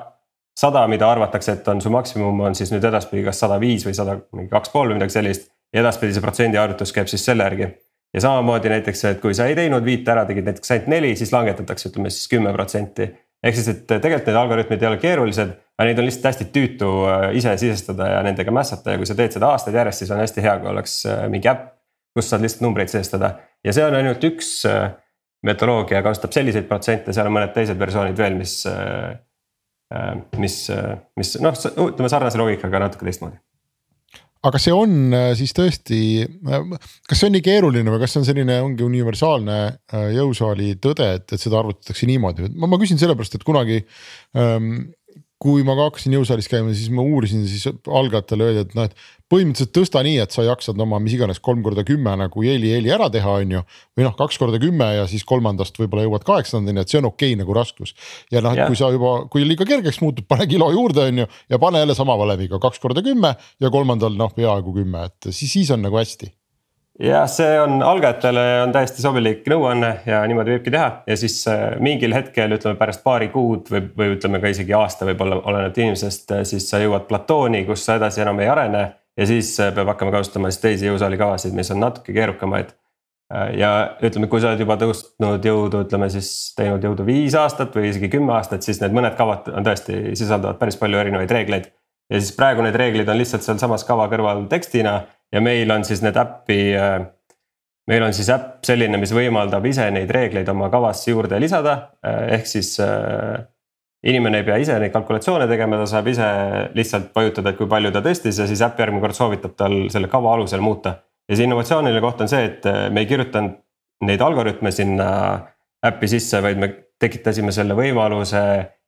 sada, 0.59 0.81
mida 0.91 1.07
arvatakse, 1.07 1.53
et 1.53 1.69
on 1.71 1.81
su 1.81 1.91
maksimum, 1.91 2.41
on 2.41 2.55
siis 2.59 2.73
nüüd 2.73 2.83
edaspidi 2.85 3.23
kas 3.25 3.39
sada 3.39 3.61
viis 3.63 3.85
või 3.87 3.93
sada 3.95 4.17
mingi 4.35 4.51
kaks 4.51 4.73
pool 4.73 4.89
või 4.89 4.99
midagi 4.99 5.15
sellist. 5.15 5.53
ja 5.73 5.85
edaspidi 5.85 6.17
see 6.17 6.25
protsendi 6.25 6.59
arvutus 6.59 6.93
käib 6.93 7.07
siis 7.07 7.25
selle 7.25 7.45
järgi. 7.45 7.69
ja 8.15 8.21
samamoodi 8.21 8.69
näiteks, 8.69 9.05
et 9.05 9.21
kui 9.21 9.35
sa 9.35 9.47
ei 9.47 9.55
teinud 9.55 9.85
viite 9.85 10.11
ära, 10.11 10.25
tegid 10.27 10.45
näiteks 10.45 10.71
ainult 10.71 10.89
neli, 10.89 11.17
siis 11.17 11.33
langetatakse, 11.33 11.89
ütleme 11.89 12.11
siis 12.11 12.29
kümme 12.29 12.53
protsenti. 12.53 13.11
ehk 13.43 13.55
siis, 13.55 13.69
et 13.69 13.87
tegelikult 13.87 14.27
need 14.27 14.37
algoritmid 14.37 14.83
ei 14.83 14.89
ole 14.89 14.97
keerulised, 14.97 15.57
aga 15.79 15.87
neid 15.87 15.99
on 15.99 16.09
lihtsalt 16.09 16.33
hästi 16.33 16.51
tüütu 16.55 16.93
äh, 17.07 17.31
ise 17.37 17.57
sisestada 17.57 18.09
ja 18.17 18.23
nendega 18.23 18.51
mässata 18.51 18.97
ja 18.97 18.99
kui 18.99 19.07
sa 19.07 19.15
teed 19.15 19.37
seda 19.37 19.53
aastaid 19.53 19.77
järjest, 19.77 19.99
siis 19.99 20.11
on 20.11 20.25
hästi 20.25 20.43
hea, 20.43 20.59
kui 20.59 20.71
oleks 20.73 21.05
äh, 21.07 21.29
mingi 21.29 21.49
äpp. 21.49 21.78
Kus 22.19 22.31
saad 22.33 22.45
lihtsalt 22.45 22.67
numbreid 22.67 22.91
sisestada 22.93 23.37
ja 23.65 23.75
see 23.75 23.87
on 23.87 23.97
ainult 23.99 24.25
üks 24.29 24.53
metodoloogia 25.47 26.03
kasutab 26.03 26.35
selliseid 26.35 26.67
protsente, 26.69 27.15
seal 27.15 27.31
on 27.31 27.37
mõned 27.39 27.55
teised 27.55 27.79
versioonid 27.79 28.19
veel, 28.19 28.35
mis. 28.39 28.61
mis, 30.37 30.57
mis 31.17 31.31
noh, 31.41 31.55
ütleme 31.87 32.11
sarnase 32.13 32.41
loogikaga 32.41 32.83
natuke 32.83 33.07
teistmoodi 33.07 33.39
aga 34.47 34.61
see 34.63 34.75
on 34.75 35.15
äh, 35.17 35.31
siis 35.39 35.53
tõesti, 35.57 36.01
äh, 36.23 36.69
kas 37.09 37.21
see 37.21 37.29
on 37.29 37.35
nii 37.37 37.45
keeruline 37.45 37.91
või 37.91 38.03
kas 38.03 38.15
see 38.15 38.23
on 38.23 38.29
selline, 38.29 38.59
ongi 38.63 38.87
universaalne 38.87 39.59
äh, 39.67 40.07
jõusaali 40.15 40.77
tõde, 40.83 41.09
et, 41.19 41.27
et 41.35 41.43
seda 41.43 41.59
arvutatakse 41.61 42.09
niimoodi, 42.11 42.51
ma, 42.55 42.71
ma 42.71 42.79
küsin 42.81 43.01
sellepärast, 43.01 43.39
et 43.39 43.47
kunagi 43.47 43.81
ähm, 44.39 44.91
kui 45.39 45.63
ma 45.67 45.77
ka 45.79 45.87
hakkasin 45.87 46.17
jõusaalis 46.17 46.49
käima, 46.51 46.73
siis 46.75 46.91
ma 46.91 47.05
uurisin, 47.07 47.45
siis 47.47 47.69
algajatele 47.71 48.49
öeldi, 48.49 48.63
et 48.67 48.73
noh, 48.75 48.89
et 48.89 48.97
põhimõtteliselt 49.31 49.71
tõsta 49.77 50.03
nii, 50.03 50.17
et 50.25 50.35
sa 50.35 50.43
jaksad 50.43 50.81
oma 50.83 50.99
mis 51.03 51.15
iganes 51.15 51.39
kolm 51.45 51.61
korda 51.63 51.85
kümme 51.87 52.15
nagu 52.19 52.43
eeli-eeli 52.43 52.91
ära 52.95 53.07
teha, 53.13 53.37
on 53.43 53.53
ju. 53.59 53.63
või 53.99 54.09
noh, 54.09 54.17
kaks 54.19 54.41
korda 54.41 54.59
kümme 54.63 54.89
ja 54.97 55.05
siis 55.11 55.23
kolmandast 55.29 55.79
võib-olla 55.79 56.09
jõuad 56.09 56.27
kaheksandani, 56.27 56.83
et 56.83 56.91
see 56.91 56.99
on 56.99 57.11
okei 57.13 57.35
okay, 57.35 57.41
nagu 57.43 57.55
raskus. 57.55 57.95
ja 58.35 58.43
noh, 58.43 58.57
et 58.57 58.67
kui 58.67 58.81
sa 58.81 58.91
juba, 58.95 59.15
kui 59.31 59.47
liiga 59.47 59.69
kergeks 59.69 60.01
muutub, 60.03 60.27
pane 60.27 60.49
kilo 60.51 60.73
juurde, 60.75 61.07
on 61.13 61.23
ju, 61.23 61.29
ja 61.55 61.63
pane 61.63 61.85
jälle 61.85 61.95
sama 61.99 62.19
valemiga 62.19 62.59
kaks 62.63 62.83
korda 62.83 63.05
kümme 63.07 63.37
ja 63.61 63.71
kolmandal 63.71 64.19
noh, 64.19 64.35
peaaegu 64.35 64.75
kümme, 64.81 65.07
et 65.07 65.31
siis, 65.31 65.53
siis 65.53 65.71
on 65.77 65.87
nagu 65.87 66.01
hästi 66.01 66.33
jah, 66.99 67.27
see 67.31 67.59
on 67.61 67.83
algajatele 67.83 68.45
on 68.65 68.73
täiesti 68.75 69.03
sobilik 69.03 69.47
nõuanne 69.51 69.91
ja 70.07 70.23
niimoodi 70.29 70.57
võibki 70.57 70.73
teha 70.75 70.89
ja 71.07 71.17
siis 71.21 71.37
äh, 71.51 71.77
mingil 71.83 72.15
hetkel 72.17 72.57
ütleme 72.57 72.79
pärast 72.81 73.05
paari 73.05 73.31
kuud 73.33 73.71
või, 73.71 73.85
või 73.99 74.17
ütleme 74.17 74.41
ka 74.43 74.51
isegi 74.51 74.75
aasta 74.77 75.07
võib-olla 75.07 75.39
olenevalt 75.45 75.79
inimesest, 75.79 76.35
äh, 76.35 76.43
siis 76.49 76.67
sa 76.71 76.83
jõuad 76.83 77.07
platooni, 77.11 77.63
kus 77.69 77.87
sa 77.87 77.99
edasi 78.01 78.25
enam 78.25 78.43
ei 78.43 78.51
arene. 78.51 78.85
ja 79.19 79.27
siis 79.27 79.55
äh, 79.63 79.71
peab 79.75 79.95
hakkama 79.95 80.17
kasutama 80.19 80.51
siis 80.51 80.63
teisi 80.63 80.91
jõusaali 80.91 81.19
kavasid, 81.19 81.55
mis 81.55 81.71
on 81.71 81.81
natuke 81.87 82.13
keerukamaid. 82.13 82.75
ja 83.53 83.71
ütleme, 84.03 84.27
kui 84.27 84.41
sa 84.41 84.49
oled 84.49 84.63
juba 84.65 84.79
tõustnud 84.81 85.45
jõudu, 85.45 85.83
ütleme 85.85 86.07
siis 86.09 86.55
teinud 86.57 86.83
jõudu 86.83 87.05
viis 87.05 87.35
aastat 87.37 87.75
või 87.77 87.91
isegi 87.91 88.09
kümme 88.09 88.33
aastat, 88.33 88.65
siis 88.65 88.81
need 88.81 88.95
mõned 88.97 89.19
kavad 89.19 89.51
on 89.53 89.67
tõesti, 89.67 90.17
sisaldavad 90.17 90.57
päris 90.57 90.81
palju 90.81 90.97
erinevaid 90.99 91.31
reegleid. 91.31 91.69
ja 92.09 92.21
siis 92.23 92.33
praegu 92.33 92.65
need 92.65 92.75
reeglid 92.81 93.09
on 93.09 93.21
lihtsalt 93.21 93.45
sealsamas 93.45 93.85
kava 93.85 94.09
kõrval 94.09 94.47
tekstina 94.49 95.03
ja 95.33 95.41
meil 95.45 95.71
on 95.71 95.85
siis 95.85 96.03
need 96.05 96.17
äppi, 96.21 96.59
äh, 96.77 96.99
meil 97.89 98.07
on 98.07 98.17
siis 98.17 98.31
äpp 98.33 98.65
selline, 98.67 99.01
mis 99.01 99.13
võimaldab 99.17 99.67
ise 99.69 99.89
neid 99.95 100.11
reegleid 100.15 100.49
oma 100.53 100.71
kavasse 100.73 101.13
juurde 101.13 101.41
lisada, 101.41 101.77
äh, 102.05 102.35
ehk 102.39 102.49
siis 102.49 102.75
äh, 102.85 103.37
inimene 104.09 104.43
ei 104.43 104.47
pea 104.47 104.59
ise 104.63 104.79
neid 104.81 104.95
kalkulatsioone 104.95 105.49
tegema, 105.51 105.81
ta 105.81 105.91
saab 105.91 106.09
ise 106.13 106.29
lihtsalt 106.79 107.13
vajutada, 107.17 107.53
et 107.53 107.61
kui 107.61 107.71
palju 107.71 107.93
ta 107.95 108.03
tõstis 108.05 108.41
ja 108.41 108.49
siis 108.49 108.65
äpp 108.65 108.81
järgmine 108.81 109.05
kord 109.05 109.19
soovitab 109.19 109.57
tal 109.59 109.79
selle 109.93 110.11
kava 110.11 110.35
alusel 110.37 110.65
muuta. 110.65 110.99
ja 111.29 111.37
see 111.37 111.45
innovatsiooniline 111.45 112.01
koht 112.01 112.21
on 112.25 112.31
see, 112.31 112.45
et 112.49 112.69
me 112.93 113.05
ei 113.05 113.09
kirjutanud 113.11 113.59
neid 114.09 114.23
algoritme 114.23 114.71
sinna 114.73 115.09
äppi 115.85 116.09
sisse, 116.09 116.41
vaid 116.43 116.59
me 116.59 116.69
tekitasime 116.99 117.53
selle 117.55 117.75
võimaluse 117.79 118.41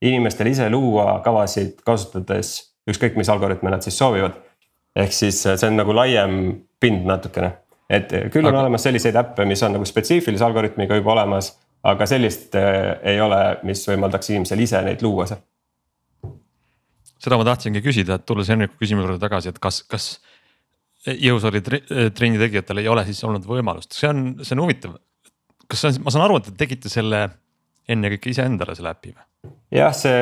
inimestel 0.02 0.50
ise 0.50 0.68
luua 0.70 1.20
kavasid 1.24 1.82
kasutades 1.86 2.54
ükskõik, 2.90 3.18
mis 3.18 3.28
algoritme 3.30 3.70
nad 3.70 3.84
siis 3.84 3.98
soovivad 3.98 4.38
ehk 4.96 5.12
siis 5.14 5.42
äh, 5.46 5.58
see 5.58 5.70
on 5.70 5.78
nagu 5.80 5.94
laiem 5.94 6.38
pind 6.80 7.06
natukene, 7.08 7.52
et 7.90 8.12
äh, 8.16 8.28
küll 8.32 8.46
on 8.46 8.54
aga... 8.54 8.64
olemas 8.66 8.86
selliseid 8.86 9.18
äppe, 9.20 9.46
mis 9.48 9.62
on 9.66 9.76
nagu 9.76 9.86
spetsiifilise 9.88 10.46
algoritmiga 10.46 10.98
juba 10.98 11.14
olemas, 11.14 11.52
aga 11.86 12.08
sellist 12.08 12.56
äh, 12.58 12.96
ei 13.12 13.20
ole, 13.22 13.40
mis 13.68 13.84
võimaldaks 13.88 14.32
inimesel 14.32 14.64
ise 14.66 14.82
neid 14.86 15.04
luua 15.06 15.28
seal. 15.30 15.42
seda 17.20 17.36
ma 17.36 17.46
tahtsingi 17.50 17.82
küsida, 17.84 18.18
et 18.18 18.26
tulles 18.28 18.48
Henriku 18.50 18.80
küsimuse 18.80 19.06
juurde 19.06 19.22
tagasi, 19.22 19.52
et 19.52 19.60
kas, 19.62 19.82
kas 19.88 20.10
jõusaali 21.06 21.62
trenni 21.64 22.40
tegijatel 22.40 22.82
ei 22.82 22.88
ole 22.92 23.06
siis 23.08 23.22
olnud 23.24 23.46
võimalust, 23.48 23.94
see 23.96 24.08
on, 24.10 24.24
see 24.44 24.56
on 24.56 24.64
huvitav. 24.66 24.98
kas 25.68 25.84
see 25.84 25.94
on, 25.94 26.02
ma 26.04 26.12
saan 26.12 26.26
aru, 26.26 26.40
et 26.40 26.50
te 26.50 26.56
tegite 26.64 26.92
selle 26.92 27.28
ennekõike 27.90 28.32
iseendale 28.32 28.76
selle 28.78 28.94
äpi 28.94 29.12
või? 29.14 29.26
jah, 29.74 29.92
see 29.94 30.20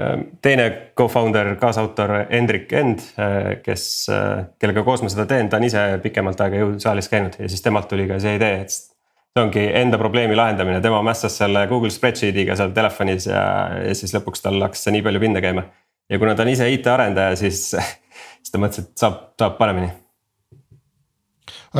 ähm, 0.00 0.24
teine 0.44 0.68
co-founder, 0.98 1.54
kaasautor 1.60 2.14
Hendrik 2.30 2.72
End, 2.76 3.04
äh, 3.18 3.56
kes, 3.64 3.84
äh, 4.12 4.44
kellega 4.60 4.84
koos 4.86 5.02
ma 5.04 5.10
seda 5.12 5.26
teen, 5.30 5.50
ta 5.50 5.60
on 5.60 5.66
ise 5.66 5.82
pikemalt 6.04 6.40
aega 6.44 6.60
jõusaalis 6.62 7.10
käinud 7.12 7.38
ja 7.40 7.48
siis 7.50 7.64
temalt 7.64 7.88
tuli 7.90 8.06
ka 8.10 8.20
see 8.22 8.36
idee, 8.38 8.60
et 8.64 8.74
see 8.74 9.42
ongi 9.42 9.64
enda 9.80 10.00
probleemi 10.00 10.36
lahendamine, 10.38 10.82
tema 10.84 11.00
mässas 11.06 11.38
selle 11.40 11.64
Google 11.70 11.92
Spreadsheet'iga 11.94 12.56
seal 12.58 12.76
telefonis 12.76 13.26
ja, 13.30 13.42
ja 13.88 13.96
siis 13.98 14.14
lõpuks 14.16 14.44
tal 14.44 14.60
hakkas 14.66 14.84
see 14.86 14.94
nii 14.98 15.06
palju 15.08 15.24
pinda 15.24 15.42
käima. 15.44 15.66
ja 16.12 16.20
kuna 16.20 16.36
ta 16.36 16.46
on 16.46 16.52
ise 16.52 16.68
IT-arendaja, 16.76 17.36
siis, 17.40 17.70
siis 17.72 18.52
ta 18.54 18.60
mõtles, 18.62 18.84
et 18.84 19.04
saab, 19.04 19.20
saab 19.40 19.58
paremini 19.60 19.90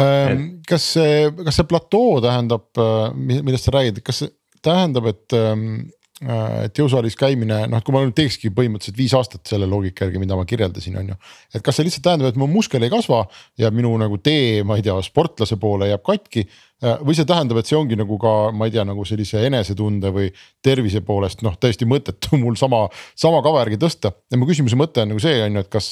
ähm,. 0.01 0.47
kas 0.69 0.95
see, 0.97 1.27
kas 1.45 1.61
see 1.61 1.69
platoo 1.69 2.23
tähendab, 2.25 2.71
äh, 2.81 3.11
millest 3.21 3.69
sa 3.69 3.77
räägid, 3.77 4.01
kas 4.07 4.25
see 4.25 4.39
tähendab, 4.63 5.11
et 5.11 5.37
ähm, 5.37 5.91
Äh, 6.23 6.67
et 6.69 6.79
jõusaalis 6.79 7.17
käimine, 7.19 7.65
noh, 7.71 7.81
kui 7.83 7.95
ma 7.95 8.03
nüüd 8.05 8.15
teekski 8.15 8.53
põhimõtteliselt 8.55 8.99
viis 8.99 9.15
aastat 9.19 9.49
selle 9.49 9.67
loogika 9.67 10.05
järgi, 10.07 10.21
mida 10.23 10.37
ma 10.39 10.45
kirjeldasin, 10.47 10.95
on 11.01 11.09
ju. 11.11 11.17
et 11.51 11.65
kas 11.67 11.79
see 11.79 11.87
lihtsalt 11.89 12.05
tähendab, 12.07 12.31
et 12.31 12.39
mu 12.39 12.47
muskel 12.51 12.85
ei 12.87 12.93
kasva 12.93 13.25
ja 13.59 13.73
minu 13.75 13.91
nagu 13.99 14.21
tee, 14.23 14.61
ma 14.67 14.77
ei 14.79 14.85
tea, 14.87 14.95
sportlase 15.03 15.59
poole 15.59 15.89
jääb 15.91 16.05
katki. 16.07 16.45
Äh, 16.85 17.03
või 17.03 17.17
see 17.19 17.27
tähendab, 17.27 17.59
et 17.59 17.71
see 17.71 17.79
ongi 17.79 17.99
nagu 17.99 18.21
ka, 18.23 18.35
ma 18.55 18.69
ei 18.71 18.77
tea, 18.77 18.85
nagu 18.87 19.07
sellise 19.09 19.43
enesetunde 19.49 20.15
või 20.15 20.31
tervise 20.63 21.03
poolest 21.07 21.43
noh, 21.43 21.59
täiesti 21.59 21.91
mõttetu 21.91 22.39
mul 22.45 22.61
sama, 22.61 22.85
sama 23.19 23.43
kava 23.43 23.65
järgi 23.65 23.81
tõsta. 23.83 24.15
ja 24.31 24.39
mu 24.39 24.47
küsimuse 24.47 24.79
mõte 24.79 25.03
on 25.03 25.15
nagu 25.17 25.27
see 25.27 25.43
on 25.43 25.59
ju, 25.59 25.67
et 25.67 25.75
kas, 25.75 25.91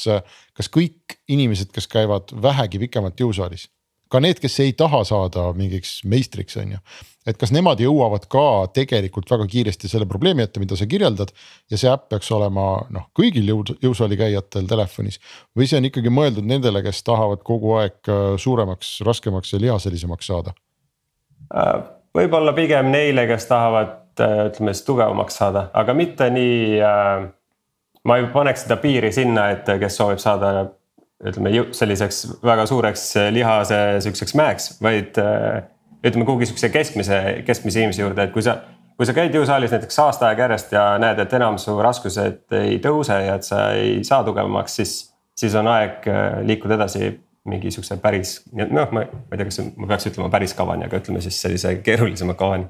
kas 0.55 0.71
kõik 0.71 1.19
inimesed, 1.27 1.75
kes 1.75 1.91
käivad 1.91 2.31
vähegi 2.47 2.79
pikemalt 2.85 3.19
jõusaalis 3.19 3.67
ka 4.11 4.19
need, 4.23 4.39
kes 4.43 4.59
ei 4.63 4.73
taha 4.77 5.01
saada 5.07 5.49
mingiks 5.57 6.01
meistriks, 6.09 6.57
on 6.59 6.75
ju. 6.75 6.79
et 7.29 7.37
kas 7.37 7.53
nemad 7.53 7.79
jõuavad 7.79 8.25
ka 8.31 8.43
tegelikult 8.75 9.29
väga 9.29 9.45
kiiresti 9.49 9.89
selle 9.91 10.07
probleemi 10.09 10.43
ette, 10.43 10.59
mida 10.59 10.75
sa 10.79 10.87
kirjeldad. 10.89 11.31
ja 11.71 11.79
see 11.79 11.91
äpp 11.91 12.09
peaks 12.11 12.31
olema 12.35 12.65
noh, 12.89 13.07
kõigil 13.17 13.47
jõud, 13.53 13.75
jõusaali 13.83 14.17
käijatel 14.19 14.67
telefonis. 14.67 15.21
või 15.57 15.69
see 15.69 15.79
on 15.79 15.89
ikkagi 15.91 16.13
mõeldud 16.13 16.47
nendele, 16.47 16.83
kes 16.83 17.03
tahavad 17.07 17.43
kogu 17.47 17.77
aeg 17.79 18.11
äh, 18.11 18.35
suuremaks, 18.37 18.99
raskemaks 19.07 19.53
ja 19.53 19.61
lihaselisemaks 19.63 20.31
saada? 20.33 20.55
Äh, 21.55 21.77
võib-olla 22.17 22.55
pigem 22.57 22.91
neile, 22.91 23.27
kes 23.31 23.47
tahavad 23.51 24.19
äh, 24.19 24.47
ütleme 24.49 24.75
siis 24.75 24.87
tugevamaks 24.89 25.39
saada, 25.39 25.69
aga 25.73 25.95
mitte 25.95 26.29
nii 26.33 26.81
ma 28.07 28.17
ei 28.17 28.29
paneks 28.33 28.65
seda 28.65 28.77
piiri 28.81 29.11
sinna, 29.13 29.51
et 29.53 29.67
kes 29.79 29.97
soovib 29.99 30.19
saada 30.21 30.71
ütleme 31.27 31.53
selliseks 31.75 32.23
väga 32.45 32.65
suureks 32.69 33.05
äh, 33.19 33.29
lihase 33.33 33.79
sihukeseks 34.03 34.35
mäeks, 34.37 34.69
vaid 34.83 35.17
äh, 35.21 35.63
ütleme 36.05 36.25
kuhugi 36.25 36.49
sihukese 36.49 36.71
keskmise, 36.73 37.21
keskmise 37.47 37.83
inimese 37.83 38.03
juurde, 38.03 38.25
et 38.25 38.33
kui 38.33 38.43
sa, 38.45 38.57
kui 38.97 39.07
sa 39.07 39.15
käid 39.17 39.35
jõusaalis 39.35 39.73
näiteks 39.75 39.99
aasta 40.03 40.29
aega 40.29 40.47
järjest 40.47 40.75
ja 40.75 40.85
näed, 41.01 41.21
et 41.21 41.33
enam 41.37 41.59
su 41.61 41.77
raskused 41.81 42.57
ei 42.57 42.79
tõuse 42.83 43.17
ja 43.25 43.37
et 43.39 43.47
sa 43.47 43.67
ei 43.77 44.01
saa 44.07 44.25
tugevamaks, 44.27 44.79
siis, 44.81 44.95
siis 45.37 45.57
on 45.59 45.69
aeg 45.71 46.09
äh, 46.09 46.41
liikuda 46.47 46.79
edasi 46.79 47.13
mingi 47.49 47.71
sihukese 47.73 47.97
päris, 48.01 48.35
noh, 48.53 48.91
ma 48.93 49.05
ei 49.05 49.37
tea, 49.37 49.47
kas 49.47 49.63
ma 49.65 49.89
peaks 49.89 50.11
ütlema 50.11 50.29
päris 50.33 50.53
kavani, 50.57 50.85
aga 50.85 51.01
ütleme 51.01 51.23
siis 51.25 51.39
sellise 51.41 51.79
keerulisema 51.85 52.37
kavani 52.37 52.69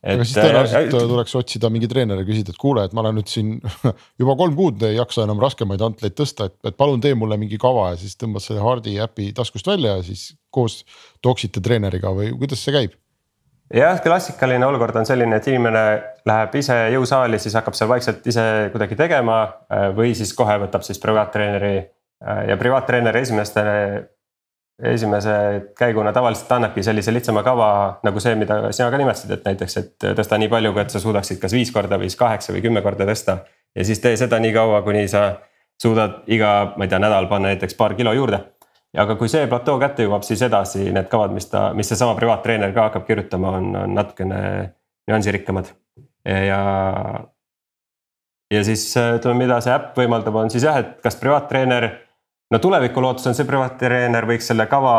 aga 0.00 0.24
siis 0.24 0.38
tõenäoliselt 0.38 0.94
äh, 0.96 1.06
tuleks 1.12 1.34
otsida 1.36 1.70
mingi 1.72 1.88
treeneri, 1.90 2.24
küsida, 2.28 2.54
et 2.54 2.60
kuule, 2.60 2.86
et 2.86 2.94
ma 2.96 3.04
olen 3.04 3.18
nüüd 3.20 3.28
siin 3.30 3.58
juba 4.20 4.36
kolm 4.40 4.56
kuud 4.56 4.82
ei 4.88 4.96
jaksa 4.96 5.26
enam 5.26 5.42
raskemaid 5.42 5.82
antleid 5.84 6.16
tõsta, 6.18 6.48
et, 6.48 6.56
et 6.70 6.78
palun 6.78 7.02
tee 7.04 7.12
mulle 7.18 7.36
mingi 7.40 7.60
kava 7.60 7.90
ja 7.92 8.00
siis 8.00 8.16
tõmbad 8.20 8.44
selle 8.44 8.64
Hardi 8.64 8.96
äpi 9.02 9.30
taskust 9.36 9.68
välja 9.68 9.98
ja 9.98 10.06
siis 10.06 10.30
koos 10.54 10.80
toksite 11.24 11.62
treeneriga 11.64 12.14
või 12.16 12.32
kuidas 12.38 12.64
see 12.64 12.76
käib? 12.76 12.96
jah, 13.74 14.00
klassikaline 14.02 14.66
olukord 14.66 14.96
on 14.98 15.06
selline, 15.06 15.36
et 15.36 15.48
inimene 15.52 15.84
läheb 16.26 16.56
ise 16.58 16.78
jõusaali, 16.94 17.38
siis 17.38 17.54
hakkab 17.58 17.76
seal 17.78 17.90
vaikselt 17.92 18.26
ise 18.26 18.46
kuidagi 18.72 18.98
tegema 18.98 19.42
äh, 19.44 19.90
või 19.96 20.14
siis 20.18 20.32
kohe 20.36 20.56
võtab 20.64 20.86
siis 20.86 20.98
privaattreeneri 21.02 21.76
äh, 21.76 22.40
ja 22.50 22.56
privaattreener 22.60 23.20
esimestele 23.20 23.76
esimese 24.82 25.32
käiguna 25.78 26.12
tavaliselt 26.12 26.52
annabki 26.52 26.82
sellise 26.82 27.12
lihtsama 27.12 27.42
kava 27.42 27.70
nagu 28.06 28.20
see, 28.20 28.34
mida 28.38 28.60
sina 28.72 28.90
ka 28.90 29.00
nimetasid, 29.00 29.34
et 29.36 29.48
näiteks, 29.48 29.76
et 29.80 30.06
tõsta 30.18 30.38
nii 30.40 30.48
palju, 30.52 30.72
et 30.80 30.94
sa 30.94 31.02
suudaksid 31.02 31.40
kas 31.42 31.54
viis 31.56 31.72
korda 31.74 31.98
või 32.00 32.08
siis 32.08 32.20
kaheksa 32.20 32.54
või 32.54 32.62
kümme 32.64 32.82
korda 32.82 33.06
tõsta. 33.08 33.38
ja 33.76 33.84
siis 33.84 34.00
tee 34.00 34.16
seda 34.16 34.38
nii 34.40 34.52
kaua, 34.56 34.82
kuni 34.86 35.06
sa 35.08 35.24
suudad 35.80 36.22
iga, 36.26 36.72
ma 36.76 36.84
ei 36.84 36.92
tea, 36.92 37.00
nädal 37.02 37.28
panna 37.28 37.52
näiteks 37.52 37.74
paar 37.74 37.94
kilo 37.94 38.12
juurde. 38.12 38.40
aga 38.96 39.16
kui 39.16 39.28
see 39.28 39.46
platoo 39.46 39.78
kätte 39.78 40.02
jõuab, 40.02 40.24
siis 40.26 40.42
edasi 40.42 40.90
need 40.92 41.08
kavad, 41.08 41.32
mis 41.32 41.46
ta, 41.46 41.70
mis 41.74 41.88
seesama 41.88 42.14
privaattreener 42.18 42.72
ka 42.74 42.88
hakkab 42.88 43.06
kirjutama, 43.06 43.56
on, 43.58 43.76
on 43.76 43.94
natukene 43.94 44.40
nüansirikkamad 45.08 45.70
ja 46.24 46.60
ja 48.50 48.64
siis 48.64 48.84
ütleme, 48.96 49.44
mida 49.44 49.60
see 49.62 49.74
äpp 49.74 49.98
võimaldab, 49.98 50.34
on 50.34 50.50
siis 50.50 50.66
jah, 50.66 50.80
et 50.82 50.96
kas 51.04 51.16
privaattreener 51.20 51.90
no 52.50 52.58
tuleviku 52.58 53.02
lootus 53.02 53.26
on 53.30 53.36
see 53.36 53.48
privaattreener 53.48 54.26
võiks 54.28 54.50
selle 54.50 54.66
kava, 54.70 54.94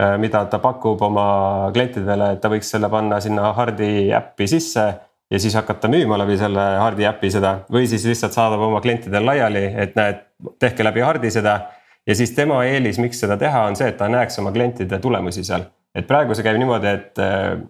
äh, 0.00 0.16
mida 0.22 0.44
ta 0.50 0.60
pakub 0.62 1.02
oma 1.04 1.26
klientidele, 1.74 2.34
et 2.34 2.42
ta 2.42 2.50
võiks 2.52 2.72
selle 2.74 2.90
panna 2.92 3.20
sinna 3.20 3.52
Hardi 3.56 4.10
äppi 4.16 4.48
sisse. 4.48 4.90
ja 5.30 5.38
siis 5.38 5.54
hakata 5.54 5.86
müüma 5.88 6.16
läbi 6.18 6.34
selle 6.38 6.62
Hardi 6.80 7.04
äpi 7.06 7.28
seda 7.30 7.60
või 7.70 7.84
siis 7.86 8.02
lihtsalt 8.04 8.34
saadab 8.34 8.64
oma 8.66 8.80
klientidele 8.80 9.24
laiali, 9.24 9.62
et 9.78 9.92
näed, 9.94 10.24
tehke 10.58 10.84
läbi 10.84 11.00
Hardi 11.00 11.30
seda. 11.30 11.60
ja 12.06 12.14
siis 12.14 12.32
tema 12.34 12.64
eelis, 12.64 12.98
miks 12.98 13.20
seda 13.20 13.36
teha, 13.36 13.66
on 13.66 13.76
see, 13.76 13.88
et 13.88 13.96
ta 13.96 14.08
näeks 14.08 14.38
oma 14.38 14.52
klientide 14.52 14.98
tulemusi 14.98 15.44
seal, 15.44 15.68
et 15.94 16.06
praegu 16.06 16.34
see 16.34 16.42
käib 16.42 16.58
niimoodi, 16.58 16.86
et 16.86 17.22
äh, 17.22 17.60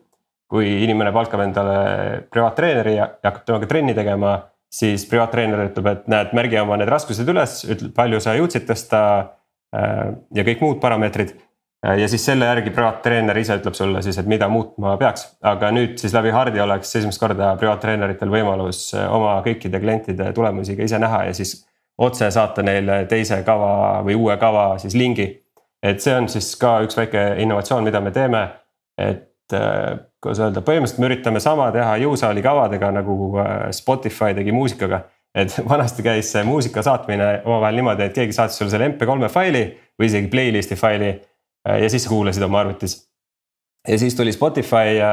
kui 0.50 0.70
inimene 0.84 1.12
palkab 1.12 1.44
endale 1.44 2.22
privaattreeneri 2.30 2.94
ja 2.96 3.10
hakkab 3.24 3.44
temaga 3.46 3.66
trenni 3.70 3.94
tegema, 3.94 4.38
siis 4.70 5.04
privaattreener 5.10 5.66
ütleb, 5.68 5.86
et 5.90 6.10
näed, 6.10 6.34
märgi 6.36 6.58
oma 6.62 6.78
need 6.78 6.90
raskused 6.92 7.28
üles, 7.28 7.60
ütleb, 7.66 7.94
palju 7.96 8.20
sa 8.22 8.36
jõudsid 8.38 8.68
tõsta 8.68 9.00
äh, 9.74 10.10
ja 10.36 10.46
kõik 10.46 10.62
muud 10.64 10.82
parameetrid 10.82 11.34
ja 11.82 12.08
siis 12.08 12.24
selle 12.24 12.44
järgi 12.44 12.70
privaattreener 12.74 13.38
ise 13.40 13.56
ütleb 13.56 13.76
sulle 13.76 14.02
siis, 14.04 14.18
et 14.20 14.28
mida 14.28 14.48
muutma 14.52 14.96
peaks, 15.00 15.24
aga 15.46 15.70
nüüd 15.72 15.96
siis 16.00 16.12
läbi 16.12 16.32
Hardi 16.34 16.60
oleks 16.60 16.92
esimest 17.00 17.20
korda 17.22 17.54
privaattreeneritel 17.60 18.32
võimalus 18.32 18.90
äh, 18.94 19.08
oma 19.12 19.38
kõikide 19.46 19.80
klientide 19.80 20.32
tulemusi 20.36 20.76
ka 20.76 20.84
ise 20.86 21.00
näha 21.00 21.24
ja 21.30 21.36
siis 21.36 21.56
otse 22.00 22.30
saata 22.32 22.64
neile 22.64 23.04
teise 23.08 23.40
kava 23.46 24.00
või 24.04 24.16
uue 24.16 24.36
kava 24.40 24.74
siis 24.82 24.94
lingi. 24.96 25.28
et 25.82 26.00
see 26.04 26.12
on 26.12 26.28
siis 26.28 26.52
ka 26.60 26.80
üks 26.84 26.96
väike 26.96 27.22
innovatsioon, 27.40 27.84
mida 27.84 28.00
me 28.04 28.10
teeme, 28.12 28.42
et 29.00 29.29
kuidas 29.52 30.42
öelda, 30.42 30.62
põhimõtteliselt 30.66 31.00
me 31.02 31.08
üritame 31.10 31.40
sama 31.42 31.70
teha 31.74 31.96
jõusaali 32.02 32.42
kavadega 32.44 32.92
nagu 32.98 33.16
Spotify 33.76 34.36
tegi 34.36 34.52
muusikaga 34.54 35.04
et 35.34 35.54
vanasti 35.72 36.02
käis 36.02 36.32
see 36.34 36.42
muusika 36.46 36.82
saatmine 36.82 37.40
omavahel 37.44 37.78
niimoodi, 37.78 38.08
et 38.08 38.16
keegi 38.16 38.34
saatis 38.34 38.58
sulle 38.58 38.72
selle 38.72 38.88
MP3 38.90 39.28
faili 39.30 39.64
või 40.00 40.08
isegi 40.10 40.30
playlist'i 40.32 40.78
faili 40.78 41.12
Äh, 41.68 41.82
ja 41.82 41.90
siis 41.90 42.04
sa 42.04 42.08
kuulasid 42.08 42.42
oma 42.42 42.60
arvutis. 42.60 43.10
ja 43.88 43.98
siis 43.98 44.14
tuli 44.14 44.32
Spotify 44.32 44.96
ja, 44.98 45.10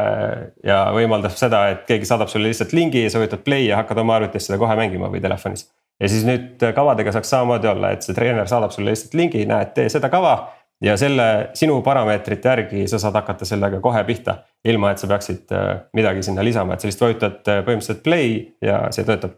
ja 0.63 0.77
võimaldab 0.95 1.31
seda, 1.35 1.69
et 1.71 1.85
keegi 1.87 2.05
saadab 2.05 2.27
sulle 2.27 2.49
lihtsalt 2.49 2.73
lingi 2.75 3.03
ja 3.03 3.11
sa 3.11 3.19
vajutad 3.19 3.43
play 3.43 3.67
ja 3.67 3.77
hakkad 3.79 4.01
oma 4.03 4.15
arvutis 4.15 4.47
seda 4.47 4.59
kohe 4.59 4.75
mängima 4.75 5.07
või 5.11 5.21
telefonis. 5.23 5.69
ja 5.99 6.09
siis 6.11 6.25
nüüd 6.27 6.63
kavadega 6.75 7.11
saaks 7.15 7.31
samamoodi 7.31 7.67
olla, 7.71 7.91
et 7.91 8.03
see 8.03 8.15
treener 8.15 8.47
saadab 8.47 8.71
sulle 8.75 8.91
lihtsalt 8.91 9.15
lingi, 9.19 9.45
näed, 9.47 9.73
tee 9.75 9.89
seda 9.89 10.09
kava. 10.09 10.35
Ja 10.81 10.97
selle 10.97 11.49
sinu 11.57 11.79
parameetrite 11.85 12.49
järgi 12.49 12.87
sa 12.87 12.99
saad 13.01 13.15
hakata 13.17 13.45
sellega 13.45 13.79
kohe 13.81 14.03
pihta, 14.07 14.39
ilma 14.65 14.91
et 14.91 15.01
sa 15.01 15.09
peaksid 15.09 15.53
äh, 15.55 15.73
midagi 15.97 16.23
sinna 16.23 16.45
lisama, 16.45 16.73
et 16.73 16.83
sa 16.83 16.89
lihtsalt 16.89 17.07
vajutad 17.07 17.53
äh, 17.53 17.61
põhimõtteliselt 17.65 18.03
play 18.05 18.39
ja 18.61 18.85
see 18.95 19.07
töötab 19.07 19.37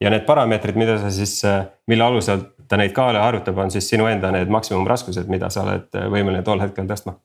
ja 0.00 0.10
need 0.10 0.26
parameetrid, 0.26 0.76
mida 0.78 0.98
sa 1.00 1.10
siis, 1.14 1.40
mille 1.86 2.04
alusel 2.04 2.42
ta 2.68 2.78
neid 2.80 2.94
kaale 2.96 3.20
arvutab, 3.22 3.58
on 3.62 3.70
siis 3.72 3.88
sinu 3.90 4.08
enda 4.10 4.32
need 4.34 4.50
maksimumraskused, 4.52 5.28
mida 5.30 5.50
sa 5.52 5.64
oled 5.66 5.98
võimeline 6.12 6.42
tol 6.46 6.60
hetkel 6.62 6.88
tõstma. 6.88 7.16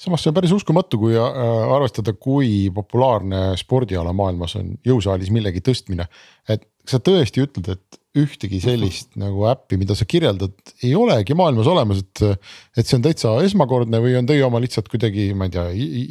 samas 0.00 0.22
see 0.22 0.30
on 0.30 0.36
päris 0.36 0.52
uskumatu, 0.56 0.98
kui 1.00 1.16
äh, 1.16 1.72
arvestada, 1.76 2.12
kui 2.12 2.70
populaarne 2.74 3.56
spordiala 3.60 4.12
maailmas 4.16 4.56
on 4.60 4.74
jõusaalis 4.86 5.32
millegi 5.32 5.60
tõstmine. 5.64 6.08
et 6.48 6.66
sa 6.84 6.98
tõesti 6.98 7.44
ütled, 7.44 7.68
et 7.68 7.99
ühtegi 8.18 8.58
sellist 8.62 9.14
nagu 9.20 9.44
äppi, 9.50 9.78
mida 9.78 9.94
sa 9.94 10.06
kirjeldad, 10.08 10.56
ei 10.82 10.94
olegi 10.98 11.36
maailmas 11.38 11.68
olemas, 11.70 12.02
et. 12.02 12.42
et 12.74 12.86
see 12.86 12.98
on 12.98 13.04
täitsa 13.06 13.36
esmakordne 13.46 14.00
või 14.02 14.16
on 14.18 14.26
teie 14.26 14.42
oma 14.46 14.58
lihtsalt 14.62 14.90
kuidagi, 14.90 15.30
ma 15.34 15.46
ei 15.46 15.54
tea, 15.54 15.68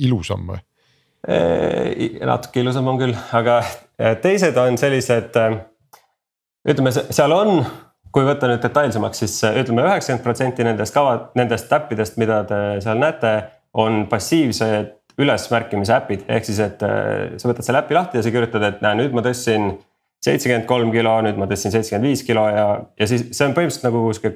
ilusam 0.08 0.48
või? 0.54 0.64
natuke 1.20 2.62
ilusam 2.62 2.88
on 2.88 2.96
küll, 3.02 3.16
aga 3.36 3.58
teised 4.24 4.56
on 4.62 4.78
sellised, 4.80 5.36
ütleme, 6.72 6.94
seal 6.96 7.36
on 7.36 7.60
kui 8.16 8.26
võtta 8.26 8.50
nüüd 8.50 8.62
detailsemaks, 8.64 9.22
siis 9.22 9.36
äh, 9.46 9.60
ütleme 9.62 9.84
üheksakümmend 9.86 10.26
protsenti 10.26 10.66
nendest 10.66 10.96
kava, 10.96 11.30
nendest 11.38 11.74
äppidest, 11.76 12.18
mida 12.22 12.42
te 12.50 12.62
seal 12.84 13.02
näete, 13.02 13.34
on 13.78 14.06
passiivsed 14.10 14.96
ülesmärkimise 15.20 15.94
äpid, 15.98 16.24
ehk 16.32 16.48
siis, 16.48 16.62
et 16.64 16.80
sa 16.82 17.50
võtad 17.50 17.66
selle 17.68 17.84
äpi 17.84 17.98
lahti 17.98 18.18
ja 18.18 18.24
sa 18.26 18.32
kirjutad, 18.34 18.64
et 18.66 18.80
näe, 18.86 18.96
nüüd 19.02 19.16
ma 19.16 19.24
tõstsin 19.26 19.74
seitsekümmend 20.26 20.68
kolm 20.70 20.92
kilo, 20.96 21.16
nüüd 21.26 21.40
ma 21.40 21.48
tõstsin 21.50 21.76
seitsekümmend 21.76 22.12
viis 22.12 22.26
kilo 22.28 22.48
ja, 22.52 22.68
ja 23.00 23.08
siis 23.08 23.30
see 23.32 23.48
on 23.48 23.56
põhimõtteliselt 23.56 23.88
nagu 23.88 24.04
sihuke 24.14 24.36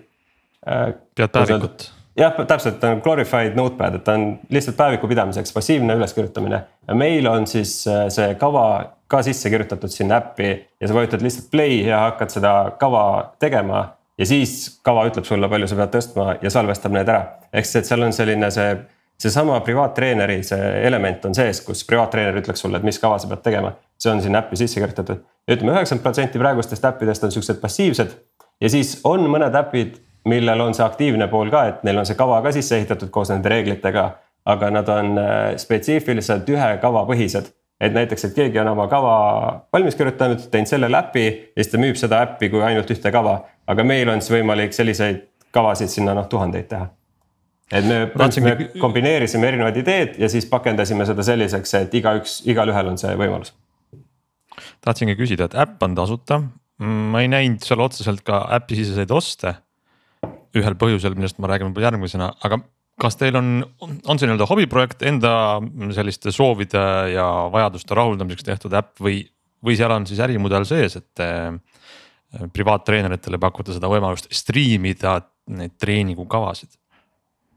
äh,. 0.68 0.96
pead 1.18 1.36
päevikut 1.36 1.92
jah, 2.18 2.36
täpselt, 2.48 2.80
ta 2.80 2.94
on 2.94 3.02
glorified 3.04 3.56
notepad, 3.58 3.98
et 3.98 4.06
ta 4.06 4.16
on 4.18 4.28
lihtsalt 4.54 4.78
päeviku 4.78 5.10
pidamiseks 5.10 5.54
passiivne 5.54 5.96
üleskirjutamine. 5.98 6.64
ja 6.88 6.96
meil 6.96 7.28
on 7.28 7.48
siis 7.48 7.88
äh, 7.88 8.06
see 8.14 8.36
kava 8.36 8.66
ka 9.08 9.22
sisse 9.26 9.50
kirjutatud 9.50 9.92
sinna 9.92 10.18
äppi 10.22 10.50
ja 10.82 10.88
sa 10.88 10.94
vajutad 10.94 11.22
lihtsalt 11.22 11.52
play 11.52 11.84
ja 11.88 12.00
hakkad 12.08 12.34
seda 12.34 12.54
kava 12.80 13.34
tegema. 13.40 13.86
ja 14.18 14.26
siis 14.26 14.80
kava 14.84 15.06
ütleb 15.10 15.26
sulle, 15.26 15.50
palju 15.50 15.68
sa 15.68 15.78
pead 15.82 15.96
tõstma 15.96 16.38
ja 16.42 16.50
salvestab 16.54 16.94
need 16.94 17.10
ära. 17.10 17.24
ehk 17.54 17.66
siis, 17.66 17.82
et 17.82 17.92
seal 17.92 18.06
on 18.06 18.14
selline 18.14 18.52
see, 18.52 18.76
seesama 19.26 19.60
privaattreeneri 19.66 20.42
see 20.44 20.72
element 20.88 21.26
on 21.26 21.36
sees, 21.36 21.62
kus 21.66 21.86
privaattreener 21.90 22.42
ütleks 22.42 22.66
sulle, 22.66 22.78
et 22.78 22.88
mis 22.88 23.00
kava 23.00 23.20
sa 23.20 23.30
pead 23.32 23.46
tegema. 23.50 23.74
see 23.98 24.12
on 24.12 24.22
sinna 24.22 24.44
äppi 24.44 24.60
sisse 24.60 24.82
kirjutatud. 24.82 25.26
Ütleme, 25.52 25.74
üheksakümmend 25.76 26.04
protsenti 26.04 26.40
praegustest 26.40 26.86
äppidest 26.86 27.24
on 27.24 27.32
siuksed 27.32 27.60
passiivsed 27.62 28.18
ja 28.62 28.70
siis 28.70 29.00
on 29.04 29.26
mõned 29.32 29.56
äpid 29.60 30.00
millel 30.26 30.62
on 30.62 30.76
see 30.76 30.86
aktiivne 30.86 31.28
pool 31.28 31.52
ka, 31.52 31.66
et 31.70 31.84
neil 31.88 32.00
on 32.00 32.08
see 32.08 32.18
kava 32.20 32.40
ka 32.44 32.54
sisse 32.56 32.78
ehitatud 32.80 33.12
koos 33.12 33.32
nende 33.34 33.52
reeglitega. 33.52 34.12
aga 34.46 34.70
nad 34.76 34.90
on 34.92 35.18
äh, 35.18 35.54
spetsiifiliselt 35.56 36.50
ühe 36.52 36.72
kava 36.82 37.06
põhised. 37.08 37.46
et 37.80 37.94
näiteks, 37.94 38.26
et 38.26 38.34
keegi 38.36 38.60
on 38.60 38.68
oma 38.68 38.88
kava 38.88 39.14
valmis 39.74 39.96
kirjutanud, 39.96 40.50
teinud 40.52 40.68
selle 40.68 40.92
läpi 40.92 41.26
ja 41.26 41.64
siis 41.64 41.72
ta 41.72 41.78
müüb 41.78 41.96
seda 42.00 42.22
äppi 42.24 42.50
kui 42.50 42.64
ainult 42.64 42.92
ühte 42.92 43.12
kava. 43.12 43.42
aga 43.68 43.84
meil 43.84 44.10
on 44.10 44.22
siis 44.22 44.36
võimalik 44.38 44.74
selliseid 44.74 45.24
kavasid 45.52 45.88
sinna 45.88 46.14
noh 46.14 46.28
tuhandeid 46.28 46.68
teha. 46.68 46.88
et 47.72 47.86
me, 47.86 48.06
me 48.16 48.70
kombineerisime 48.80 49.48
erinevad 49.48 49.78
ideed 49.78 50.20
ja 50.20 50.30
siis 50.30 50.46
pakendasime 50.46 51.06
seda 51.06 51.24
selliseks, 51.24 51.74
et 51.74 51.94
igaüks, 51.94 52.42
igalühel 52.46 52.88
on 52.88 52.98
see 52.98 53.16
võimalus. 53.16 53.54
Tahtsingi 54.84 55.16
küsida, 55.20 55.48
et 55.48 55.58
äpp 55.64 55.84
on 55.86 55.96
tasuta, 55.98 56.42
ma 56.84 57.22
ei 57.24 57.30
näinud 57.32 57.64
seal 57.64 57.84
otseselt 57.84 58.24
ka 58.28 58.44
äpi 58.58 58.78
siseseid 58.82 59.12
oste 59.14 59.56
ühel 60.58 60.76
põhjusel, 60.80 61.16
millest 61.18 61.40
ma 61.42 61.50
räägin 61.50 61.70
võib-olla 61.70 61.90
järgmisena, 61.92 62.30
aga 62.46 62.60
kas 63.02 63.18
teil 63.18 63.38
on, 63.40 63.56
on 63.82 64.20
see 64.20 64.28
nii-öelda 64.28 64.48
hobiprojekt 64.50 65.02
enda 65.10 65.34
selliste 65.96 66.34
soovide 66.36 66.84
ja 67.14 67.26
vajaduste 67.54 67.98
rahuldamiseks 67.98 68.46
tehtud 68.46 68.76
äpp 68.78 69.02
või, 69.02 69.24
või 69.66 69.78
seal 69.80 69.96
on 69.96 70.06
siis 70.10 70.22
ärimudel 70.24 70.68
sees, 70.70 71.00
et 71.00 71.10
te 71.18 71.30
privaattreeneritele 72.54 73.40
pakute 73.42 73.76
seda 73.76 73.90
võimalust 73.92 74.30
striimida 74.34 75.20
neid 75.54 75.76
treeningukavasid? 75.82 76.72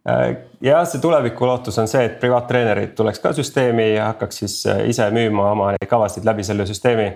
Jah, 0.07 0.85
see 0.87 1.01
tuleviku 1.03 1.49
lootus 1.49 1.79
on 1.83 1.89
see, 1.91 2.05
et 2.07 2.21
privaattreenerid 2.23 2.95
tuleks 2.99 3.19
ka 3.23 3.33
süsteemi 3.37 3.89
ja 3.97 4.13
hakkaks 4.13 4.43
siis 4.45 4.61
ise 4.87 5.09
müüma 5.15 5.51
oma 5.53 5.73
neid 5.75 5.89
kavasid 5.91 6.27
läbi 6.29 6.47
selle 6.47 6.67
süsteemi. 6.69 7.09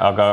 aga 0.00 0.26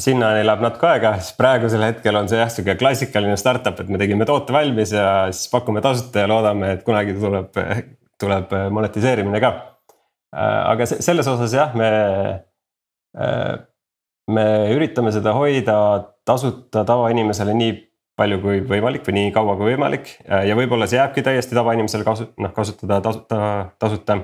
sinnani 0.00 0.42
läheb 0.46 0.62
natuke 0.64 0.88
aega, 0.90 1.12
siis 1.20 1.36
praegusel 1.38 1.84
hetkel 1.86 2.18
on 2.18 2.28
see 2.30 2.40
jah, 2.40 2.50
sihuke 2.50 2.74
klassikaline 2.78 3.36
startup, 3.38 3.78
et 3.80 3.90
me 3.90 4.00
tegime 4.00 4.26
toote 4.26 4.54
valmis 4.54 4.94
ja 4.94 5.06
siis 5.30 5.50
pakume 5.52 5.82
tasuta 5.84 6.24
ja 6.24 6.30
loodame, 6.30 6.72
et 6.74 6.82
kunagi 6.86 7.14
tuleb, 7.18 7.60
tuleb 8.20 8.56
monetiseerimine 8.74 9.42
ka. 9.42 9.52
aga 10.34 10.88
selles 10.90 11.30
osas 11.30 11.54
jah, 11.54 11.74
me, 11.78 11.90
me 14.34 14.46
üritame 14.74 15.14
seda 15.14 15.34
hoida 15.36 15.76
tasuta 16.26 16.82
tavainimesele 16.88 17.54
nii 17.54 17.74
palju 18.16 18.38
kui 18.42 18.60
võimalik 18.68 19.06
või 19.06 19.16
nii 19.18 19.32
kaua 19.34 19.56
kui 19.58 19.72
võimalik. 19.72 20.12
Ja 20.26 20.54
võib-olla 20.58 20.86
see 20.90 21.00
jääbki 21.00 21.24
täiesti 21.26 21.56
tavainimesele 21.56 22.06
kasu-, 22.06 22.30
noh 22.38 22.54
kasutada 22.54 23.00
tasuta, 23.04 23.40
tasuta. 23.82 24.18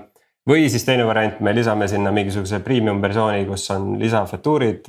või 0.49 0.68
siis 0.70 0.86
teine 0.86 1.07
variant, 1.07 1.41
me 1.41 1.55
lisame 1.55 1.88
sinna 1.91 2.12
mingisuguse 2.14 2.62
premium 2.64 3.03
versiooni, 3.03 3.45
kus 3.49 3.66
on 3.74 3.93
lisafetuurid 3.99 4.88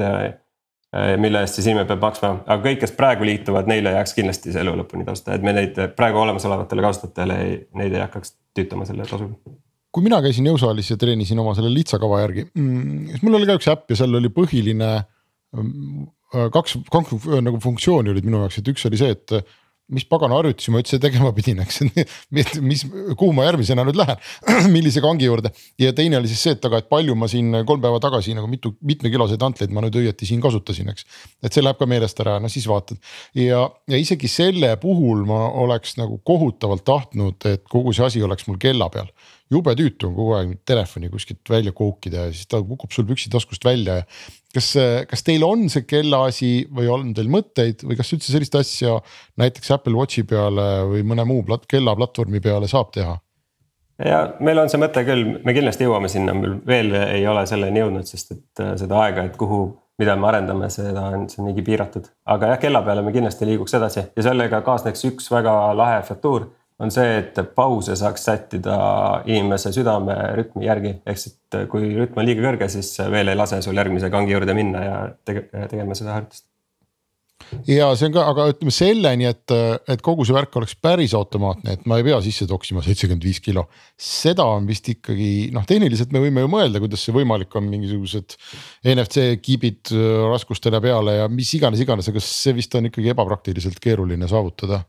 Äh, 0.91 1.14
mille 1.16 1.39
eest 1.39 1.56
siis 1.56 1.70
inimene 1.70 1.88
peab 1.88 2.02
maksma, 2.04 2.30
aga 2.43 2.58
kõik, 2.66 2.82
kes 2.82 2.91
praegu 2.97 3.24
liituvad, 3.24 3.68
neile 3.72 3.93
jääks 3.93 4.12
kindlasti 4.18 4.52
see 4.52 4.60
elu 4.60 4.74
lõpuni 4.82 5.06
tasuta, 5.08 5.38
et 5.38 5.45
me 5.47 5.54
neid 5.56 5.78
praegu 5.95 6.20
olemasolevatele 6.20 6.84
kasutajatele 6.84 7.38
ei, 7.45 7.54
neid 7.80 7.95
ei 7.95 8.02
hakkaks 8.04 8.34
tüütama 8.58 8.84
selle 8.89 9.06
tasuga. 9.08 9.56
Kui 9.95 10.04
mina 10.04 10.20
käisin 10.24 10.49
jõusaalis 10.52 10.91
ja 10.91 10.97
treenisin 10.99 11.39
oma 11.39 11.54
selle 11.56 11.72
lihtsakava 11.72 12.20
järgi 12.26 12.43
mm,, 12.49 13.08
siis 13.14 13.24
mul 13.24 13.39
oli 13.39 13.47
ka 13.47 13.56
üks 13.56 13.72
äpp 13.72 13.93
ja 13.93 14.02
seal 14.02 14.20
oli 14.20 14.34
põhiline 14.36 14.89
mm, 14.89 15.08
kaks, 16.54 16.78
kaks 16.91 17.28
nagu 17.43 17.60
funktsiooni 17.64 18.14
olid 18.14 18.28
minu 18.28 18.43
jaoks, 18.43 18.62
et 18.62 18.72
üks 18.72 18.88
oli 18.88 18.99
see, 18.99 19.18
et 19.18 19.41
mis 19.91 20.06
pagana 20.08 20.38
harjutusi 20.39 20.72
ma 20.72 20.80
üldse 20.80 20.97
tegema 21.04 21.32
pidin, 21.36 21.60
eks 21.64 21.82
mis, 22.38 22.84
kuhu 23.20 23.32
ma 23.36 23.45
järgmisena 23.49 23.84
nüüd 23.88 23.99
lähen 23.99 24.70
millise 24.76 25.04
kangi 25.04 25.28
juurde. 25.28 25.52
ja 25.82 25.91
teine 25.95 26.20
oli 26.22 26.32
siis 26.32 26.43
see, 26.45 26.56
et 26.56 26.68
aga, 26.68 26.82
et 26.82 26.88
palju 26.91 27.16
ma 27.20 27.28
siin 27.32 27.62
kolm 27.68 27.84
päeva 27.84 27.99
tagasi 28.04 28.36
nagu 28.38 28.47
mitu, 28.52 28.74
mitmekiloseid 28.88 29.43
antleid 29.43 29.76
ma 29.76 29.84
nüüd 29.84 29.99
õieti 30.02 30.30
siin 30.30 30.43
kasutasin, 30.43 30.93
eks. 30.93 31.08
et 31.43 31.52
see 31.52 31.64
läheb 31.66 31.80
ka 31.82 31.89
meelest 31.89 32.24
ära, 32.24 32.38
no 32.39 32.52
siis 32.52 32.68
vaatad. 32.72 33.02
ja, 33.38 33.66
ja 33.91 33.99
isegi 33.99 34.32
selle 34.32 34.72
puhul 34.82 35.26
ma 35.28 35.43
oleks 35.66 35.97
nagu 35.99 36.22
kohutavalt 36.28 36.88
tahtnud, 36.88 37.52
et 37.52 37.68
kogu 37.70 37.93
see 37.95 38.08
asi 38.08 38.24
oleks 38.24 38.47
mul 38.47 38.62
kella 38.62 38.89
peal 38.93 39.12
jube 39.52 39.74
tüütu 39.78 40.10
on 40.10 40.18
kogu 40.18 40.36
aeg 40.38 40.54
telefoni 40.68 41.10
kuskilt 41.14 41.49
välja 41.52 41.74
koukida 41.76 42.28
ja 42.28 42.36
siis 42.36 42.49
ta 42.52 42.62
kukub 42.66 42.93
sul 42.95 43.08
püksitaskust 43.10 43.66
välja 43.68 44.02
ja. 44.02 44.06
kas, 44.56 44.70
kas 45.10 45.28
teil 45.28 45.43
on 45.47 45.68
see 45.72 45.88
kellaasi 45.88 46.54
või 46.72 46.91
on 46.91 47.12
teil 47.18 47.32
mõtteid 47.32 47.84
või 47.88 47.99
kas 47.99 48.14
üldse 48.16 48.32
sellist 48.34 48.56
asja 48.60 48.99
näiteks 49.41 49.76
Apple 49.76 49.97
Watchi 49.99 50.24
peale 50.28 50.70
või 50.91 51.04
mõne 51.08 51.28
muu 51.28 51.43
plat, 51.47 51.68
kellaplatvormi 51.70 52.43
peale 52.43 52.72
saab 52.72 52.95
teha? 52.95 53.20
ja 54.06 54.22
meil 54.39 54.62
on 54.62 54.72
see 54.72 54.82
mõte 54.82 55.04
küll, 55.08 55.38
me 55.45 55.54
kindlasti 55.56 55.86
jõuame 55.86 56.10
sinna, 56.12 56.34
veel 56.68 56.93
ei 57.02 57.26
ole 57.28 57.43
selleni 57.49 57.82
jõudnud, 57.84 58.08
sest 58.08 58.34
et 58.36 58.64
äh, 58.64 58.74
seda 58.80 58.99
aega, 59.04 59.26
et 59.28 59.38
kuhu, 59.39 59.62
mida 60.02 60.16
me 60.18 60.30
arendame, 60.32 60.70
seda 60.74 61.06
on, 61.14 61.28
see 61.30 61.41
on 61.43 61.49
niigi 61.52 61.66
piiratud. 61.66 62.10
aga 62.34 62.54
jah, 62.54 62.62
kella 62.62 62.82
peale 62.86 63.04
me 63.06 63.14
kindlasti 63.16 63.49
liiguks 63.49 63.78
edasi 63.78 64.04
ja 64.04 64.26
sellega 64.26 64.64
kaasneks 64.66 65.06
üks 65.12 65.30
väga 65.34 65.56
lahe 65.78 66.02
featuur. 66.08 66.49
On 66.82 66.93
see, 66.93 67.17
et 67.21 67.41
pause 67.55 67.95
saaks 67.99 68.27
sättida 68.29 68.77
inimese 69.29 69.73
südamerütmi 69.75 70.65
järgi, 70.65 70.95
ehk 71.05 71.19
siis, 71.21 71.38
et 71.38 71.59
kui 71.71 71.91
rütm 71.95 72.21
on 72.21 72.27
liiga 72.27 72.45
kõrge, 72.47 72.69
siis 72.73 72.93
veel 73.11 73.32
ei 73.32 73.38
lase 73.38 73.61
sul 73.65 73.77
järgmise 73.77 74.09
kangi 74.13 74.34
juurde 74.36 74.55
minna 74.57 74.86
ja 74.86 74.95
tege, 75.27 75.47
tegema 75.71 75.97
seda 75.97 76.17
harjutust 76.17 76.47
ja 77.67 77.89
see 77.97 78.09
on 78.09 78.15
ka, 78.15 78.23
aga 78.32 78.45
ütleme 78.51 78.73
selleni, 78.73 79.27
et, 79.29 79.53
et 79.91 80.03
kogu 80.05 80.25
see 80.27 80.36
värk 80.36 80.55
oleks 80.59 80.75
päris 80.82 81.15
automaatne, 81.17 81.75
et 81.75 81.88
ma 81.89 81.99
ei 81.99 82.05
pea 82.07 82.19
sisse 82.23 82.47
toksima 82.49 82.84
seitsekümmend 82.86 83.25
viis 83.25 83.41
kilo. 83.43 83.67
seda 83.97 84.45
on 84.47 84.67
vist 84.69 84.88
ikkagi 84.91 85.49
noh, 85.55 85.65
tehniliselt 85.67 86.13
me 86.15 86.23
võime 86.23 86.45
ju 86.45 86.51
mõelda, 86.51 86.82
kuidas 86.84 87.03
see 87.05 87.15
võimalik 87.15 87.53
on, 87.57 87.67
mingisugused 87.71 88.38
NFC 88.93 89.27
kiibid 89.43 89.93
äh, 89.95 90.07
raskustele 90.32 90.82
peale 90.84 91.19
ja 91.21 91.29
mis 91.32 91.51
iganes, 91.57 91.84
iganes, 91.84 92.09
aga 92.11 92.23
see 92.23 92.55
vist 92.57 92.75
on 92.79 92.89
ikkagi 92.91 93.13
ebapraktiliselt 93.15 93.82
keeruline 93.84 94.29
saavutada. 94.32 94.84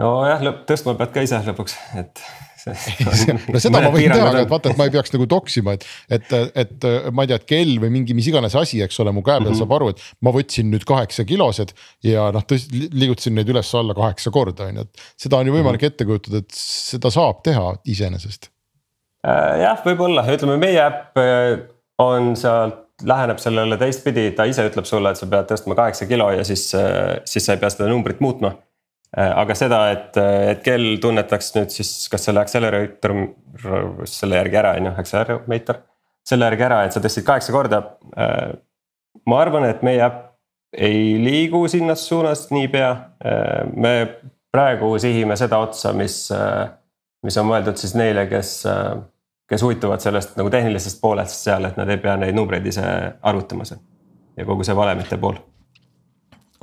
Nojah, 0.00 0.42
tõstma 0.68 0.96
pead 0.98 1.14
ka 1.14 1.24
ise 1.26 1.40
lõpuks, 1.46 1.76
et 2.00 2.24
no 3.52 3.60
seda 3.60 3.80
ma 3.84 3.90
võin 3.92 4.08
teha, 4.08 4.28
aga 4.30 4.44
vaata, 4.48 4.72
et 4.72 4.78
ma 4.78 4.86
ei 4.88 4.92
peaks 4.94 5.12
nagu 5.12 5.26
toksima, 5.28 5.74
et, 5.76 5.84
et, 6.16 6.30
et 6.56 6.86
ma 7.12 7.24
ei 7.24 7.30
tea, 7.30 7.38
et 7.40 7.46
kell 7.48 7.74
või 7.82 7.92
mingi 7.92 8.16
mis 8.16 8.28
iganes 8.30 8.56
asi, 8.56 8.80
eks 8.84 9.00
ole, 9.04 9.12
mu 9.12 9.24
käe 9.24 9.36
peal 9.36 9.50
mm 9.50 9.52
-hmm. 9.52 9.60
saab 9.60 9.74
aru, 9.76 9.90
et 9.92 10.00
ma 10.24 10.32
võtsin 10.34 10.70
nüüd 10.72 10.86
kaheksa 10.88 11.26
kilosed 11.28 11.74
ja 12.08 12.30
noh, 12.34 12.46
tõesti 12.48 12.88
liigutasin 12.92 13.36
neid 13.36 13.52
üles-alla 13.52 13.96
kaheksa 13.98 14.32
korda 14.34 14.70
on 14.70 14.80
ju, 14.80 14.86
et 14.88 15.04
seda 15.26 15.42
on 15.42 15.50
ju 15.50 15.56
võimalik 15.58 15.82
mm 15.82 15.88
-hmm. 15.88 15.92
ette 15.92 16.08
kujutada, 16.08 16.40
et 16.40 16.58
seda 16.58 17.12
saab 17.12 17.44
teha 17.44 17.76
iseenesest. 17.84 18.50
Äh, 19.28 19.60
jah, 19.60 19.84
võib-olla, 19.84 20.24
ütleme 20.32 20.56
meie 20.60 20.80
äpp 20.80 21.20
äh, 21.20 21.68
on 21.98 22.34
sealt 22.36 22.80
läheneb 23.02 23.38
sellele 23.38 23.76
teistpidi, 23.76 24.30
ta 24.32 24.44
ise 24.44 24.64
ütleb 24.68 24.86
sulle, 24.86 25.10
et 25.10 25.18
sa 25.18 25.26
pead 25.26 25.48
tõstma 25.50 25.74
kaheksa 25.74 26.06
kilo 26.06 26.30
ja 26.30 26.44
siis, 26.44 26.70
äh, 26.74 27.20
siis 27.24 27.44
sa 27.44 27.52
ei 27.52 27.60
pea 27.60 27.70
seda 27.70 27.88
numbrit 27.88 28.20
muutma 28.20 28.54
aga 29.14 29.54
seda, 29.54 29.80
et, 29.94 30.16
et 30.50 30.62
kell 30.64 30.96
tunnetaks 31.02 31.52
nüüd 31.54 31.72
siis, 31.74 31.90
kas 32.10 32.26
selle 32.26 32.42
accelerator 32.42 33.14
selle 34.10 34.40
järgi 34.40 34.58
ära, 34.58 34.74
on 34.78 34.90
ju, 34.90 34.94
accelerator. 35.02 35.82
selle 36.24 36.48
järgi 36.48 36.64
ära, 36.66 36.78
et 36.84 36.94
sa 36.96 37.02
tõstsid 37.04 37.26
kaheksa 37.26 37.54
korda. 37.54 37.82
Äh, 38.18 38.54
ma 39.30 39.40
arvan, 39.42 39.68
et 39.68 39.84
meie 39.86 40.02
äpp 40.02 40.22
ei 40.74 41.14
liigu 41.22 41.62
sinnas 41.70 42.06
suunas 42.08 42.48
niipea. 42.50 42.90
Äh, 43.24 43.70
me 43.76 43.94
praegu 44.54 44.94
sihime 45.02 45.36
seda 45.38 45.58
otsa, 45.62 45.92
mis, 45.94 46.28
mis 47.26 47.38
on 47.40 47.48
mõeldud 47.48 47.78
siis 47.78 47.96
neile, 47.98 48.28
kes, 48.30 48.52
kes 49.50 49.64
huvituvad 49.66 50.02
sellest 50.02 50.36
nagu 50.38 50.50
tehnilisest 50.50 51.00
poolest 51.02 51.42
seal, 51.46 51.66
et 51.66 51.78
nad 51.80 51.90
ei 51.90 51.98
pea 51.98 52.14
neid 52.20 52.38
numbreid 52.38 52.66
ise 52.70 52.84
arvutama 53.22 53.66
seal. 53.66 53.82
ja 54.38 54.46
kogu 54.46 54.62
see 54.66 54.74
valemite 54.78 55.18
pool 55.18 55.40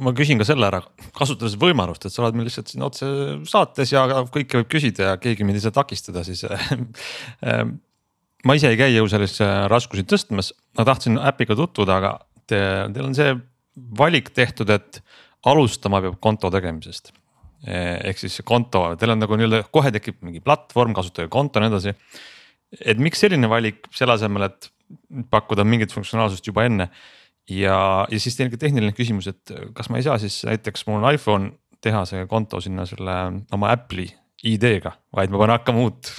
ma 0.01 0.13
küsin 0.17 0.39
ka 0.41 0.47
selle 0.47 0.67
ära, 0.67 0.81
kasutades 1.17 1.55
võimalust, 1.61 2.05
et 2.05 2.13
sa 2.13 2.23
oled 2.23 2.37
meil 2.37 2.47
lihtsalt 2.49 2.71
siin 2.71 2.85
otse 2.85 3.07
saates 3.49 3.93
ja 3.93 4.05
kõike 4.33 4.61
võib 4.61 4.69
küsida 4.71 5.11
ja 5.11 5.21
keegi 5.21 5.45
mind 5.45 5.59
ei 5.59 5.65
saa 5.65 5.75
takistada, 5.75 6.23
siis 6.27 6.43
äh, 6.47 7.63
ma 8.47 8.57
ise 8.57 8.71
ei 8.71 8.79
käi 8.79 8.91
jõusaalis 8.95 9.37
raskusi 9.71 10.05
tõstmas, 10.09 10.51
ma 10.77 10.87
tahtsin 10.87 11.19
äpiga 11.21 11.57
tutvuda, 11.59 11.99
aga 12.01 12.13
te, 12.49 12.59
teil 12.93 13.07
on 13.07 13.17
see 13.17 13.35
valik 13.99 14.31
tehtud, 14.35 14.71
et 14.73 15.01
alustama 15.47 16.01
peab 16.03 16.19
konto 16.23 16.51
tegemisest. 16.53 17.13
ehk 17.61 18.17
siis 18.17 18.41
konto, 18.45 18.83
teil 18.97 19.13
on 19.13 19.21
nagu 19.21 19.37
nii-öelda 19.37 19.67
kohe 19.73 19.91
tekib 19.93 20.21
mingi 20.25 20.41
platvorm, 20.41 20.95
kasutage 20.97 21.29
konto 21.29 21.59
ja 21.59 21.67
nii 21.67 21.73
edasi. 21.75 21.93
et 22.81 22.97
miks 22.97 23.21
selline 23.21 23.49
valik 23.49 23.85
selle 23.93 24.17
asemel, 24.17 24.49
et 24.49 24.71
pakkuda 25.29 25.63
mingit 25.63 25.93
funktsionaalsust 25.93 26.47
juba 26.47 26.65
enne 26.65 26.89
ja, 27.59 28.07
ja 28.11 28.19
siis 28.19 28.37
teine 28.37 28.57
tehniline 28.59 28.95
küsimus, 28.97 29.27
et 29.31 29.53
kas 29.75 29.91
ma 29.91 29.99
ei 29.99 30.07
saa 30.07 30.17
siis 30.21 30.41
näiteks 30.47 30.87
mul 30.87 31.01
on 31.01 31.13
iPhone 31.13 31.51
teha 31.81 32.03
see 32.05 32.25
konto 32.29 32.61
sinna 32.61 32.85
selle 32.89 33.17
oma 33.53 33.71
Apple'i 33.73 34.09
ID-ga, 34.47 34.93
vaid 35.15 35.33
ma 35.33 35.41
pean 35.41 35.55
hakkama 35.55 35.85
uut 35.85 36.11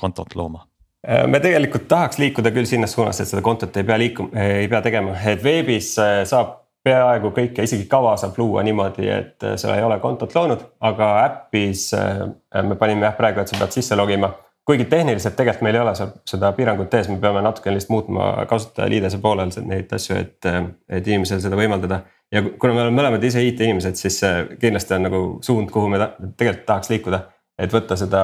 kontot 0.00 0.36
looma. 0.36 0.66
Äh, 1.08 1.26
me 1.26 1.40
tegelikult 1.40 1.88
tahaks 1.88 2.18
liikuda 2.20 2.52
küll 2.52 2.68
sinnas 2.68 2.92
suunas, 2.96 3.20
et 3.20 3.28
seda 3.28 3.42
kontot 3.44 3.76
ei 3.76 3.86
pea 3.88 3.98
liikuma, 4.00 4.32
ei 4.36 4.68
pea 4.68 4.82
tegema, 4.84 5.16
et 5.32 5.44
veebis 5.44 5.94
äh, 6.00 6.20
saab 6.28 6.58
peaaegu 6.84 7.32
kõike, 7.36 7.64
isegi 7.64 7.86
kava 7.88 8.14
saab 8.20 8.36
luua 8.40 8.64
niimoodi, 8.64 9.08
et 9.12 9.48
äh, 9.48 9.56
sa 9.60 9.76
ei 9.76 9.84
ole 9.84 9.96
kontot 10.00 10.34
loonud, 10.36 10.64
aga 10.84 11.10
äpis 11.24 11.90
me 11.96 12.76
panime 12.80 13.08
jah 13.08 13.16
praegu, 13.16 13.42
et 13.42 13.52
sa 13.52 13.60
pead 13.60 13.76
sisse 13.76 13.96
logima 13.96 14.32
kuigi 14.70 14.84
tehniliselt 14.84 15.34
tegelikult 15.36 15.64
meil 15.66 15.74
ei 15.74 15.82
ole 15.82 15.92
seal 15.98 16.12
seda 16.30 16.52
piirangut 16.54 16.92
ees, 16.94 17.08
me 17.10 17.18
peame 17.22 17.42
natukene 17.42 17.74
lihtsalt 17.74 17.90
muutma 17.90 18.28
kasutajaliidese 18.50 19.18
poolel 19.22 19.50
neid 19.66 19.90
asju, 19.96 20.18
et, 20.20 20.46
et 20.86 21.10
inimesel 21.10 21.42
seda 21.42 21.58
võimaldada. 21.58 22.04
ja 22.30 22.44
kuna 22.44 22.76
me 22.76 22.84
oleme 22.84 23.00
mõlemad 23.00 23.26
ise 23.26 23.42
IT-inimesed, 23.48 23.98
siis 23.98 24.20
kindlasti 24.62 24.94
on 24.94 25.06
nagu 25.08 25.22
suund, 25.42 25.72
kuhu 25.74 25.90
me 25.90 25.98
ta, 25.98 26.12
tegelikult 26.38 26.66
tahaks 26.70 26.92
liikuda. 26.92 27.22
et 27.58 27.74
võtta 27.74 27.96
seda, 27.98 28.22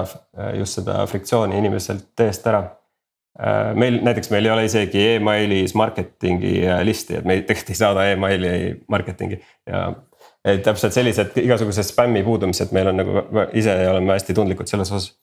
just 0.57 0.79
seda 0.79 1.03
friktsiooni 1.11 1.59
inimeselt 1.59 2.13
teest 2.17 2.47
ära. 2.47 2.63
meil 3.75 3.99
näiteks 4.07 4.31
meil 4.31 4.47
ei 4.47 4.55
ole 4.55 4.71
isegi 4.71 5.07
emailis 5.17 5.75
marketingi 5.75 6.61
listi, 6.87 7.19
et 7.19 7.25
me 7.25 7.41
tegelikult 7.43 7.75
ei 7.75 7.83
saada 7.83 8.07
emaili 8.13 8.53
marketingi 8.89 9.43
ja 9.67 9.87
et 10.47 10.63
täpselt 10.63 10.95
sellised 10.95 11.35
igasugused 11.43 11.91
spämmi 11.91 12.23
puudumised 12.23 12.71
meil 12.73 12.93
on 12.93 13.03
nagu 13.03 13.23
ise 13.53 13.75
oleme 13.91 14.15
hästi 14.15 14.35
tundlikud 14.35 14.71
selles 14.71 14.93
osas 14.93 15.17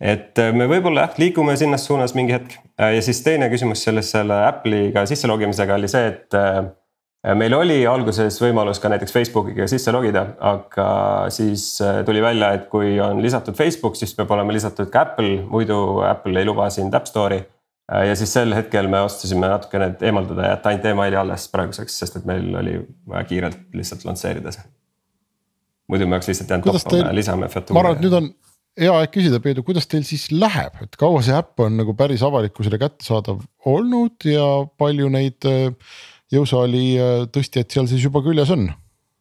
et 0.00 0.38
äh, 0.38 0.52
me 0.52 0.66
võib-olla 0.68 1.06
jah, 1.06 1.14
liigume 1.20 1.56
sinnas 1.56 1.86
suunas 1.88 2.12
mingi 2.16 2.34
hetk 2.36 2.58
äh, 2.80 2.96
ja 2.98 3.04
siis 3.04 3.22
teine 3.24 3.48
küsimus 3.52 3.84
selles 3.86 4.10
selle 4.12 4.42
Apple'iga 4.44 5.06
sisse 5.08 5.28
logimisega 5.30 5.78
oli 5.78 5.88
see, 5.88 6.10
et 6.10 6.36
äh, 6.36 6.60
meil 7.38 7.56
oli 7.56 7.78
alguses 7.88 8.36
võimalus 8.42 8.80
ka 8.82 8.90
näiteks 8.92 9.14
Facebookiga 9.14 9.66
sisse 9.70 9.94
logida, 9.94 10.26
aga 10.44 10.86
siis 11.32 11.64
tuli 12.06 12.20
välja, 12.22 12.52
et 12.54 12.68
kui 12.70 13.00
on 13.02 13.22
lisatud 13.24 13.56
Facebook, 13.58 13.96
siis 13.98 14.12
peab 14.14 14.30
olema 14.36 14.54
lisatud 14.54 14.92
ka 14.92 15.06
Apple, 15.08 15.40
muidu 15.50 16.04
Apple 16.06 16.38
ei 16.38 16.46
luba 16.46 16.68
sind 16.70 16.94
App 16.94 17.08
Store'i. 17.10 17.40
ja 17.86 18.14
siis 18.18 18.32
sel 18.36 18.54
hetkel 18.54 18.86
me 18.90 19.00
otsustasime 19.02 19.48
natukene 19.48 19.92
eemaldada 20.06 20.44
ja 20.44 20.54
jätta 20.54 20.70
ainult 20.70 20.86
emaili 20.92 21.18
alles 21.18 21.48
praeguseks, 21.50 21.98
sest 21.98 22.20
et 22.20 22.28
meil 22.28 22.54
oli 22.62 22.78
vaja 23.08 23.24
kiirelt 23.26 23.74
lihtsalt 23.74 24.04
lansseerida 24.06 24.52
see. 24.54 24.68
muidu 25.88 26.06
me 26.06 26.20
oleks 26.20 26.30
lihtsalt 26.30 26.50
jäänud 26.50 26.70
toppama 26.70 27.08
ja 27.08 27.14
lisame. 27.14 27.50
ma 27.70 27.80
arvan, 27.80 27.96
et 27.96 28.06
nüüd 28.06 28.20
on 28.20 28.30
hea 28.80 28.92
aeg 28.92 29.12
küsida, 29.12 29.40
Peedu, 29.42 29.64
kuidas 29.66 29.88
teil 29.90 30.04
siis 30.06 30.28
läheb, 30.32 30.76
et 30.84 30.98
kaua 31.00 31.22
see 31.24 31.36
äpp 31.36 31.62
on 31.64 31.78
nagu 31.80 31.94
päris 31.96 32.24
avalikkusele 32.26 32.78
kättesaadav 32.80 33.40
olnud 33.68 34.26
ja 34.28 34.46
palju 34.78 35.08
neid 35.12 35.46
äh, 35.48 35.70
jõusaali 36.32 36.84
äh, 37.00 37.14
tõstjaid 37.32 37.72
seal 37.72 37.88
siis 37.90 38.04
juba 38.04 38.22
küljes 38.24 38.52
on? 38.54 38.68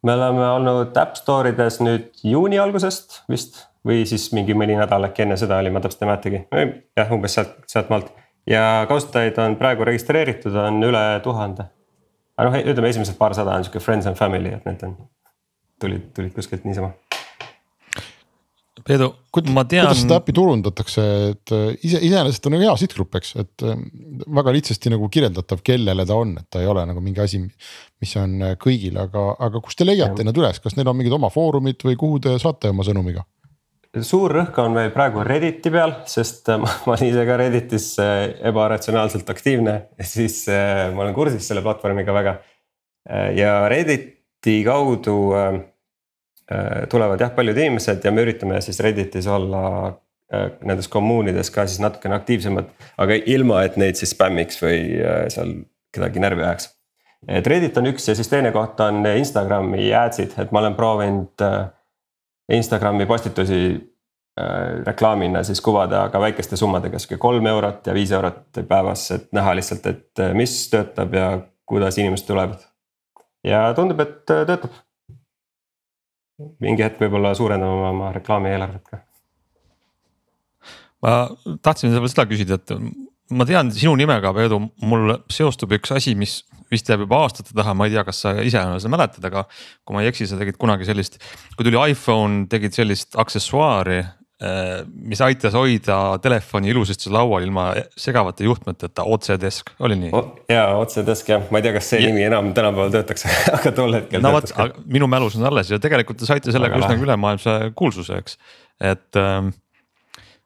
me 0.06 0.14
oleme 0.14 0.44
olnud 0.46 0.98
App 1.02 1.18
Store 1.18 1.54
ides 1.54 1.80
nüüd 1.82 2.12
juuni 2.28 2.60
algusest 2.62 3.24
vist 3.32 3.64
või 3.86 4.04
siis 4.10 4.28
mingi 4.36 4.54
mõni 4.58 4.76
nädal 4.78 5.08
äkki 5.08 5.24
enne 5.26 5.38
seda 5.40 5.58
oli, 5.62 5.72
ma 5.74 5.82
täpselt 5.82 6.04
ei 6.04 6.10
mäletagi, 6.12 6.44
jah, 6.98 7.16
umbes 7.16 7.38
sealt, 7.38 7.56
sealt 7.70 7.90
maalt. 7.94 8.12
ja 8.50 8.86
kasutajaid 8.90 9.40
on 9.42 9.58
praegu 9.62 9.88
registreeritud, 9.88 10.54
on 10.62 10.84
üle 10.86 11.06
tuhande. 11.26 11.70
aga 12.36 12.52
noh, 12.52 12.60
ütleme 12.74 12.92
esimesed 12.92 13.18
paarsada 13.22 13.56
on 13.56 13.66
sihuke 13.66 13.82
friends 13.82 14.10
and 14.10 14.20
family, 14.20 14.54
et 14.54 14.68
need 14.68 14.84
on, 14.86 14.98
tulid, 15.82 16.10
tulid 16.18 16.36
kuskilt 16.36 16.68
niisama 16.68 16.92
Peedu, 18.86 19.08
ma 19.50 19.64
tean. 19.66 19.88
kuidas 19.88 20.04
seda 20.04 20.20
äppi 20.20 20.34
turundatakse, 20.38 21.04
et 21.32 21.54
äh, 21.56 21.72
ise 21.88 21.98
iseenesest 22.06 22.46
on 22.46 22.54
nagu 22.54 22.68
hea 22.68 22.74
sihtgrupp, 22.78 23.18
eks, 23.18 23.32
et 23.42 23.64
äh, 23.66 23.80
väga 24.38 24.54
lihtsasti 24.54 24.92
nagu 24.94 25.10
kirjeldatav, 25.10 25.64
kellele 25.66 26.06
ta 26.06 26.18
on, 26.22 26.36
et 26.38 26.46
ta 26.54 26.62
ei 26.62 26.70
ole 26.70 26.84
nagu 26.86 27.02
mingi 27.02 27.24
asi, 27.24 27.42
mis 27.42 28.14
on 28.22 28.38
äh, 28.46 28.54
kõigile, 28.62 29.08
aga, 29.08 29.26
aga 29.48 29.64
kust 29.66 29.82
te 29.82 29.90
leiate 29.90 30.28
need 30.28 30.38
üles, 30.38 30.62
kas 30.62 30.78
neil 30.78 30.94
on 30.94 31.00
mingid 31.02 31.18
oma 31.18 31.34
foorumid 31.34 31.82
või 31.88 31.98
kuhu 31.98 32.22
te 32.28 32.38
saate 32.42 32.70
oma 32.76 32.86
sõnumiga? 32.86 33.26
suur 34.06 34.34
rõhk 34.36 34.58
on 34.60 34.74
meil 34.76 34.90
praegu 34.94 35.24
Redditi 35.24 35.72
peal, 35.74 36.02
sest 36.12 36.52
ma, 36.52 36.70
ma 36.86 36.94
olen 36.94 37.10
ise 37.10 37.26
ka 37.26 37.42
Redditis 37.42 37.92
ebaratsionaalselt 37.98 39.30
aktiivne, 39.34 39.80
siis 40.04 40.44
ma 40.52 41.08
olen 41.08 41.16
kursis 41.16 41.48
selle 41.48 41.64
platvormiga 41.66 42.14
väga. 42.14 42.34
ja 43.40 43.54
Redditi 43.72 44.60
kaudu 44.68 45.16
tulevad 46.90 47.22
jah, 47.22 47.32
paljud 47.34 47.58
inimesed 47.58 48.04
ja 48.06 48.12
me 48.14 48.22
üritame 48.26 48.60
siis 48.62 48.80
Redditis 48.84 49.28
olla 49.28 49.64
äh, 50.34 50.52
nendes 50.62 50.88
kommuunides 50.94 51.50
ka 51.54 51.66
siis 51.66 51.82
natukene 51.82 52.18
aktiivsemad, 52.20 52.70
aga 53.02 53.18
ilma, 53.26 53.64
et 53.66 53.80
neid 53.82 53.98
siis 53.98 54.14
spämmiks 54.14 54.62
või 54.62 54.78
äh, 55.00 55.24
seal 55.34 55.56
kedagi 55.96 56.22
närvi 56.22 56.46
ajaks. 56.46 56.70
et 57.40 57.48
Reddit 57.50 57.78
on 57.82 57.90
üks 57.90 58.06
ja 58.10 58.16
siis 58.18 58.30
teine 58.30 58.54
koht 58.54 58.80
on 58.86 59.02
Instagrami 59.10 59.90
ads'id, 59.98 60.38
et 60.38 60.54
ma 60.54 60.62
olen 60.62 60.78
proovinud 60.78 61.46
Instagrami 62.54 63.08
postitusi 63.10 63.62
reklaamina 64.86 65.46
siis 65.48 65.62
kuvada 65.64 66.10
ka 66.12 66.20
väikeste 66.20 66.58
summadega, 66.60 67.00
sihuke 67.00 67.18
kolm 67.24 67.48
eurot 67.48 67.88
ja 67.88 67.94
viis 67.96 68.12
eurot 68.12 68.60
päevas, 68.68 69.06
et 69.16 69.30
näha 69.34 69.54
lihtsalt, 69.56 69.86
et 69.88 70.24
mis 70.36 70.58
töötab 70.70 71.16
ja 71.16 71.30
kuidas 71.66 71.98
inimesed 71.98 72.28
tulevad. 72.28 72.60
ja 73.48 73.70
tundub, 73.74 74.04
et 74.04 74.26
töötab 74.28 74.76
mingi 76.64 76.84
hetk 76.84 77.00
võib-olla 77.00 77.34
suurendame 77.38 77.90
oma 77.92 78.12
reklaamieelarvet 78.16 78.90
ka. 78.92 79.02
ma 81.06 81.14
tahtsin 81.64 81.94
seda 81.96 82.26
küsida, 82.28 82.60
et 82.60 82.76
ma 83.32 83.48
tean 83.48 83.72
sinu 83.74 83.96
nimega, 84.00 84.34
Peedu, 84.36 84.60
mul 84.86 85.16
seostub 85.32 85.74
üks 85.78 85.94
asi, 85.96 86.16
mis 86.18 86.42
vist 86.72 86.90
jääb 86.90 87.06
juba 87.06 87.22
aastate 87.24 87.56
taha, 87.56 87.76
ma 87.78 87.88
ei 87.88 87.94
tea, 87.94 88.04
kas 88.08 88.22
sa 88.26 88.36
ise 88.42 88.62
seda 88.82 88.92
mäletad, 88.92 89.26
aga. 89.30 89.46
kui 89.86 89.96
ma 89.96 90.04
ei 90.04 90.12
eksi, 90.12 90.28
sa 90.30 90.40
tegid 90.40 90.60
kunagi 90.62 90.88
sellist, 90.88 91.20
kui 91.56 91.68
tuli 91.68 91.80
iPhone, 91.92 92.46
tegid 92.52 92.76
sellist 92.78 93.18
aksessuaari 93.22 94.02
mis 94.86 95.22
aitas 95.24 95.56
hoida 95.58 95.98
telefoni 96.24 96.70
ilusasti 96.74 97.12
laual 97.14 97.46
ilma 97.46 97.68
segavate 97.98 98.48
juhtmeteta, 98.48 99.06
otsedesk, 99.16 99.72
oli 99.80 99.98
nii? 100.06 100.24
ja 100.52 100.68
otsedesk 100.80 101.30
jah, 101.32 101.46
ma 101.52 101.62
ei 101.62 101.68
tea, 101.68 101.76
kas 101.78 101.92
see 101.94 102.02
ja. 102.04 102.12
nimi 102.12 102.26
enam 102.28 102.52
tänapäeval 102.58 102.94
töötaks 102.94 103.28
aga 103.58 103.74
tol 103.76 104.00
hetkel. 104.00 104.24
no 104.24 104.34
vot, 104.36 104.52
minu 104.86 105.10
mälus 105.12 105.38
on 105.40 105.48
alles 105.52 105.72
ja 105.74 105.80
tegelikult 105.82 106.22
te 106.22 106.30
saite 106.30 106.54
sellega 106.56 106.82
üsnagi 106.82 107.08
ülemaailmse 107.08 107.56
kuulsuse, 107.80 108.20
eks, 108.24 108.40
et 108.94 109.22
ähm, 109.22 109.54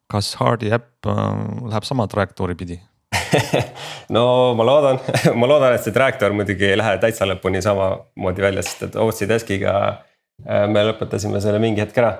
kas 0.09 0.33
Hardi 0.41 0.71
äpp 0.75 1.09
äh, 1.09 1.25
läheb 1.69 1.87
sama 1.87 2.07
trajektoori 2.09 2.57
pidi 2.59 2.79
no 4.15 4.53
ma 4.57 4.65
loodan 4.65 4.99
ma 5.39 5.49
loodan, 5.49 5.75
et 5.75 5.85
see 5.85 5.95
trajektoor 5.95 6.35
muidugi 6.37 6.71
ei 6.71 6.77
lähe 6.79 6.97
täitsa 7.01 7.27
lõpuni 7.29 7.61
samamoodi 7.65 8.45
välja, 8.45 8.65
sest 8.65 8.87
et 8.89 8.99
OC 8.99 9.23
Deskiga 9.29 9.75
äh, 9.89 10.65
me 10.71 10.85
lõpetasime 10.91 11.41
selle 11.43 11.61
mingi 11.61 11.83
hetk 11.83 11.97
ära. 12.01 12.17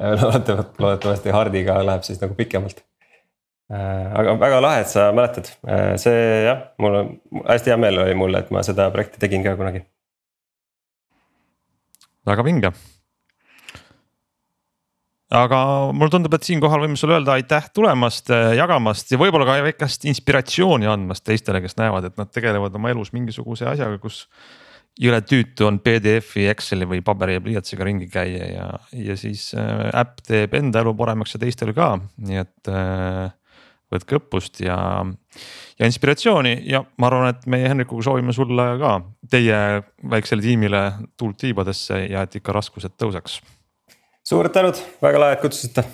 Äh, 0.00 0.16
loodetavasti, 0.22 0.82
loodetavasti 0.82 1.34
Hardiga 1.36 1.80
läheb 1.86 2.06
siis 2.06 2.20
nagu 2.22 2.36
pikemalt. 2.38 2.84
aga 3.70 4.32
väga 4.34 4.56
lahe, 4.64 4.80
et 4.82 4.90
sa 4.90 5.12
mäletad, 5.14 5.46
see 6.02 6.22
jah, 6.42 6.64
mul 6.82 6.96
on 6.98 7.10
hästi 7.46 7.70
hea 7.70 7.76
meel 7.78 8.00
oli 8.02 8.16
mul, 8.18 8.34
et 8.34 8.48
ma 8.50 8.64
seda 8.66 8.88
projekti 8.90 9.22
tegin 9.22 9.44
ka 9.46 9.54
kunagi. 9.60 9.84
väga 12.26 12.44
vinge 12.44 12.72
aga 15.30 15.58
mulle 15.94 16.10
tundub, 16.10 16.34
et 16.34 16.46
siinkohal 16.46 16.82
võime 16.84 16.98
sulle 16.98 17.16
öelda 17.16 17.36
aitäh 17.38 17.68
tulemast, 17.74 18.32
äh, 18.34 18.52
jagamast 18.58 19.12
ja 19.12 19.18
võib-olla 19.20 19.46
ka 19.46 19.60
väikest 19.68 20.06
inspiratsiooni 20.10 20.90
andmast 20.90 21.24
teistele, 21.26 21.62
kes 21.62 21.78
näevad, 21.78 22.10
et 22.10 22.18
nad 22.18 22.30
tegelevad 22.34 22.74
oma 22.74 22.90
elus 22.90 23.14
mingisuguse 23.16 23.68
asjaga, 23.70 24.00
kus. 24.02 24.24
Jõle 25.00 25.20
tüütu 25.24 25.66
on 25.68 25.78
PDF-i, 25.84 26.46
Exceli 26.50 26.88
või 26.88 27.02
paberi 27.04 27.36
ja 27.38 27.42
pliiatsiga 27.44 27.86
ringi 27.86 28.08
käia 28.10 28.48
ja, 28.50 28.70
ja 28.96 29.16
siis 29.18 29.50
äh, 29.58 29.88
äpp 30.00 30.24
teeb 30.26 30.56
enda 30.58 30.82
elu 30.84 30.94
paremaks 30.98 31.36
ja 31.36 31.42
teistel 31.42 31.74
ka, 31.76 31.94
nii 32.26 32.42
et 32.42 32.72
äh, 32.72 33.30
võtke 33.90 34.18
õppust 34.20 34.60
ja, 34.64 34.76
ja 35.78 35.88
inspiratsiooni. 35.88 36.54
Ja 36.70 36.82
ma 37.00 37.10
arvan, 37.10 37.30
et 37.32 37.46
meie 37.50 37.70
Henrikuga 37.70 38.06
soovime 38.06 38.34
sulle 38.36 38.66
ka, 38.80 38.92
teie 39.30 39.56
väiksele 40.10 40.44
tiimile 40.44 40.84
tuult 41.18 41.40
tiibadesse 41.42 42.04
ja 42.10 42.26
et 42.26 42.36
ikka 42.38 42.54
raskused 42.56 42.94
tõuseks. 43.00 43.40
Suured 44.26 44.54
tänud, 44.54 44.78
väga 45.02 45.22
lahe, 45.22 45.38
et 45.38 45.42
kutsusite. 45.42 45.84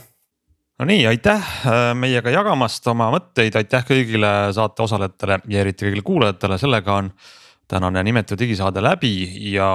no 0.80 0.88
nii, 0.88 1.06
aitäh 1.08 1.50
äh, 1.64 1.90
meiega 1.96 2.32
jagamast 2.34 2.86
oma 2.92 3.08
mõtteid, 3.14 3.56
aitäh 3.56 3.86
kõigile 3.88 4.52
saate 4.56 4.84
osalejatele 4.84 5.40
ja 5.48 5.64
eriti 5.64 5.86
kõigile 5.86 6.04
kuulajatele, 6.04 6.58
sellega 6.60 7.00
on 7.00 7.12
tänane 7.68 8.02
nimetu 8.06 8.38
digisaade 8.38 8.82
läbi 8.82 9.14
ja 9.52 9.68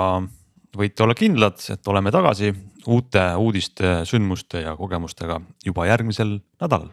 võite 0.78 1.04
olla 1.04 1.16
kindlad, 1.18 1.60
et 1.74 1.88
oleme 1.92 2.12
tagasi 2.12 2.54
uute 2.88 3.26
uudiste, 3.38 4.02
sündmuste 4.08 4.64
ja 4.64 4.76
kogemustega 4.80 5.42
juba 5.66 5.86
järgmisel 5.89 6.38
nädalal 6.62 6.89